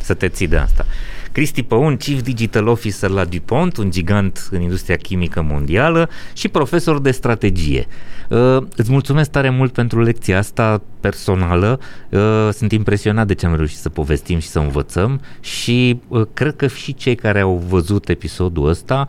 [0.00, 0.84] Să te ții de asta.
[1.32, 7.00] Cristi Păun, Chief Digital Officer la DuPont, un gigant în industria chimică mondială și profesor
[7.00, 7.86] de strategie.
[8.28, 11.80] Uh, îți mulțumesc tare mult pentru lecția asta personală.
[12.10, 16.56] Uh, sunt impresionat de ce am reușit să povestim și să învățăm și uh, cred
[16.56, 19.06] că și cei care au văzut episodul ăsta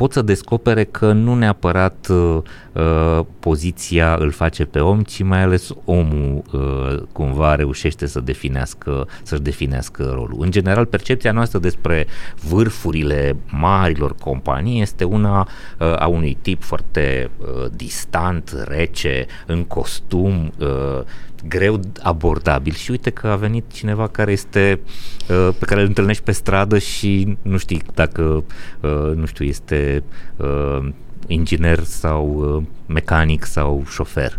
[0.00, 2.38] pot să descopere că nu neapărat uh,
[2.72, 9.06] uh, poziția îl face pe om, ci mai ales omul uh, cumva reușește să definească,
[9.22, 10.36] să-și definească rolul.
[10.38, 12.06] În general, percepția noastră despre
[12.48, 15.48] vârfurile marilor companii este una
[15.78, 21.02] uh, a unui tip foarte uh, distant, rece, în costum, uh,
[21.48, 24.80] greu abordabil și uite că a venit cineva care este
[25.28, 28.44] uh, pe care îl întâlnești pe stradă și nu știi dacă
[28.80, 30.02] uh, nu știu, este
[30.36, 30.88] uh,
[31.26, 34.38] inginer sau mecanic sau șofer.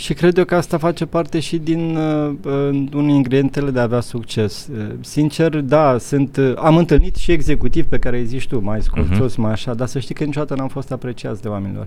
[0.00, 2.34] Și cred eu că asta face parte și din uh,
[2.92, 4.68] un ingredientele de a avea succes.
[4.72, 8.82] Uh, sincer, da, sunt, uh, am întâlnit și executiv pe care îi zici tu, mai
[8.82, 9.36] scorțos, uh-huh.
[9.36, 11.86] mai așa, dar să știi că niciodată n-am fost apreciați de oamenilor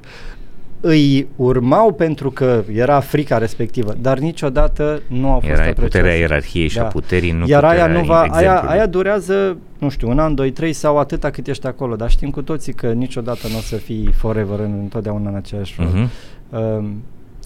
[0.86, 5.82] îi urmau pentru că era frica respectivă, dar niciodată nu au fost era apreciați.
[5.82, 6.84] puterea ierarhiei și da.
[6.84, 10.52] a puterii, nu Iar aia, nu va, aia, aia durează, nu știu, un an, doi,
[10.52, 13.76] trei sau atâta cât ești acolo, dar știm cu toții că niciodată nu o să
[13.76, 15.88] fii forever, în, întotdeauna în aceeași rol.
[15.88, 16.10] Uh-huh.
[16.50, 16.90] Uh,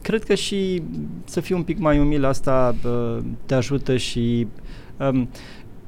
[0.01, 0.81] cred că și
[1.25, 4.47] să fii un pic mai umil asta uh, te ajută și
[4.97, 5.29] um,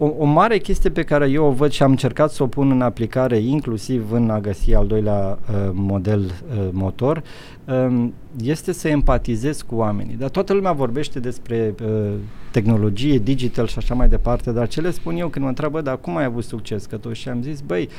[0.01, 2.71] o, o mare chestie pe care eu o văd și am încercat să o pun
[2.71, 7.23] în aplicare inclusiv în a găsi al doilea uh, model uh, motor
[7.65, 10.15] um, este să empatizez cu oamenii.
[10.15, 12.11] Dar toată lumea vorbește despre uh,
[12.51, 15.99] tehnologie, digital și așa mai departe, dar ce le spun eu când mă întreabă, dar
[15.99, 16.85] cum ai avut succes?
[16.85, 17.89] Că tu și am zis, băi,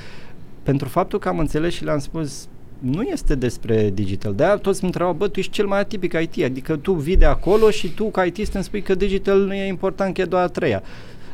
[0.62, 2.48] pentru faptul că am înțeles și le-am spus
[2.78, 4.34] nu este despre digital.
[4.34, 7.24] De-aia toți îmi întrebau, bă, tu ești cel mai atipic IT, adică tu vii de
[7.24, 10.42] acolo și tu ca IT îmi spui că digital nu e important, că e doar
[10.42, 10.82] a treia.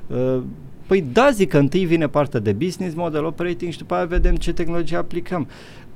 [0.06, 0.42] Uh,
[0.86, 4.34] Păi da, zic că întâi vine partea de business model operating și după aia vedem
[4.34, 5.46] ce tehnologie aplicăm.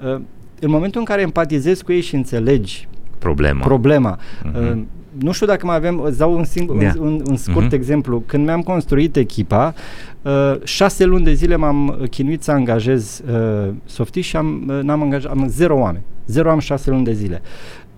[0.04, 0.20] Uh,
[0.60, 2.88] în momentul în care empatizezi cu ei și înțelegi
[3.18, 4.70] problema, problema uh-huh.
[4.70, 4.82] uh,
[5.18, 6.94] nu știu dacă mai avem, îți dau un, singur, yeah.
[6.98, 7.72] un, un, un scurt uh-huh.
[7.72, 8.22] exemplu.
[8.26, 9.74] Când mi-am construit echipa,
[10.22, 15.02] uh, șase luni de zile m-am chinuit să angajez uh, softii și am, uh, n-am
[15.02, 16.04] angajat, am zero oameni.
[16.26, 17.42] Zero am șase luni de zile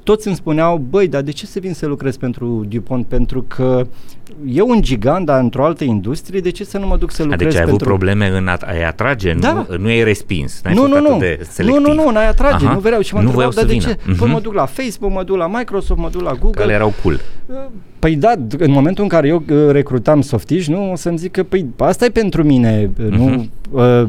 [0.02, 3.06] toți îmi spuneau, băi, dar de ce să vin să lucrez pentru DuPont?
[3.06, 3.86] Pentru că
[4.46, 7.38] e un gigant, dar într-o altă industrie, de ce să nu mă duc să lucrez
[7.38, 7.58] pentru...
[7.58, 9.52] Deci ai avut probleme în a, a atrage, da.
[9.52, 11.18] nu, nu ai respins, n-ai nu, nu, nu.
[11.18, 12.74] de nu, nu, nu, n-ai atrage, Aha.
[12.74, 13.00] nu vreau.
[13.00, 13.84] Și mă nu întrebau, dar de vină.
[13.84, 13.96] ce?
[13.96, 14.18] Uh-huh.
[14.18, 16.64] Păi mă duc la Facebook, mă duc la Microsoft, mă duc la Google.
[16.64, 17.20] Că erau cool.
[17.98, 21.42] Păi da, în momentul în care eu uh, recrutam softiști, nu, o să-mi zic că,
[21.42, 23.08] păi, asta e pentru mine, uh-huh.
[23.08, 23.48] nu...
[23.70, 24.08] Uh,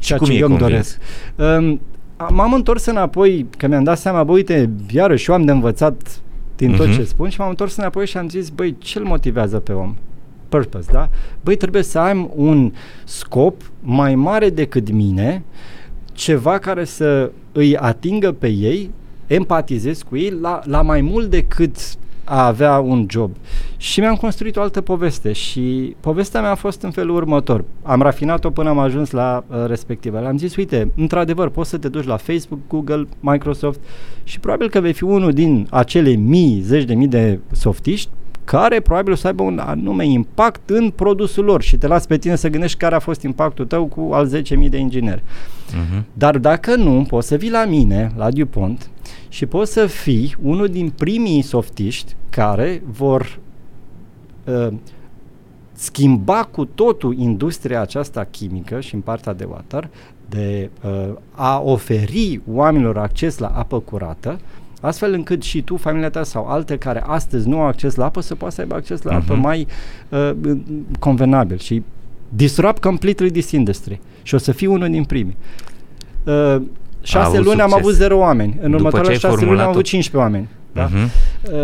[0.00, 0.98] ceea ce eu îmi doresc.
[1.36, 1.76] Uh,
[2.30, 6.20] m-am întors înapoi, că mi-am dat seama, bă, uite, iarăși eu am de învățat
[6.56, 6.76] din uh-huh.
[6.76, 6.96] tot mhm.
[6.96, 9.94] ce spun și m-am întors înapoi și am zis, băi, ce-l motivează pe om?
[10.48, 11.08] Purpose, da?
[11.42, 12.72] Băi, trebuie să am un
[13.04, 15.44] scop mai mare decât mine,
[16.12, 18.90] ceva care să îi atingă pe ei,
[19.26, 21.76] empatizez cu ei la, la mai mult decât
[22.28, 23.30] a avea un job.
[23.76, 27.64] Și mi-am construit o altă poveste și povestea mea a fost în felul următor.
[27.82, 30.20] Am rafinat-o până am ajuns la uh, respectivă.
[30.20, 33.80] Le-am zis, uite, într-adevăr, poți să te duci la Facebook, Google, Microsoft
[34.24, 38.10] și probabil că vei fi unul din acele mii, zeci de mii de softiști
[38.46, 42.18] care probabil o să aibă un anume impact în produsul lor și te las pe
[42.18, 45.22] tine să gândești care a fost impactul tău cu al 10.000 de ingineri.
[45.22, 46.02] Uh-huh.
[46.12, 48.90] Dar dacă nu, poți să vii la mine, la DuPont,
[49.28, 53.38] și poți să fii unul din primii softiști care vor
[54.44, 54.68] uh,
[55.72, 59.88] schimba cu totul industria aceasta chimică și în partea de water,
[60.28, 64.40] de uh, a oferi oamenilor acces la apă curată,
[64.86, 68.20] astfel încât și tu, familia ta sau alte care astăzi nu au acces la apă
[68.20, 69.22] să poată să aibă acces la uh-huh.
[69.22, 69.42] apă mhm.
[69.42, 69.66] mai
[70.08, 70.30] uh,
[70.98, 71.82] convenabil și
[72.28, 75.36] disrupt completely this industry și o să fii unul din primii.
[76.24, 76.62] Uh,
[77.02, 77.64] șase luni succes.
[77.64, 78.58] am avut zero oameni.
[78.60, 80.48] În următoarele șase luni am avut 15 oameni.
[80.72, 80.88] Da?
[80.88, 81.10] Uh-huh.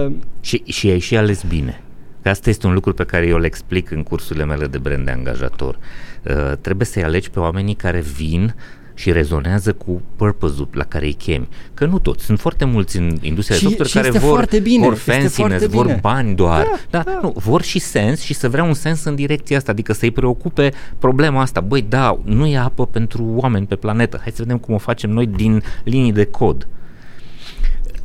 [0.07, 1.81] Uh, și, și ai și ales bine.
[2.23, 5.05] Că asta este un lucru pe care eu îl explic în cursurile mele de brand
[5.05, 5.79] de angajator.
[6.23, 8.55] Uh, trebuie să-i alegi pe oamenii care vin
[8.95, 11.49] și rezonează cu purpose-ul la care îi chemi.
[11.75, 14.95] Că nu toți, sunt foarte mulți în industria și, de software care vor, bine, vor
[14.95, 15.99] fanciness, vor bine.
[16.01, 17.19] bani doar, da, da, da.
[17.23, 20.73] Nu, vor și sens și să vrea un sens în direcția asta, adică să-i preocupe
[20.99, 21.61] problema asta.
[21.61, 25.11] Băi, da, nu e apă pentru oameni pe planetă, hai să vedem cum o facem
[25.11, 26.67] noi din linii de cod.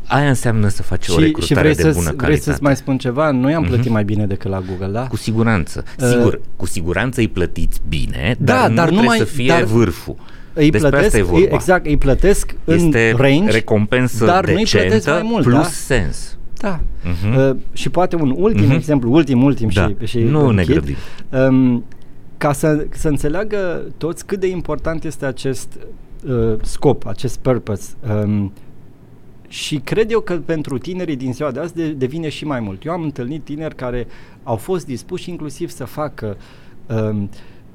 [0.08, 2.26] Aia înseamnă să faci și, o recrutare și vrei de bună calitate.
[2.26, 3.32] Vrei să-ți mai spun ceva?
[3.32, 3.92] Noi am plătit uh-huh.
[3.92, 5.08] mai bine decât la Google, da?
[5.08, 5.84] Cu siguranță.
[6.00, 9.48] Uh, Sigur, cu siguranță îi plătiți bine, da, dar nu dar trebuie numai, să fie
[9.48, 10.16] dar, vârful
[10.58, 11.56] îi Despre plătesc, asta e vorba.
[11.56, 15.64] exact, îi plătesc este în range, recompensă dar nu îi plătesc mai mult, plus da?
[15.64, 16.38] sens.
[16.58, 16.80] Da.
[16.80, 17.50] Uh-huh.
[17.50, 18.76] Uh, și poate un ultim uh-huh.
[18.76, 19.88] exemplu, ultim, ultim da.
[19.88, 20.96] și, și nu ne grăbim.
[21.30, 21.84] Um,
[22.38, 25.80] ca să, să înțeleagă toți cât de important este acest
[26.28, 27.94] uh, scop, acest purpose.
[28.10, 28.52] Um,
[29.48, 32.86] și cred eu că pentru tinerii din ziua de azi de, devine și mai mult.
[32.86, 34.08] Eu am întâlnit tineri care
[34.44, 36.38] au fost dispuși inclusiv să facă
[36.88, 37.30] um,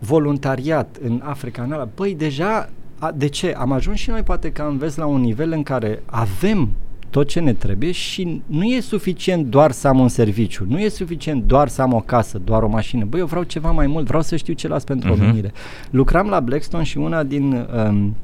[0.05, 2.69] voluntariat în Africa Nala, băi, deja,
[2.99, 3.55] a, de ce?
[3.59, 6.69] Am ajuns și noi poate că am vezi la un nivel în care avem
[7.11, 10.89] tot ce ne trebuie și nu e suficient doar să am un serviciu, nu e
[10.89, 13.05] suficient doar să am o casă, doar o mașină.
[13.05, 15.21] Băi, eu vreau ceva mai mult, vreau să știu ce las pentru uh-huh.
[15.21, 15.53] omenire.
[15.91, 18.17] Lucram la Blackstone și una din um,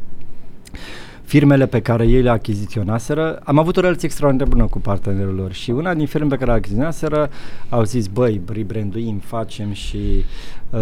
[1.24, 5.52] firmele pe care ei le achiziționaseră, am avut o relație extraordinar bună cu partenerul lor
[5.52, 7.30] și una din firme pe care le achiziționaseră
[7.68, 10.24] au zis, băi, rebranduim, facem și
[10.70, 10.80] uh,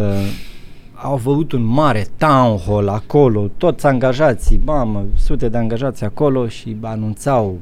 [1.02, 6.76] au avut un mare town hall acolo, toți angajații, mamă, sute de angajați acolo și
[6.80, 7.58] anunțau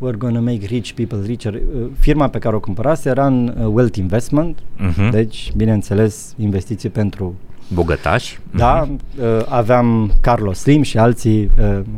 [0.00, 1.54] we're gonna make rich people richer.
[1.54, 1.60] Uh,
[1.98, 5.10] firma pe care o cumpărase era în uh, Wealth Investment, uh-huh.
[5.10, 7.34] deci, bineînțeles, investiții pentru
[7.74, 8.38] bogătași.
[8.56, 9.46] Da, uh-huh.
[9.48, 11.50] aveam Carlos Slim și alții,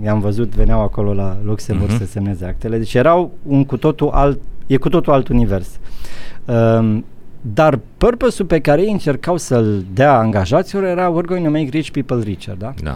[0.05, 1.99] i-am văzut, veneau acolo la Luxemburg uh-huh.
[1.99, 5.69] să semneze actele, deci erau un cu totul alt, e cu totul alt univers.
[6.45, 7.05] Um,
[7.45, 11.91] dar purpose-ul pe care ei încercau să-l dea angajaților era we're going to make rich
[11.91, 12.75] people richer, da?
[12.83, 12.93] Da.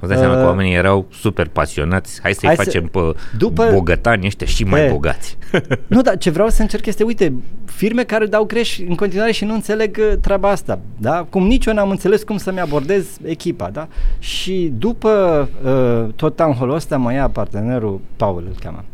[0.00, 3.16] Îți dai seama uh, că oamenii erau super pasionați, hai să-i hai facem să, pe
[3.38, 5.36] după, bogătani ăștia și mai pe, bogați.
[5.86, 7.32] nu, dar ce vreau să încerc este, uite,
[7.64, 11.26] firme care dau greș în continuare și nu înțeleg uh, treaba asta, da?
[11.30, 13.88] Cum nici eu n-am înțeles cum să-mi abordez echipa, da?
[14.18, 18.84] Și după uh, tot town hall ăsta mă ia partenerul, Paul îl cheamă.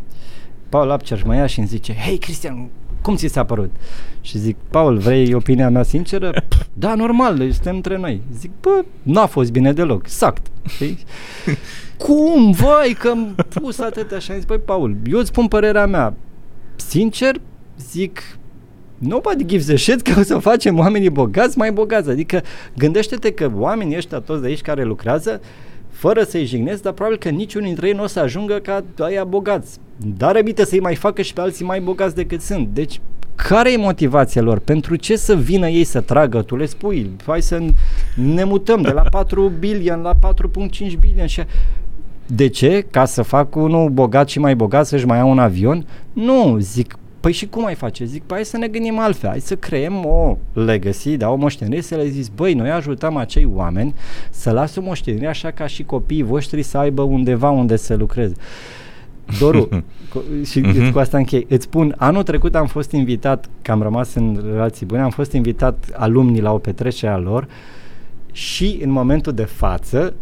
[0.68, 2.68] Paul Apcer mă ia și îmi zice, hei Cristian,
[3.02, 3.70] cum ți s-a părut?
[4.20, 6.44] Și zic, Paul, vrei opinia mea sinceră?
[6.72, 8.22] da, normal, deci suntem între noi.
[8.38, 10.46] Zic, bă, n-a fost bine deloc, exact.
[10.66, 10.98] Știi?
[12.04, 14.34] Cum, vai, că am pus atâtea așa.
[14.34, 16.14] Zic, băi, Paul, eu îți spun părerea mea.
[16.76, 17.40] Sincer,
[17.90, 18.22] zic,
[18.98, 22.10] nobody gives a shit că o să facem oamenii bogați mai bogați.
[22.10, 22.42] Adică
[22.76, 25.40] gândește-te că oamenii ăștia toți de aici care lucrează,
[26.00, 29.24] fără să-i jignesc, dar probabil că niciunul dintre ei nu o să ajungă ca aia
[29.24, 29.78] bogați.
[30.16, 32.68] Dar răbite să-i mai facă și pe alții mai bogați decât sunt.
[32.72, 33.00] Deci
[33.34, 34.58] care e motivația lor?
[34.58, 36.42] Pentru ce să vină ei să tragă?
[36.42, 37.58] Tu le spui, hai să
[38.14, 41.42] ne mutăm de la 4 bilion la 4.5 bilion și
[42.26, 42.86] de ce?
[42.90, 45.86] Ca să fac unul bogat și mai bogat să-și mai ia un avion?
[46.12, 48.04] Nu, zic, Păi și cum ai face?
[48.04, 51.80] Zic, păi hai să ne gândim altfel, hai să creăm o legacy, da, o moștenire,
[51.80, 53.94] să le zis, băi, noi ajutăm acei oameni
[54.30, 58.34] să lasă o moștenire așa ca și copiii voștri să aibă undeva unde să lucreze.
[59.38, 59.68] Doru,
[60.50, 60.92] și uh-huh.
[60.92, 64.86] cu asta închei, îți spun, anul trecut am fost invitat, că am rămas în relații
[64.86, 67.48] bune, am fost invitat alumnii la o petrecere a lor
[68.32, 70.14] și în momentul de față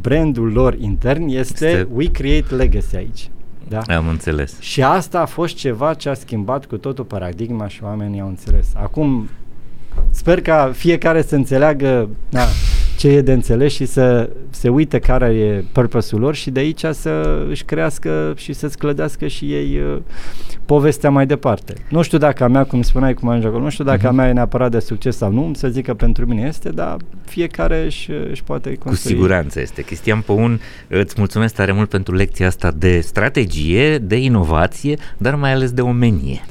[0.00, 1.88] brandul lor intern este, este...
[1.94, 3.30] We Create Legacy aici.
[3.68, 3.80] Da?
[3.96, 4.60] Am înțeles.
[4.60, 8.66] Și asta a fost ceva ce a schimbat cu totul paradigma și oamenii au înțeles.
[8.74, 9.28] Acum
[10.10, 12.44] sper ca fiecare să înțeleagă na,
[13.02, 16.84] ce e de înțeles și să se uite care e purpose-ul lor și de aici
[16.90, 19.98] să își crească și să-ți clădească și ei uh,
[20.66, 21.74] povestea mai departe.
[21.88, 24.08] Nu știu dacă a mea, cum spuneai cum ajunge acolo, nu știu dacă uh-huh.
[24.08, 26.96] a mea e neapărat de succes sau nu, să zic că pentru mine este, dar
[27.24, 28.92] fiecare își, își poate construi.
[28.92, 29.82] Cu siguranță este.
[29.82, 35.52] Cristian Păun, îți mulțumesc tare mult pentru lecția asta de strategie, de inovație, dar mai
[35.52, 36.44] ales de omenie.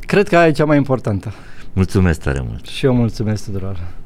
[0.00, 1.32] Cred că aia e cea mai importantă.
[1.72, 2.66] Mulțumesc tare mult.
[2.66, 3.97] Și eu mulțumesc tuturor.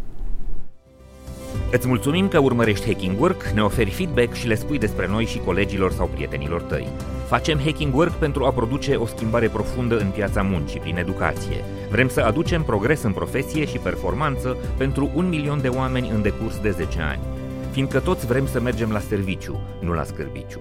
[1.70, 5.38] Îți mulțumim că urmărești Hacking Work, ne oferi feedback și le spui despre noi și
[5.38, 6.88] colegilor sau prietenilor tăi.
[7.26, 11.64] Facem Hacking Work pentru a produce o schimbare profundă în piața muncii prin educație.
[11.90, 16.58] Vrem să aducem progres în profesie și performanță pentru un milion de oameni în decurs
[16.58, 17.20] de 10 ani.
[17.70, 20.60] Fiindcă toți vrem să mergem la serviciu, nu la scârbiciu.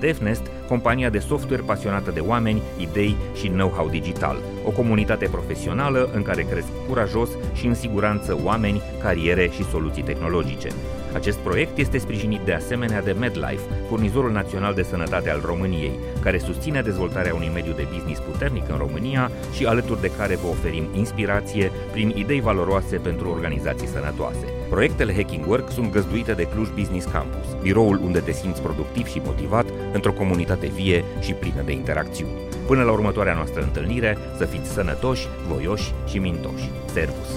[0.00, 4.36] DevNest, compania de software pasionată de oameni, idei și know-how digital.
[4.64, 10.68] O comunitate profesională în care cresc curajos și în siguranță oameni, cariere și soluții tehnologice.
[11.14, 16.38] Acest proiect este sprijinit de asemenea de MedLife, furnizorul național de sănătate al României, care
[16.38, 20.84] susține dezvoltarea unui mediu de business puternic în România și alături de care vă oferim
[20.94, 24.44] inspirație prin idei valoroase pentru organizații sănătoase.
[24.68, 29.22] Proiectele Hacking Work sunt găzduite de Cluj Business Campus, biroul unde te simți productiv și
[29.24, 32.32] motivat într-o comunitate vie și plină de interacțiuni.
[32.66, 36.70] Până la următoarea noastră întâlnire, să fiți sănătoși, voioși și mintoși.
[36.92, 37.28] Servus!